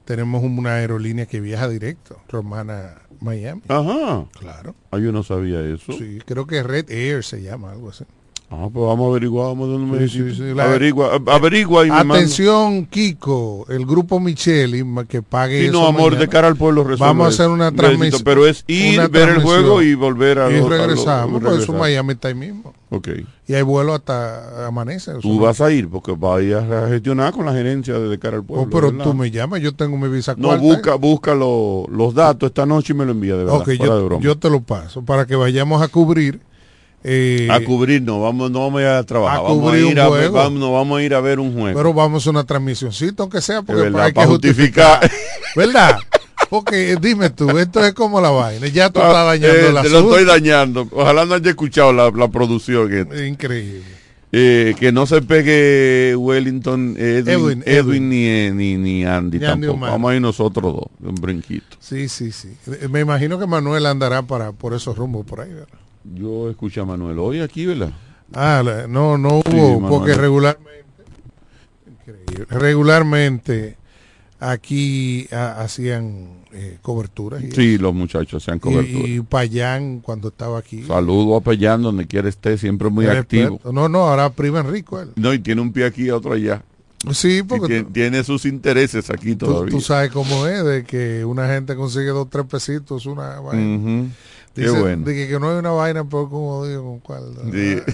tenemos 0.05 0.43
una 0.43 0.75
aerolínea 0.77 1.27
que 1.27 1.41
viaja 1.41 1.69
directo, 1.69 2.21
Romana 2.29 3.03
Miami. 3.21 3.63
Ajá. 3.69 4.27
Claro. 4.39 4.75
Ah, 4.91 4.99
yo 4.99 5.13
no 5.13 5.23
sabía 5.23 5.61
eso. 5.63 5.93
Sí, 5.93 6.19
creo 6.25 6.47
que 6.47 6.63
Red 6.63 6.91
Air 6.91 7.25
se 7.25 7.43
llama, 7.43 7.73
algo 7.73 7.91
así. 7.91 8.05
Ah, 8.51 8.67
pues 8.73 8.83
vamos 8.87 9.07
a 9.07 9.11
averiguar, 9.11 9.49
vamos 9.49 9.69
a 9.69 9.73
dar 9.73 9.81
un 9.81 9.87
Sí, 9.91 9.93
medicito. 9.99 10.29
sí, 10.31 10.35
sí, 10.37 10.55
la- 10.55 10.65
Averigua, 10.65 11.21
averigua 11.27 11.87
y 11.87 11.91
me. 11.91 12.15
Atención, 12.15 12.87
Kiko, 12.87 13.67
el 13.69 13.85
grupo 13.85 14.21
Micheli, 14.21 14.83
que 15.07 15.21
pague 15.21 15.61
Sí, 15.61 15.65
eso 15.67 15.73
no, 15.75 15.87
amor, 15.87 16.05
mañana. 16.13 16.21
de 16.21 16.29
cara 16.29 16.49
al 16.49 16.57
pueblo 16.57 16.83
resuelve 16.83 17.05
Vamos 17.11 17.27
a 17.27 17.29
eso. 17.29 17.43
hacer 17.43 17.53
una 17.53 17.71
transmisión. 17.73 18.23
Pero 18.25 18.47
es 18.47 18.65
ir, 18.67 19.07
ver 19.11 19.29
el 19.29 19.43
juego 19.43 19.83
y 19.83 19.95
volver 19.95 20.39
a 20.39 20.51
Y 20.51 20.55
lo- 20.55 20.59
a 20.59 20.61
lo- 20.63 20.69
regresamos, 20.71 21.33
por 21.43 21.43
eso 21.43 21.51
regresar. 21.51 21.77
Miami 21.77 22.13
está 22.15 22.29
ahí 22.29 22.35
mismo. 22.35 22.73
Ok. 22.91 23.09
Y 23.47 23.53
hay 23.53 23.61
vuelo 23.61 23.93
hasta 23.95 24.67
amanece. 24.67 25.11
eso 25.11 25.21
Tú 25.21 25.39
vas 25.41 25.61
a 25.61 25.71
ir 25.71 25.87
porque 25.91 26.13
vayas 26.19 26.65
a 26.71 26.89
gestionar 26.89 27.35
con 27.35 27.45
la 27.45 27.53
gerencia 27.53 27.99
de, 27.99 28.19
cara 28.19 28.39
al 28.39 28.45
pueblo. 28.45 28.65
Oh, 28.65 28.71
pero 28.71 28.91
¿verdad? 28.91 29.05
tú 29.05 29.13
me 29.13 29.31
llamas, 29.31 29.61
yo 29.61 29.75
tengo 29.75 29.99
mi 29.99 30.09
visa 30.09 30.35
No, 30.39 30.49
cuarta. 30.49 30.63
busca, 30.65 30.95
busca 30.95 31.35
lo- 31.35 31.85
los 31.91 32.15
datos 32.15 32.49
esta 32.49 32.65
noche 32.65 32.95
y 32.95 32.97
me 32.97 33.05
lo 33.05 33.13
envía 33.13 33.33
de 33.37 33.45
verdad. 33.45 33.57
Ok, 33.61 33.65
fuera 33.67 33.85
de 33.95 34.01
yo, 34.01 34.05
broma. 34.07 34.23
yo 34.23 34.39
te 34.39 34.49
lo 34.49 34.61
paso 34.63 35.03
para 35.03 35.27
que 35.27 35.37
vayamos 35.37 35.83
a 35.83 35.89
cubrir. 35.89 36.41
Eh, 37.05 37.49
a 37.51 37.61
cubrir, 37.65 38.03
no 38.03 38.21
vamos, 38.21 38.51
no 38.51 38.61
vamos 38.61 38.81
a 38.81 38.83
ir 38.83 38.89
a 38.89 39.03
trabajar. 39.05 39.39
a 39.39 39.43
vamos, 39.43 39.73
a 39.73 39.79
ir 39.79 40.01
a 40.01 40.09
ver, 40.09 40.31
vamos, 40.31 40.59
no, 40.61 40.73
vamos 40.73 40.99
a 40.99 41.03
ir 41.03 41.15
a 41.15 41.21
ver 41.21 41.39
un 41.41 41.53
juego. 41.55 41.77
pero 41.79 41.95
vamos 41.95 42.27
a 42.27 42.31
una 42.31 42.45
transmisioncita, 42.45 43.23
aunque 43.23 43.41
sea, 43.41 43.63
porque 43.63 43.83
verdad, 43.83 44.05
hay 44.07 44.13
que 44.13 44.25
justificar. 44.27 45.01
justificar. 45.01 45.11
¿Verdad? 45.57 45.99
Porque 46.51 46.97
dime 47.01 47.31
tú, 47.31 47.59
esto 47.59 47.85
es 47.85 47.93
como 47.93 48.21
la 48.21 48.31
vaina. 48.31 48.67
Ya 48.69 48.91
tú 48.91 49.01
estás 49.01 49.15
Ah, 49.17 49.25
dañando 49.25 49.69
eh, 49.69 49.73
la 49.73 49.83
Te 49.83 49.91
lo 49.91 49.99
estoy 50.01 50.25
dañando. 50.25 50.89
Ojalá 50.93 51.25
no 51.27 51.35
haya 51.35 51.51
escuchado 51.51 51.93
la, 51.93 52.11
la 52.11 52.29
producción. 52.29 52.89
que- 52.89 53.27
Increíble. 53.27 53.83
eh, 54.33 54.75
que 54.79 54.91
no 54.93 55.05
se 55.07 55.21
pegue 55.23 56.15
Wellington, 56.17 56.97
Edwin, 56.99 57.29
Edwin, 57.29 57.63
Edwin, 57.65 57.65
Edwin. 57.67 58.09
ni, 58.09 58.25
eh, 58.27 58.51
ni, 58.55 58.77
ni 58.77 59.05
Andy 59.05 59.39
Ni 59.39 59.45
Andy 59.45 59.67
tampoco. 59.67 59.73
Omar. 59.75 59.91
Vamos 59.91 60.11
a 60.11 60.15
ir 60.15 60.21
nosotros 60.23 60.75
dos, 60.75 60.87
un 61.07 61.15
brinquito. 61.17 61.77
Sí, 61.81 62.09
sí, 62.09 62.33
sí. 62.33 62.49
Me 62.91 63.01
imagino 63.01 63.39
que 63.39 63.47
Manuel 63.47 63.85
andará 63.87 64.23
para 64.23 64.53
por 64.53 64.73
esos 64.75 64.97
rumbos 64.97 65.27
por 65.27 65.41
ahí, 65.43 65.53
¿verdad? 65.53 65.79
Yo 66.15 66.51
escuché 66.51 66.81
a 66.81 66.85
Manuel 66.85 67.19
hoy 67.19 67.41
aquí, 67.41 67.67
¿verdad? 67.67 67.93
Ah, 68.35 68.63
la- 68.65 68.87
no, 68.87 69.17
no 69.19 69.39
hubo, 69.41 69.89
porque 69.89 70.15
regularmente, 70.15 71.05
increíble, 71.87 72.47
regularmente 72.51 73.77
aquí 74.41 75.27
ha- 75.33 75.61
hacían 75.61 76.39
eh, 76.53 76.79
coberturas. 76.81 77.43
Y, 77.43 77.51
Sí, 77.53 77.79
los 77.79 77.95
muchachos 77.95 78.43
sean 78.43 78.59
cobertura. 78.59 79.07
y, 79.09 79.17
y 79.17 79.21
Payán, 79.21 80.01
cuando 80.01 80.29
estaba 80.29 80.59
aquí. 80.59 80.83
Saludo 80.85 81.37
a 81.37 81.41
Payán, 81.43 81.83
donde 81.83 82.07
quiera 82.07 82.29
esté, 82.29 82.57
siempre 82.57 82.89
muy 82.89 83.07
activo. 83.07 83.43
experto. 83.57 83.73
No, 83.73 83.89
no, 83.89 84.09
ahora 84.09 84.31
prima 84.31 84.61
en 84.61 84.71
rico 84.71 85.01
él. 85.01 85.11
No, 85.17 85.33
y 85.35 85.39
tiene 85.41 85.61
un 85.61 85.73
pie 85.73 85.85
aquí 85.87 86.05
y 86.05 86.11
otro 86.11 86.33
allá. 86.33 86.63
Sí, 87.13 87.43
porque 87.45 87.85
tiene, 87.85 88.25
sus 88.25 88.45
intereses 88.45 89.09
aquí 89.11 89.37
todavía. 89.37 89.71
tú 89.71 89.81
sabes 89.81 90.11
cómo 90.11 90.47
es, 90.47 90.65
de 90.65 90.85
que 90.85 91.25
una 91.25 91.47
gente 91.47 91.77
consigue 91.77 92.07
dos, 92.09 92.29
tres 92.29 92.47
pesitos, 92.47 93.07
una. 93.07 93.41
Ujú. 93.41 94.09
Qué 94.65 94.71
bueno. 94.71 95.05
de 95.05 95.15
que, 95.15 95.29
que 95.29 95.39
no 95.41 95.51
hay 95.51 95.59
una 95.59 95.71
vaina, 95.71 96.05
pero 96.05 96.29
como 96.29 96.67
digo, 96.67 96.83
¿con 96.83 96.99
cuál? 97.01 97.23
Sí. 97.53 97.79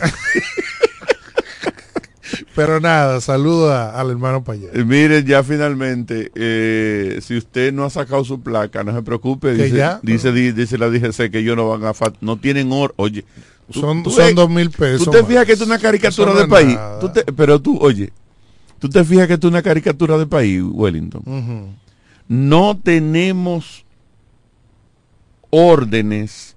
Pero 2.56 2.80
nada, 2.80 3.20
saludo 3.20 3.72
a- 3.72 3.98
al 4.00 4.10
hermano 4.10 4.42
Payán. 4.44 4.70
Eh, 4.72 4.84
Mire, 4.84 5.24
ya 5.24 5.42
finalmente, 5.42 6.30
eh, 6.34 7.18
si 7.20 7.36
usted 7.36 7.72
no 7.72 7.84
ha 7.84 7.90
sacado 7.90 8.24
su 8.24 8.40
placa, 8.40 8.82
no 8.84 8.94
se 8.94 9.02
preocupe. 9.02 9.52
Dice, 9.54 9.70
ya, 9.76 9.98
dice, 10.02 10.32
di- 10.32 10.52
dice 10.52 10.78
la 10.78 10.88
DGC 10.88 11.30
que 11.30 11.40
ellos 11.40 11.56
no 11.56 11.68
van 11.68 11.84
a 11.84 11.92
no 12.20 12.36
tienen 12.38 12.70
or, 12.72 12.94
oye. 12.96 13.24
tú- 13.72 13.80
Son, 13.80 14.02
tú 14.04 14.10
son 14.10 14.26
ves- 14.26 14.34
dos 14.36 14.48
mil 14.50 14.70
pesos. 14.70 15.04
Tú 15.04 15.10
te 15.10 15.20
más. 15.20 15.28
fijas 15.28 15.46
que 15.46 15.52
es 15.52 15.60
una 15.60 15.78
caricatura 15.78 16.32
no 16.32 16.38
de 16.40 16.46
país. 16.46 16.74
nada. 16.76 16.98
Tú 17.00 17.08
te- 17.12 17.24
pero 17.24 17.60
tú, 17.60 17.76
oye, 17.80 18.12
tú 18.78 18.88
te 18.88 19.04
fijas 19.04 19.26
que 19.26 19.34
es 19.34 19.44
una 19.44 19.62
caricatura 19.62 20.16
de 20.16 20.26
país, 20.26 20.62
Wellington. 20.64 21.74
No 22.28 22.78
tenemos 22.82 23.84
órdenes 25.50 26.53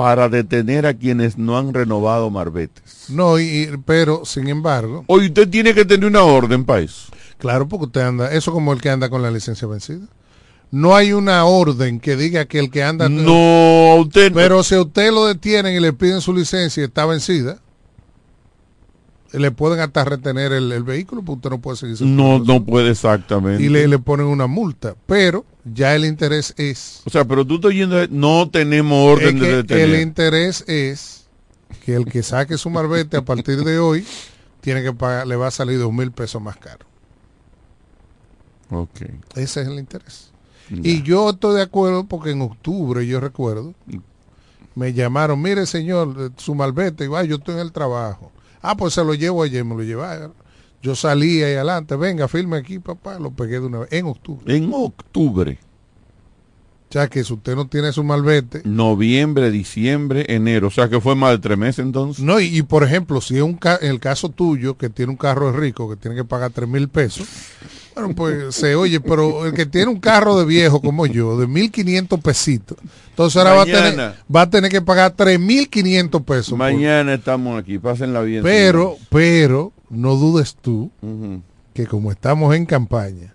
para 0.00 0.30
detener 0.30 0.86
a 0.86 0.94
quienes 0.94 1.36
no 1.36 1.58
han 1.58 1.74
renovado 1.74 2.30
marbetes. 2.30 3.10
No, 3.10 3.38
y, 3.38 3.68
pero 3.84 4.24
sin 4.24 4.48
embargo, 4.48 5.04
Hoy 5.08 5.26
usted 5.26 5.46
tiene 5.46 5.74
que 5.74 5.84
tener 5.84 6.06
una 6.08 6.22
orden 6.22 6.64
para 6.64 6.80
eso. 6.80 7.12
claro, 7.36 7.68
porque 7.68 7.84
usted 7.84 8.00
anda, 8.00 8.32
eso 8.32 8.50
como 8.50 8.72
el 8.72 8.80
que 8.80 8.88
anda 8.88 9.10
con 9.10 9.20
la 9.20 9.30
licencia 9.30 9.68
vencida. 9.68 10.06
No 10.70 10.96
hay 10.96 11.12
una 11.12 11.44
orden 11.44 12.00
que 12.00 12.16
diga 12.16 12.46
que 12.46 12.60
el 12.60 12.70
que 12.70 12.82
anda. 12.82 13.10
No, 13.10 13.96
usted. 13.96 14.32
Pero 14.32 14.62
si 14.62 14.74
a 14.76 14.80
usted 14.80 15.10
lo 15.12 15.26
detienen 15.26 15.76
y 15.76 15.80
le 15.80 15.92
piden 15.92 16.22
su 16.22 16.32
licencia 16.32 16.80
y 16.80 16.84
está 16.86 17.04
vencida, 17.04 17.58
le 19.32 19.50
pueden 19.50 19.80
hasta 19.80 20.04
retener 20.04 20.52
el, 20.52 20.72
el 20.72 20.82
vehículo, 20.82 21.22
porque 21.22 21.36
usted 21.36 21.50
no 21.50 21.60
puede 21.60 21.76
seguir. 21.76 22.02
No, 22.02 22.38
no 22.38 22.64
puede 22.64 22.90
exactamente. 22.90 23.62
Y 23.62 23.68
le, 23.68 23.86
le 23.86 23.98
ponen 23.98 24.26
una 24.26 24.46
multa. 24.46 24.94
Pero 25.06 25.44
ya 25.64 25.94
el 25.94 26.04
interés 26.04 26.54
es. 26.56 27.02
O 27.04 27.10
sea, 27.10 27.24
pero 27.24 27.46
tú 27.46 27.56
estás 27.56 27.72
yendo, 27.72 28.06
no 28.08 28.48
tenemos 28.50 29.12
orden 29.12 29.36
es 29.36 29.42
de 29.42 29.56
detener. 29.56 29.90
el 29.90 30.00
interés 30.00 30.64
es 30.66 31.26
que 31.84 31.94
el 31.94 32.06
que 32.06 32.22
saque 32.22 32.58
su 32.58 32.70
marbete 32.70 33.16
a 33.16 33.24
partir 33.24 33.62
de 33.64 33.78
hoy 33.78 34.04
tiene 34.60 34.82
que 34.82 34.92
pagar, 34.92 35.26
le 35.26 35.36
va 35.36 35.48
a 35.48 35.52
salir 35.52 35.78
dos 35.78 35.92
mil 35.92 36.10
pesos 36.12 36.42
más 36.42 36.56
caro. 36.56 36.86
Ok. 38.70 39.02
Ese 39.36 39.62
es 39.62 39.68
el 39.68 39.78
interés. 39.78 40.30
Ya. 40.70 40.80
Y 40.82 41.02
yo 41.02 41.30
estoy 41.30 41.56
de 41.56 41.62
acuerdo 41.62 42.04
porque 42.04 42.30
en 42.30 42.42
octubre, 42.42 43.06
yo 43.06 43.20
recuerdo, 43.20 43.74
me 44.74 44.92
llamaron, 44.92 45.40
mire 45.42 45.66
señor, 45.66 46.14
eh, 46.18 46.30
su 46.36 46.54
malvete, 46.54 47.04
y 47.04 47.08
va, 47.08 47.24
yo 47.24 47.36
estoy 47.36 47.54
en 47.54 47.60
el 47.60 47.72
trabajo. 47.72 48.30
Ah, 48.62 48.76
pues 48.76 48.94
se 48.94 49.04
lo 49.04 49.14
llevo 49.14 49.42
ayer, 49.42 49.64
me 49.64 49.74
lo 49.74 49.82
llevaron. 49.82 50.34
Yo 50.82 50.94
salí 50.94 51.42
ahí 51.42 51.54
adelante, 51.54 51.96
venga, 51.96 52.26
firme 52.28 52.56
aquí, 52.56 52.78
papá, 52.78 53.18
lo 53.18 53.30
pegué 53.32 53.60
de 53.60 53.66
una 53.66 53.78
vez, 53.80 53.92
en 53.92 54.06
octubre. 54.06 54.56
En 54.56 54.70
octubre. 54.72 55.58
O 56.90 56.92
sea 56.92 57.06
que 57.06 57.22
si 57.22 57.32
usted 57.32 57.54
no 57.54 57.68
tiene 57.68 57.92
su 57.92 58.02
malvete. 58.02 58.62
Noviembre, 58.64 59.52
diciembre, 59.52 60.26
enero. 60.28 60.66
O 60.66 60.70
sea 60.72 60.88
que 60.88 61.00
fue 61.00 61.14
más 61.14 61.30
de 61.30 61.38
tres 61.38 61.56
meses 61.56 61.84
entonces. 61.84 62.24
No, 62.24 62.40
y, 62.40 62.46
y 62.58 62.62
por 62.62 62.82
ejemplo, 62.82 63.20
si 63.20 63.36
es 63.36 63.42
un 63.42 63.54
ca- 63.54 63.76
el 63.80 64.00
caso 64.00 64.28
tuyo, 64.28 64.76
que 64.76 64.88
tiene 64.90 65.10
un 65.12 65.16
carro 65.16 65.52
de 65.52 65.58
rico, 65.60 65.88
que 65.88 65.94
tiene 65.94 66.16
que 66.16 66.24
pagar 66.24 66.50
tres 66.50 66.68
mil 66.68 66.88
pesos, 66.88 67.28
bueno, 67.94 68.12
pues 68.16 68.56
se 68.56 68.74
oye, 68.74 68.98
pero 69.00 69.46
el 69.46 69.52
que 69.54 69.66
tiene 69.66 69.86
un 69.88 70.00
carro 70.00 70.36
de 70.36 70.44
viejo 70.44 70.80
como 70.80 71.06
yo, 71.06 71.38
de 71.38 71.46
mil 71.46 71.70
quinientos 71.70 72.18
pesitos, 72.20 72.76
entonces 73.10 73.36
ahora 73.36 73.52
va 73.54 73.62
a, 73.62 73.66
tener, 73.66 74.14
va 74.34 74.40
a 74.42 74.50
tener 74.50 74.70
que 74.70 74.82
pagar 74.82 75.12
tres 75.16 75.38
mil 75.38 75.68
quinientos 75.68 76.22
pesos. 76.22 76.48
por- 76.50 76.58
Mañana 76.58 77.14
estamos 77.14 77.56
aquí, 77.60 77.78
pásenla 77.78 78.20
bien. 78.22 78.42
pero, 78.42 78.96
pero, 79.10 79.72
no 79.90 80.16
dudes 80.16 80.56
tú 80.60 80.90
que 81.72 81.86
como 81.86 82.10
estamos 82.10 82.52
en 82.56 82.66
campaña 82.66 83.32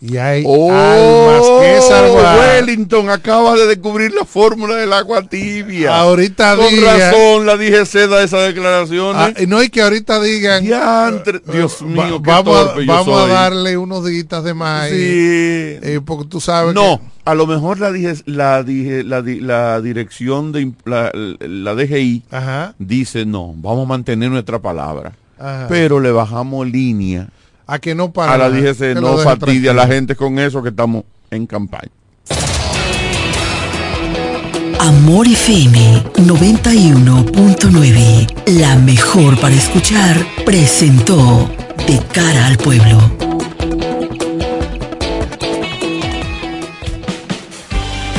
y 0.00 0.16
hay 0.18 0.42
Oh, 0.46 0.70
almas 0.72 1.42
que 1.60 1.80
salvar. 1.82 2.38
Wellington 2.38 3.10
acaba 3.10 3.54
de 3.54 3.66
descubrir 3.66 4.12
la 4.12 4.24
fórmula 4.24 4.74
del 4.76 4.92
agua 4.92 5.22
tibia. 5.22 5.96
Ahorita 5.98 6.56
Con 6.56 6.66
diga- 6.66 6.98
razón 6.98 7.46
la 7.46 7.56
DGC 7.56 8.06
da 8.08 8.22
esas 8.22 8.46
declaraciones. 8.54 9.34
Ah, 9.36 9.42
y 9.42 9.46
no 9.46 9.58
hay 9.58 9.68
que 9.70 9.82
ahorita 9.82 10.20
digan 10.20 10.64
Diantre, 10.64 11.40
Dios 11.52 11.78
va- 11.82 11.86
mío, 11.86 12.22
qué 12.22 12.30
vamos, 12.30 12.56
a, 12.56 12.76
yo 12.80 12.86
vamos 12.86 13.20
a 13.22 13.26
darle 13.26 13.76
unos 13.76 14.04
días 14.04 14.44
de 14.44 14.54
más 14.54 14.88
Sí. 14.88 14.96
eh, 14.98 16.00
porque 16.04 16.28
tú 16.28 16.40
sabes 16.40 16.74
No, 16.74 16.98
que- 16.98 17.04
a 17.24 17.34
lo 17.34 17.46
mejor 17.46 17.78
la 17.80 17.90
dije, 17.92 18.14
la 18.26 18.62
dije, 18.62 19.02
la, 19.02 19.22
di- 19.22 19.40
la 19.40 19.80
dirección 19.80 20.52
de 20.52 20.72
la, 20.84 21.10
la 21.40 21.74
DGI 21.74 22.22
Ajá. 22.30 22.74
dice 22.78 23.24
no, 23.26 23.52
vamos 23.56 23.84
a 23.86 23.88
mantener 23.88 24.30
nuestra 24.30 24.58
palabra, 24.60 25.12
Ajá. 25.38 25.66
pero 25.68 26.00
le 26.00 26.12
bajamos 26.12 26.66
línea 26.66 27.28
a 27.66 27.78
que 27.78 27.94
no 27.94 28.12
para 28.12 28.34
a 28.34 28.38
la 28.38 28.50
DGC, 28.50 29.00
no 29.00 29.16
fastidia 29.18 29.70
a 29.72 29.74
la 29.74 29.86
gente 29.86 30.14
con 30.14 30.38
eso 30.38 30.62
que 30.62 30.68
estamos 30.70 31.04
en 31.30 31.46
campaña. 31.46 31.90
Amor 34.78 35.26
FM 35.26 36.04
91.9, 36.16 38.58
la 38.58 38.76
mejor 38.76 39.38
para 39.40 39.54
escuchar, 39.54 40.16
presentó 40.44 41.50
De 41.86 41.98
cara 42.12 42.46
al 42.46 42.58
pueblo. 42.58 42.98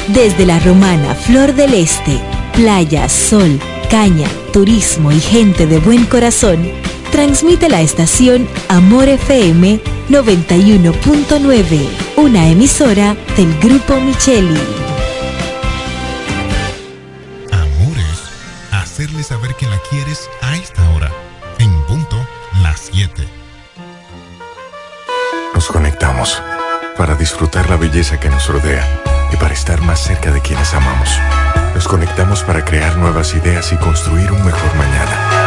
Desde 0.09 0.45
la 0.45 0.59
romana 0.59 1.15
Flor 1.15 1.53
del 1.53 1.73
Este, 1.73 2.19
playa, 2.53 3.07
sol, 3.07 3.59
caña, 3.89 4.27
turismo 4.51 5.11
y 5.11 5.19
gente 5.19 5.67
de 5.67 5.79
buen 5.79 6.05
corazón, 6.05 6.69
transmite 7.17 7.67
la 7.67 7.81
estación 7.81 8.47
Amor 8.69 9.09
FM 9.09 9.81
91.9, 10.07 11.89
una 12.15 12.47
emisora 12.47 13.17
del 13.35 13.57
Grupo 13.57 13.99
Micheli. 13.99 14.55
Amor 17.51 17.97
es 17.97 18.21
hacerle 18.71 19.23
saber 19.23 19.55
que 19.55 19.65
la 19.65 19.79
quieres 19.89 20.29
a 20.43 20.57
esta 20.57 20.87
hora, 20.91 21.11
en 21.57 21.71
punto 21.87 22.23
las 22.61 22.91
7. 22.93 23.27
Nos 25.55 25.65
conectamos 25.69 26.39
para 26.99 27.15
disfrutar 27.15 27.67
la 27.67 27.77
belleza 27.77 28.19
que 28.19 28.29
nos 28.29 28.47
rodea 28.47 28.85
y 29.33 29.37
para 29.37 29.55
estar 29.55 29.81
más 29.81 30.01
cerca 30.01 30.31
de 30.31 30.41
quienes 30.41 30.71
amamos. 30.75 31.09
Nos 31.73 31.87
conectamos 31.87 32.43
para 32.43 32.63
crear 32.63 32.95
nuevas 32.97 33.33
ideas 33.33 33.71
y 33.71 33.75
construir 33.77 34.31
un 34.31 34.45
mejor 34.45 34.75
mañana, 34.75 35.46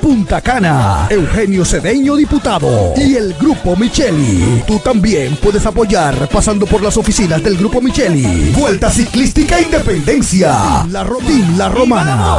Punta 0.00 0.40
Cana, 0.40 1.06
Eugenio 1.10 1.64
Cedeño, 1.64 2.16
diputado, 2.16 2.92
y 2.96 3.14
el 3.16 3.34
Grupo 3.34 3.76
Micheli. 3.76 4.62
Tú 4.66 4.78
también 4.78 5.36
puedes 5.36 5.64
apoyar 5.66 6.28
pasando 6.28 6.66
por 6.66 6.82
las 6.82 6.96
oficinas 6.96 7.42
del 7.42 7.56
Grupo 7.56 7.80
Micheli. 7.80 8.52
Vuelta 8.56 8.90
Ciclística 8.90 9.60
Independencia. 9.60 10.84
La, 10.90 11.04
Ro- 11.04 11.18
Team 11.18 11.56
La 11.56 11.68
Romana. 11.68 12.38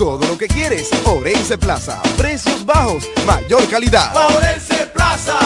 todo 0.00 0.26
lo 0.26 0.38
que 0.38 0.48
quieres. 0.48 0.88
Orense 1.04 1.58
Plaza. 1.58 2.00
Precios 2.16 2.64
bajos, 2.64 3.06
mayor 3.26 3.68
calidad. 3.68 4.16
Orense 4.34 4.86
Plaza. 4.86 5.38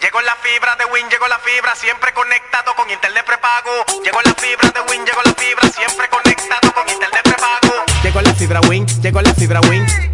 Llegó 0.00 0.20
la 0.22 0.34
fibra 0.42 0.74
de 0.74 0.84
Win, 0.92 1.08
llegó 1.08 1.28
la 1.28 1.38
fibra, 1.38 1.76
siempre 1.76 2.12
conectado 2.12 2.74
con 2.76 2.90
internet 2.90 3.24
prepago. 3.24 3.70
Llegó 4.02 4.20
la 4.22 4.34
fibra 4.34 4.70
de 4.70 4.80
Win, 4.90 5.04
llegó 5.06 5.22
la 5.24 5.34
fibra, 5.34 5.68
siempre 5.68 6.08
conectado 6.10 6.74
con 6.74 6.88
internet 6.90 7.22
prepago. 7.22 7.84
Llegó 8.02 8.20
la 8.20 8.34
fibra 8.34 8.60
Win, 8.68 8.86
llegó 9.00 9.22
la 9.22 9.34
fibra 9.34 9.60
Win. 9.60 10.13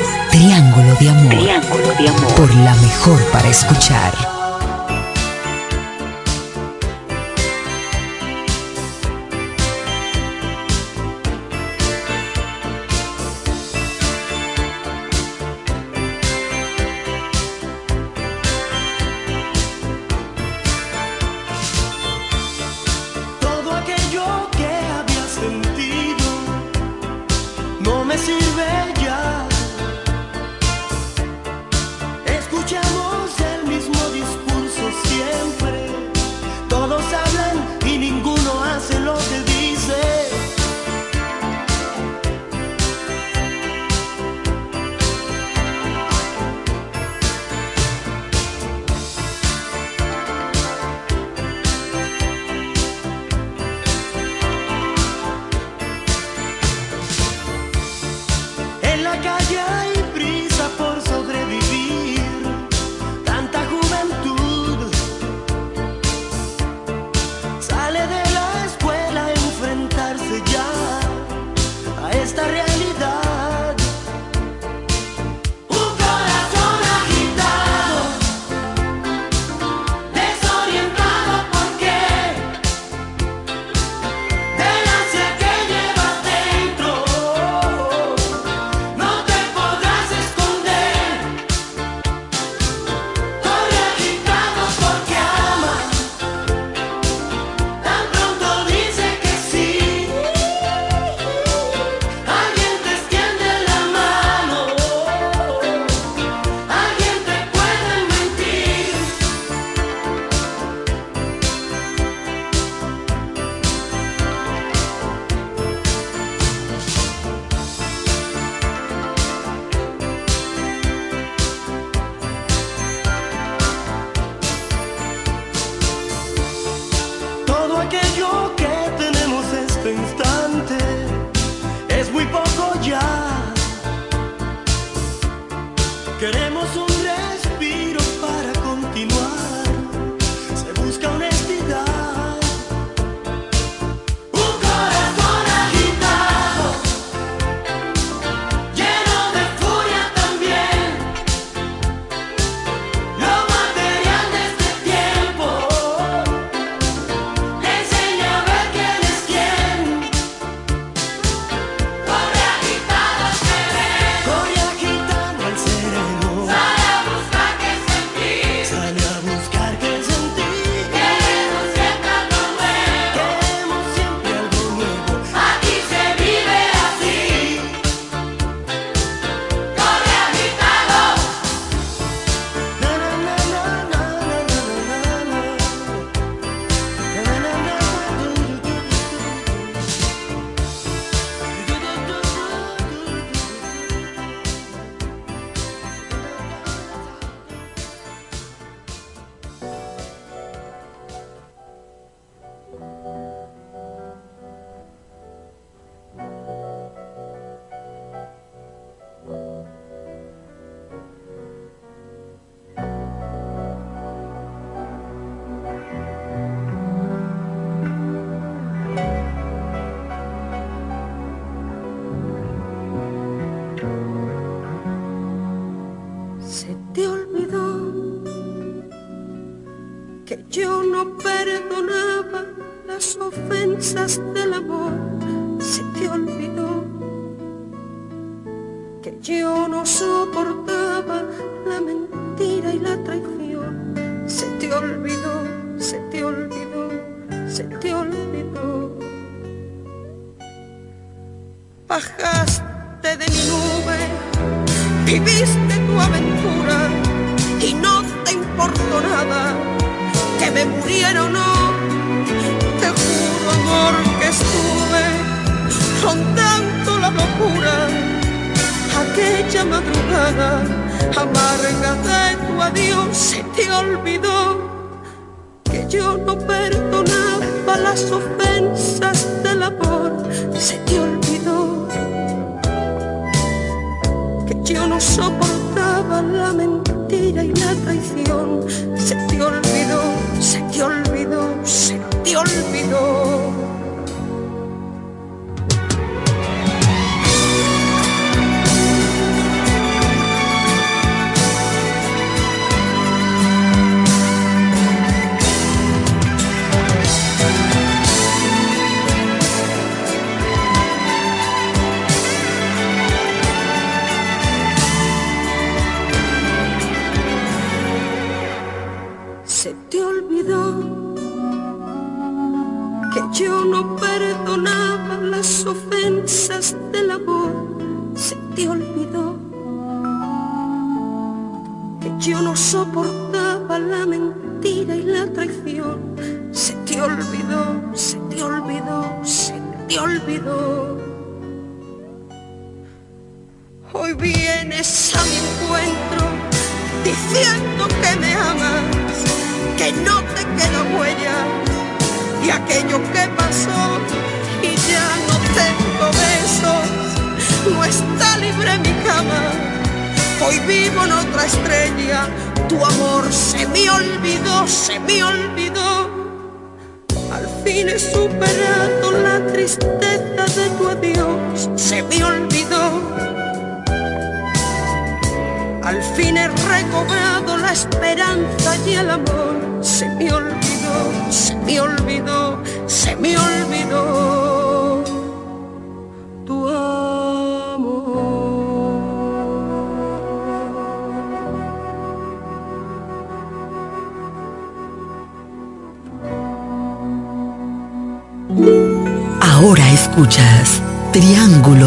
Triángulo 0.31 0.95
de 0.95 1.09
Amor. 1.09 1.29
Triángulo 1.29 1.93
de 1.99 2.07
Amor. 2.07 2.35
Por 2.35 2.55
la 2.55 2.73
mejor 2.75 3.21
para 3.31 3.49
escuchar. 3.49 4.40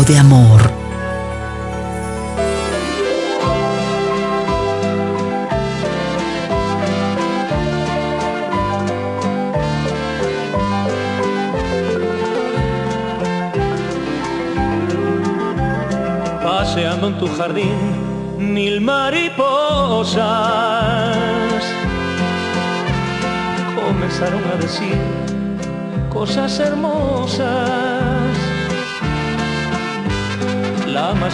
de 0.07 0.19
amor. 0.19 0.54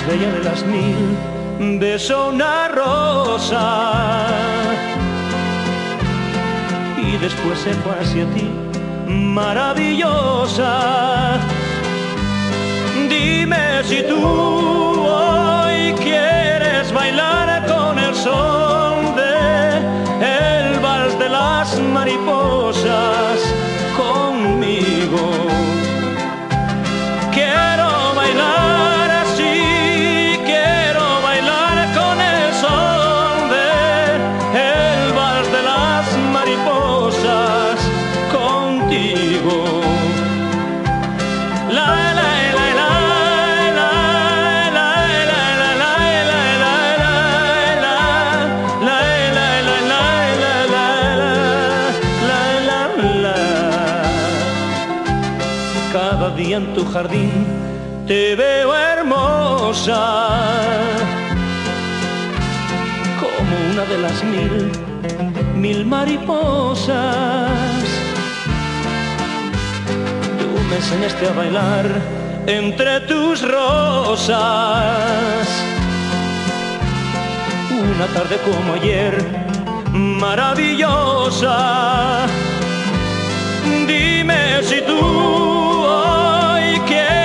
más 0.01 0.07
bella 0.07 0.31
de 0.33 0.45
las 0.45 0.65
mil, 0.65 1.79
besó 1.79 2.29
una 2.29 2.69
rosa. 2.69 4.27
Y 6.97 7.17
después 7.17 7.59
se 7.59 7.73
fue 7.75 7.93
hacia 8.01 8.25
ti, 8.35 8.49
maravillosa. 9.09 10.71
Dime 13.09 13.83
si 13.85 14.03
tú 14.03 14.23
hoy 14.23 15.93
quieres 15.95 16.93
bailar 16.93 17.67
con 17.67 17.99
el 17.99 18.15
sol 18.15 19.15
de 19.17 19.79
el 20.21 20.81
vals 20.81 21.19
de 21.19 21.29
las 21.29 21.81
mariposas. 21.81 22.20
día 56.51 56.57
en 56.57 56.75
tu 56.75 56.85
jardín 56.85 57.31
te 58.09 58.35
veo 58.35 58.75
hermosa, 58.75 60.03
como 63.21 63.53
una 63.71 63.85
de 63.85 63.99
las 63.99 64.25
mil, 64.25 64.73
mil 65.55 65.87
mariposas. 65.87 66.89
Tú 70.41 70.49
me 70.69 70.77
enseñaste 70.77 71.29
a 71.29 71.33
bailar 71.41 71.87
entre 72.47 73.01
tus 73.11 73.43
rosas. 73.43 74.41
Una 77.71 78.07
tarde 78.17 78.37
como 78.49 78.75
ayer, 78.75 79.15
maravillosa. 79.93 81.57
Dime 83.87 84.63
si 84.65 84.81
tú 84.81 85.80
together. 86.87 87.20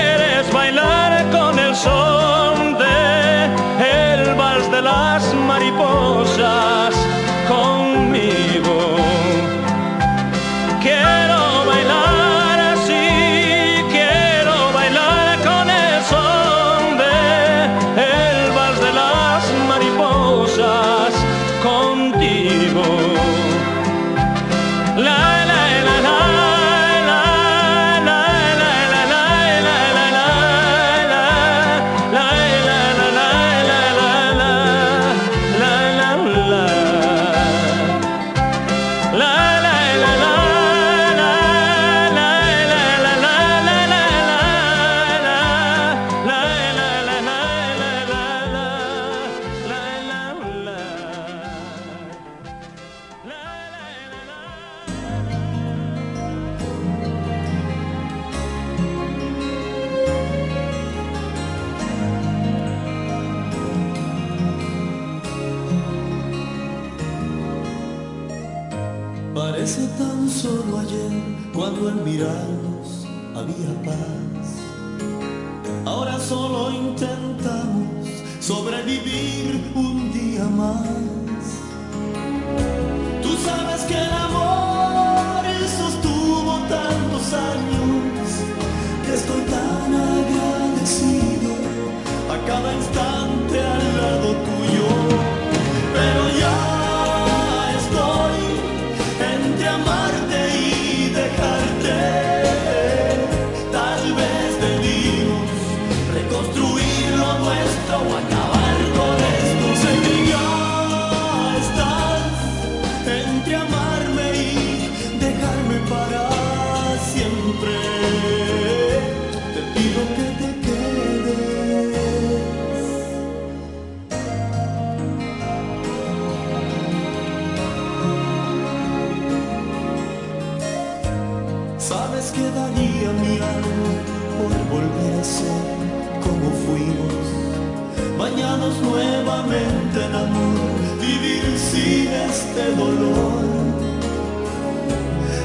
este 142.15 142.75
dolor. 142.75 143.43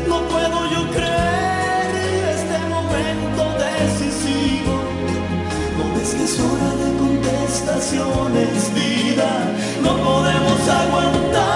No 0.09 0.23
puedo 0.29 0.59
yo 0.75 0.91
creer 0.93 1.91
este 2.37 2.59
momento 2.75 3.43
decisivo. 3.67 4.75
No 5.79 5.85
ves 5.95 6.15
que 6.15 6.25
es 6.25 6.41
hora 6.41 6.71
de 6.83 6.89
contestaciones, 7.03 8.75
vida. 8.75 9.31
No 9.83 9.97
podemos 9.97 10.61
aguantar. 10.69 11.50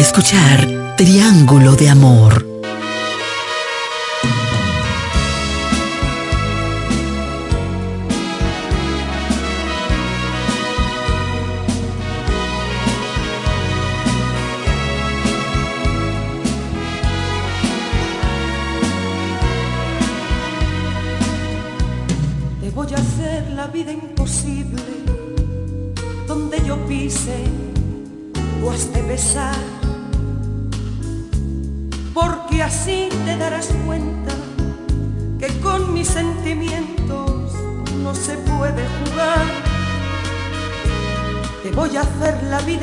escuchar 0.00 0.66
Triángulo 0.96 1.76
de 1.76 1.90
Amor. 1.90 2.39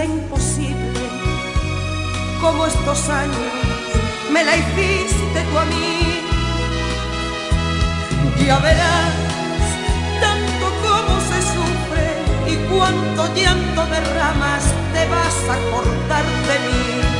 imposible, 0.07 1.01
como 2.41 2.65
estos 2.65 3.09
años 3.09 3.53
me 4.31 4.43
la 4.43 4.55
hiciste 4.55 5.39
tú 5.49 5.57
a 5.57 5.65
mí. 5.65 6.21
Ya 8.45 8.59
verás 8.59 9.13
tanto 10.21 10.65
como 10.85 11.19
se 11.29 11.41
sufre 11.41 12.07
y 12.47 12.55
cuánto 12.69 13.33
llanto 13.35 13.85
derramas, 13.87 14.63
te 14.93 15.07
vas 15.09 15.37
a 15.49 15.57
cortar 15.71 16.25
de 16.49 16.59
mí. 16.65 17.16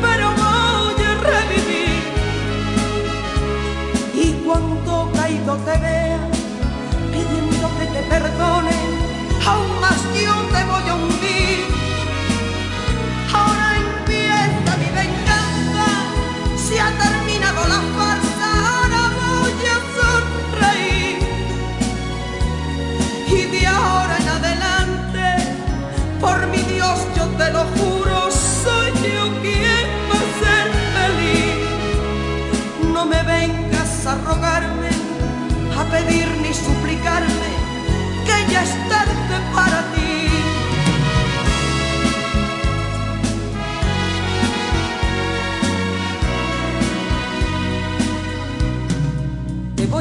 Pero 0.00 0.26
voy 0.42 1.02
a 1.02 1.14
revivir. 1.30 2.02
Y 4.14 4.32
cuando 4.44 5.10
caído 5.12 5.56
te 5.58 5.78
vea, 5.78 6.18
pidiendo 7.12 7.66
que 7.78 7.86
te 7.94 8.02
perdone, 8.08 8.65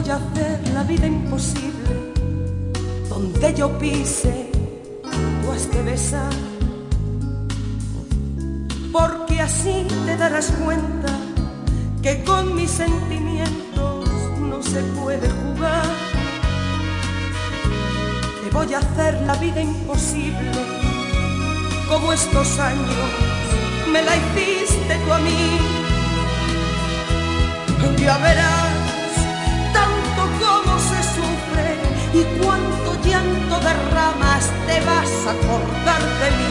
voy 0.06 0.12
a 0.12 0.18
hacer 0.18 0.60
la 0.72 0.84
vida 0.84 1.08
imposible, 1.08 2.14
donde 3.10 3.54
yo 3.56 3.76
pise, 3.80 4.52
tú 5.02 5.52
has 5.52 5.72
de 5.72 5.82
besar, 5.82 6.34
porque 8.92 9.42
así 9.42 9.88
te 10.06 10.16
darás 10.16 10.52
cuenta 10.64 11.12
que 12.04 12.24
con 12.24 12.54
mis 12.54 12.70
sentimientos 12.70 14.08
no 14.40 14.62
se 14.62 14.82
puede 15.02 15.28
jugar. 15.28 15.86
Te 18.44 18.50
voy 18.52 18.74
a 18.76 18.78
hacer 18.78 19.20
la 19.26 19.34
vida 19.36 19.62
imposible, 19.62 20.52
como 21.90 22.14
estos 22.14 22.60
años 22.60 23.10
me 23.92 24.04
la 24.04 24.16
hiciste 24.18 25.00
tú 25.04 25.14
a 25.14 25.18
mí. 25.18 25.58
Ya 27.98 28.20
verás 28.20 28.65
y 32.16 32.24
cuánto 32.42 32.96
llanto 33.04 33.60
derramas, 33.60 34.50
te 34.66 34.80
vas 34.86 35.12
a 35.28 35.32
acordar 35.32 36.02
de 36.22 36.32
mí. 36.38 36.45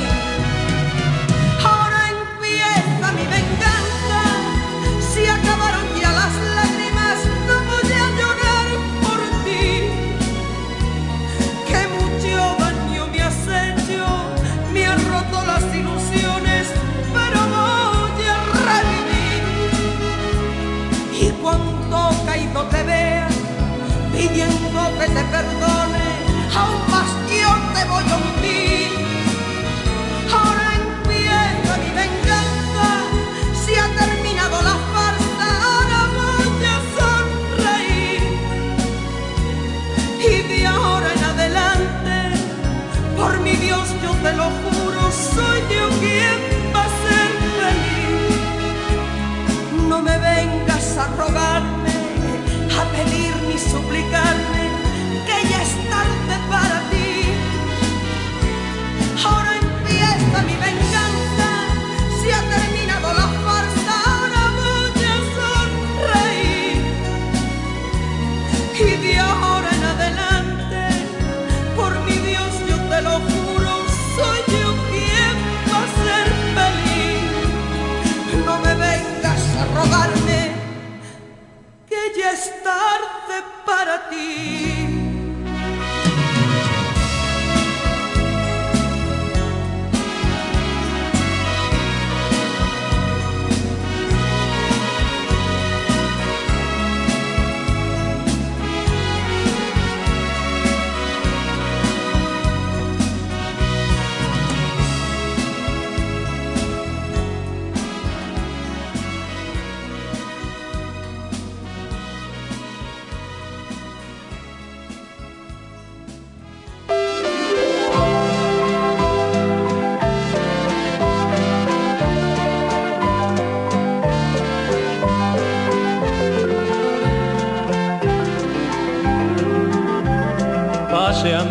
Pedir 53.82 54.43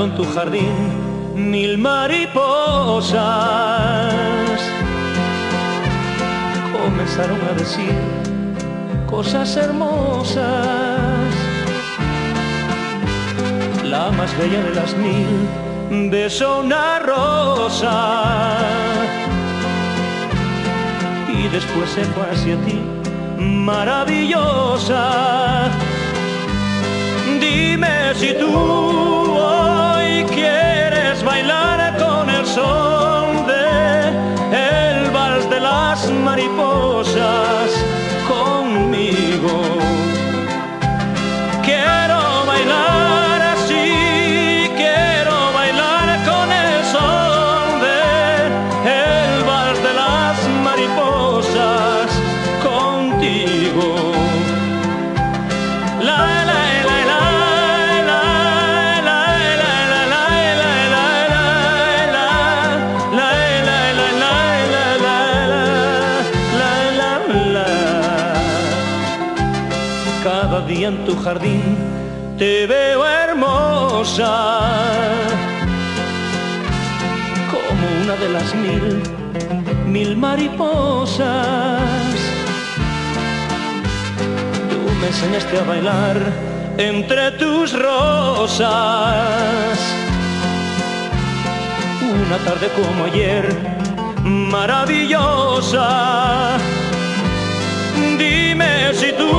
en 0.03 0.15
tu 0.15 0.25
jardín 0.25 0.73
mil 1.35 1.77
mariposas 1.77 3.13
comenzaron 6.73 7.39
a 7.49 7.53
decir 7.57 7.95
cosas 9.07 9.55
hermosas. 9.55 10.43
La 13.83 14.11
más 14.11 14.37
bella 14.37 14.61
de 14.63 14.73
las 14.75 14.95
mil 14.97 16.09
besó 16.09 16.59
una 16.59 16.99
rosa 16.99 17.97
y 21.29 21.47
después 21.47 21.89
se 21.91 22.03
fue 22.05 22.23
hacia 22.31 22.55
ti, 22.65 22.81
maravillosa. 23.39 25.01
Dime 27.39 28.13
si 28.15 28.33
tú 28.33 29.62
hoy 30.23 30.35
quieres 30.35 30.62
jardín 71.23 71.77
te 72.37 72.67
veo 72.67 73.05
hermosa, 73.07 74.33
como 77.49 77.83
una 78.03 78.15
de 78.15 78.29
las 78.29 78.53
mil, 78.55 79.01
mil 79.85 80.17
mariposas. 80.17 81.79
Tú 84.69 84.79
me 84.99 85.07
enseñaste 85.07 85.59
a 85.59 85.63
bailar 85.63 86.17
entre 86.77 87.31
tus 87.31 87.71
rosas. 87.71 88.69
Una 92.01 92.37
tarde 92.39 92.67
como 92.75 93.05
ayer, 93.05 93.47
maravillosa. 94.23 95.87
Dime 98.17 98.93
si 98.93 99.11
tú 99.13 99.33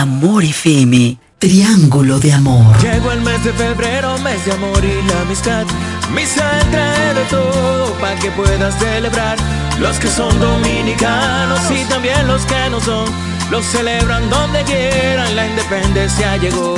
Amor 0.00 0.42
FM, 0.42 1.18
Triángulo 1.38 2.18
de 2.18 2.32
Amor. 2.32 2.74
Llegó 2.80 3.12
el 3.12 3.20
mes 3.20 3.44
de 3.44 3.52
febrero, 3.52 4.16
mes 4.20 4.42
de 4.46 4.52
amor 4.52 4.82
y 4.82 5.06
la 5.06 5.20
amistad. 5.20 5.66
Misa 6.14 6.58
trae 6.70 7.12
de 7.12 7.22
todo 7.24 7.92
para 8.00 8.18
que 8.18 8.30
puedas 8.30 8.74
celebrar. 8.78 9.36
Los 9.78 9.98
que 9.98 10.08
son 10.08 10.40
dominicanos 10.40 11.60
y 11.70 11.84
también 11.84 12.26
los 12.26 12.46
que 12.46 12.70
no 12.70 12.80
son, 12.80 13.10
los 13.50 13.62
celebran 13.66 14.30
donde 14.30 14.62
quieran. 14.62 15.36
La 15.36 15.46
independencia 15.46 16.38
llegó. 16.38 16.76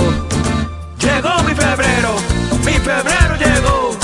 Llegó 0.98 1.44
mi 1.44 1.54
febrero, 1.54 2.16
mi 2.64 2.72
febrero 2.72 3.36
llegó. 3.36 3.96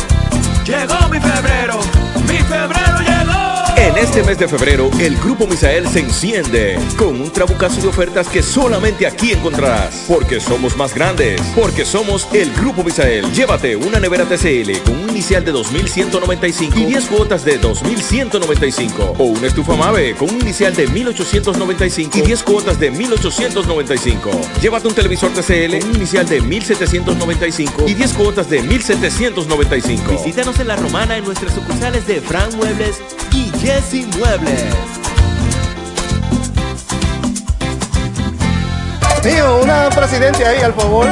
Llegó 0.64 1.08
mi 1.08 1.18
febrero, 1.18 1.80
este 4.00 4.22
mes 4.22 4.38
de 4.38 4.46
febrero, 4.46 4.90
el 5.00 5.16
Grupo 5.16 5.46
Misael 5.46 5.88
se 5.88 6.00
enciende 6.00 6.78
con 6.96 7.20
un 7.20 7.30
trabucazo 7.32 7.80
de 7.80 7.88
ofertas 7.88 8.28
que 8.28 8.42
solamente 8.42 9.06
aquí 9.06 9.32
encontrarás. 9.32 10.04
Porque 10.06 10.40
somos 10.40 10.76
más 10.76 10.94
grandes, 10.94 11.40
porque 11.56 11.84
somos 11.84 12.28
el 12.32 12.52
Grupo 12.52 12.84
Misael. 12.84 13.30
Llévate 13.32 13.74
una 13.76 13.98
nevera 13.98 14.24
TCL 14.24 14.84
con 14.84 14.98
un 15.00 15.10
inicial 15.10 15.44
de 15.44 15.52
2.195 15.52 16.76
y 16.76 16.84
10 16.84 17.04
cuotas 17.06 17.44
de 17.44 17.60
2.195. 17.60 19.14
O 19.18 19.24
una 19.24 19.48
estufa 19.48 19.74
Mave 19.74 20.14
con 20.14 20.30
un 20.30 20.40
inicial 20.42 20.74
de 20.74 20.88
1.895 20.88 22.16
y 22.16 22.20
10 22.20 22.42
cuotas 22.44 22.78
de 22.78 22.92
1.895. 22.92 24.60
Llévate 24.60 24.88
un 24.88 24.94
televisor 24.94 25.32
TCL 25.32 25.78
con 25.80 25.90
un 25.90 25.96
inicial 25.96 26.28
de 26.28 26.40
1.795 26.40 27.88
y 27.88 27.94
10 27.94 28.12
cuotas 28.12 28.48
de 28.48 28.62
1.795. 28.62 30.24
Visítanos 30.24 30.60
en 30.60 30.68
La 30.68 30.76
Romana 30.76 31.16
en 31.16 31.24
nuestras 31.24 31.52
sucursales 31.52 32.06
de 32.06 32.20
Fran 32.20 32.54
Muebles 32.56 33.00
y 33.32 33.50
Jesse 33.58 34.06
Muebles. 34.18 34.64
Mío, 39.24 39.60
una 39.62 39.90
presidente 39.90 40.46
ahí, 40.46 40.62
al 40.62 40.72
favor. 40.72 41.06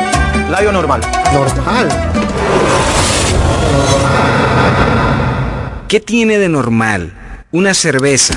Layo 0.50 0.72
normal. 0.72 1.00
Normal. 1.32 1.88
¿Qué 5.88 6.00
tiene 6.00 6.38
de 6.38 6.48
normal 6.48 7.12
una 7.52 7.74
cerveza 7.74 8.34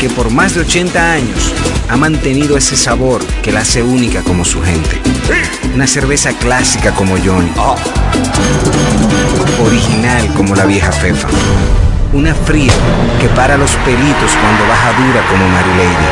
que 0.00 0.08
por 0.08 0.30
más 0.30 0.54
de 0.54 0.60
80 0.62 1.12
años 1.12 1.52
ha 1.88 1.96
mantenido 1.96 2.56
ese 2.56 2.76
sabor 2.76 3.24
que 3.42 3.52
la 3.52 3.60
hace 3.60 3.82
única 3.82 4.22
como 4.22 4.44
su 4.44 4.62
gente? 4.62 5.00
Una 5.74 5.86
cerveza 5.86 6.32
clásica 6.32 6.94
como 6.94 7.16
Johnny. 7.18 7.52
Original 9.64 10.32
como 10.34 10.54
la 10.54 10.64
vieja 10.64 10.90
Fefa. 10.92 11.28
Una 12.12 12.34
fría 12.34 12.72
que 13.20 13.28
para 13.28 13.58
los 13.58 13.70
pelitos 13.84 14.32
cuando 14.40 14.66
baja 14.66 14.92
dura 14.92 15.22
como 15.28 15.46
Marilady. 15.46 16.06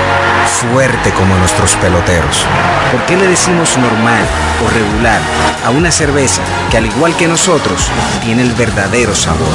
Fuerte 0.47 1.11
como 1.13 1.35
nuestros 1.37 1.75
peloteros. 1.77 2.45
¿Por 2.93 3.01
qué 3.07 3.17
le 3.17 3.27
decimos 3.27 3.79
normal 3.79 4.23
o 4.63 4.71
regular 4.71 5.21
a 5.65 5.71
una 5.71 5.91
cerveza 5.91 6.43
que 6.71 6.77
al 6.77 6.87
igual 6.87 7.17
que 7.17 7.27
nosotros 7.27 7.91
tiene 8.23 8.43
el 8.43 8.53
verdadero 8.53 9.15
sabor? 9.15 9.49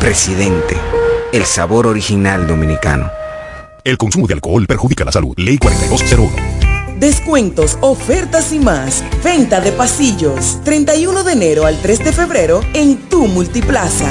Presidente, 0.00 0.76
el 1.32 1.46
sabor 1.46 1.86
original 1.86 2.46
dominicano. 2.46 3.10
El 3.84 3.96
consumo 3.96 4.26
de 4.26 4.34
alcohol 4.34 4.66
perjudica 4.66 5.04
la 5.06 5.12
salud. 5.12 5.32
Ley 5.38 5.56
4201. 5.56 6.30
Descuentos, 6.98 7.78
ofertas 7.80 8.52
y 8.52 8.58
más. 8.58 9.02
Venta 9.24 9.62
de 9.62 9.72
pasillos. 9.72 10.60
31 10.64 11.24
de 11.24 11.32
enero 11.32 11.64
al 11.64 11.80
3 11.80 12.04
de 12.04 12.12
febrero 12.12 12.60
en 12.74 12.96
tu 13.08 13.26
multiplaza. 13.26 14.10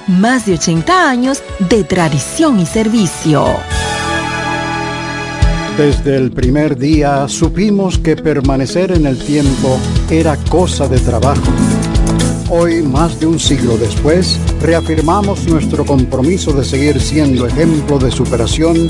más 0.11 0.45
de 0.45 0.53
80 0.53 1.09
años 1.09 1.41
de 1.69 1.83
tradición 1.83 2.59
y 2.59 2.65
servicio. 2.65 3.45
Desde 5.77 6.17
el 6.17 6.31
primer 6.31 6.77
día 6.77 7.27
supimos 7.27 7.97
que 7.97 8.15
permanecer 8.17 8.91
en 8.91 9.05
el 9.05 9.17
tiempo 9.17 9.79
era 10.09 10.35
cosa 10.49 10.87
de 10.87 10.99
trabajo. 10.99 11.51
Hoy, 12.49 12.81
más 12.81 13.17
de 13.21 13.27
un 13.27 13.39
siglo 13.39 13.77
después, 13.77 14.37
reafirmamos 14.61 15.47
nuestro 15.47 15.85
compromiso 15.85 16.51
de 16.51 16.65
seguir 16.65 16.99
siendo 16.99 17.47
ejemplo 17.47 17.97
de 17.97 18.11
superación 18.11 18.89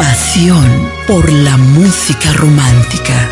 Pasión 0.00 0.64
por 1.06 1.30
la 1.30 1.58
música 1.58 2.32
romántica. 2.32 3.28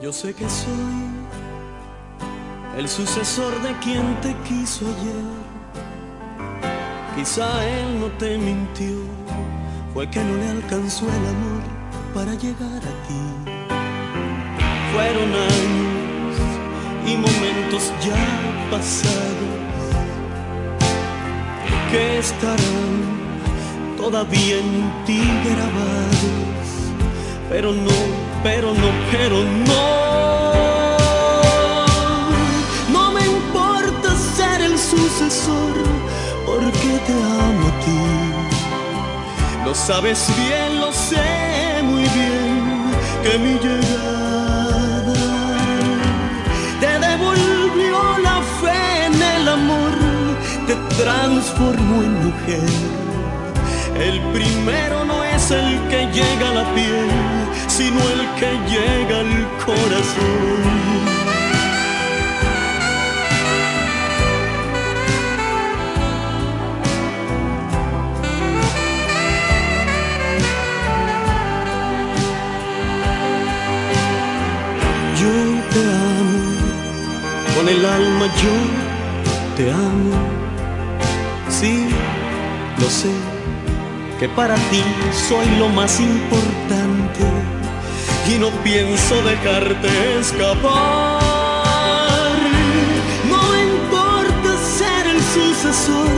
Yo 0.00 0.10
sé 0.10 0.32
que 0.32 0.48
soy 0.48 0.72
el 2.78 2.88
sucesor 2.88 3.60
de 3.60 3.78
quien 3.80 4.18
te 4.22 4.34
quiso 4.48 4.86
ayer. 4.86 5.43
Quizá 7.16 7.64
él 7.64 8.00
no 8.00 8.06
te 8.18 8.36
mintió, 8.36 8.96
fue 9.92 10.10
que 10.10 10.18
no 10.18 10.36
le 10.36 10.48
alcanzó 10.48 11.06
el 11.06 11.26
amor 11.34 11.62
para 12.12 12.34
llegar 12.34 12.78
a 12.78 12.94
ti. 13.06 13.22
Fueron 14.92 15.32
años 15.32 16.36
y 17.06 17.16
momentos 17.16 17.92
ya 18.04 18.70
pasados 18.70 19.54
que 21.90 22.18
estarán 22.18 23.14
todavía 23.96 24.58
en 24.58 24.92
ti 25.06 25.22
grabados, 25.44 26.66
pero 27.48 27.72
no, 27.72 27.98
pero 28.42 28.74
no, 28.74 28.88
pero 29.12 29.36
no. 29.68 30.14
No 32.92 33.12
me 33.12 33.24
importa 33.24 34.16
ser 34.36 34.60
el 34.62 34.76
sucesor, 34.76 35.74
porque 36.46 36.90
te 37.06 37.12
amo 37.12 37.68
a 37.68 37.80
ti. 37.84 38.00
Lo 39.64 39.74
sabes 39.74 40.28
bien, 40.36 40.80
lo 40.80 40.92
sé 40.92 41.82
muy 41.82 42.02
bien, 42.02 42.92
que 43.22 43.38
mi 43.38 43.54
llegada 43.64 45.24
te 46.80 46.92
devolvió 47.06 47.98
la 48.22 48.42
fe 48.60 49.06
en 49.06 49.14
el 49.14 49.48
amor, 49.48 49.94
te 50.66 50.74
transformó 51.02 52.02
en 52.02 52.14
mujer. 52.26 52.68
El 53.96 54.20
primero 54.32 55.04
no 55.04 55.22
es 55.24 55.50
el 55.50 55.80
que 55.88 56.06
llega 56.12 56.50
a 56.50 56.54
la 56.54 56.74
piel, 56.74 57.08
sino 57.68 58.00
el 58.00 58.22
que 58.38 58.50
llega 58.68 59.20
al 59.20 59.48
corazón. 59.64 61.23
Con 77.64 77.72
el 77.72 77.84
alma 77.86 78.26
yo 78.26 79.56
te 79.56 79.70
amo. 79.70 80.12
Sí, 81.48 81.88
lo 82.78 82.90
sé, 82.90 83.10
que 84.18 84.28
para 84.28 84.54
ti 84.70 84.82
soy 85.28 85.46
lo 85.58 85.68
más 85.68 85.98
importante 86.00 87.24
y 88.28 88.38
no 88.38 88.50
pienso 88.62 89.14
dejarte 89.22 89.88
escapar. 90.20 91.22
No 93.30 93.42
importa 93.70 94.50
ser 94.78 95.06
el 95.14 95.22
sucesor, 95.22 96.10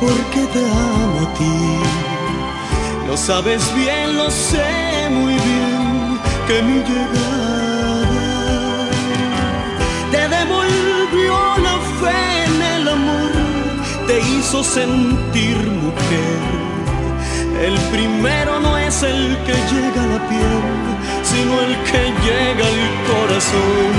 porque 0.00 0.40
te 0.52 0.60
amo 0.60 1.20
a 1.26 1.34
ti. 1.38 1.58
Lo 3.08 3.16
sabes 3.16 3.62
bien, 3.74 4.16
lo 4.16 4.30
sé 4.30 5.08
muy 5.10 5.34
bien, 5.34 6.20
que 6.46 6.62
mi 6.62 6.78
llegada 6.80 7.45
en 12.06 12.62
el 12.62 12.88
amor, 12.88 13.30
te 14.06 14.20
hizo 14.20 14.62
sentir 14.62 15.56
mujer. 15.56 16.66
El 17.60 17.74
primero 17.90 18.60
no 18.60 18.76
es 18.76 19.02
el 19.02 19.36
que 19.46 19.54
llega 19.72 20.02
a 20.02 20.06
la 20.06 20.28
piel, 20.28 20.62
sino 21.22 21.60
el 21.60 21.74
que 21.90 22.02
llega 22.26 22.64
al 22.74 22.82
corazón. 23.10 23.92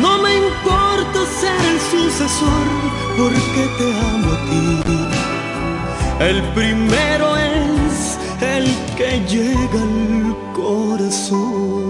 No 0.00 0.22
me 0.22 0.36
importa 0.36 1.18
ser 1.40 1.60
el 1.72 1.80
sucesor, 1.92 2.66
porque 3.16 3.62
te 3.78 3.86
amo 4.10 4.32
a 4.32 4.38
ti. 4.48 4.64
El 6.20 6.42
primero 6.54 7.36
es 7.36 8.18
el 8.40 8.66
que 8.96 9.20
llega 9.28 9.80
al 9.82 10.36
corazón. 10.54 11.83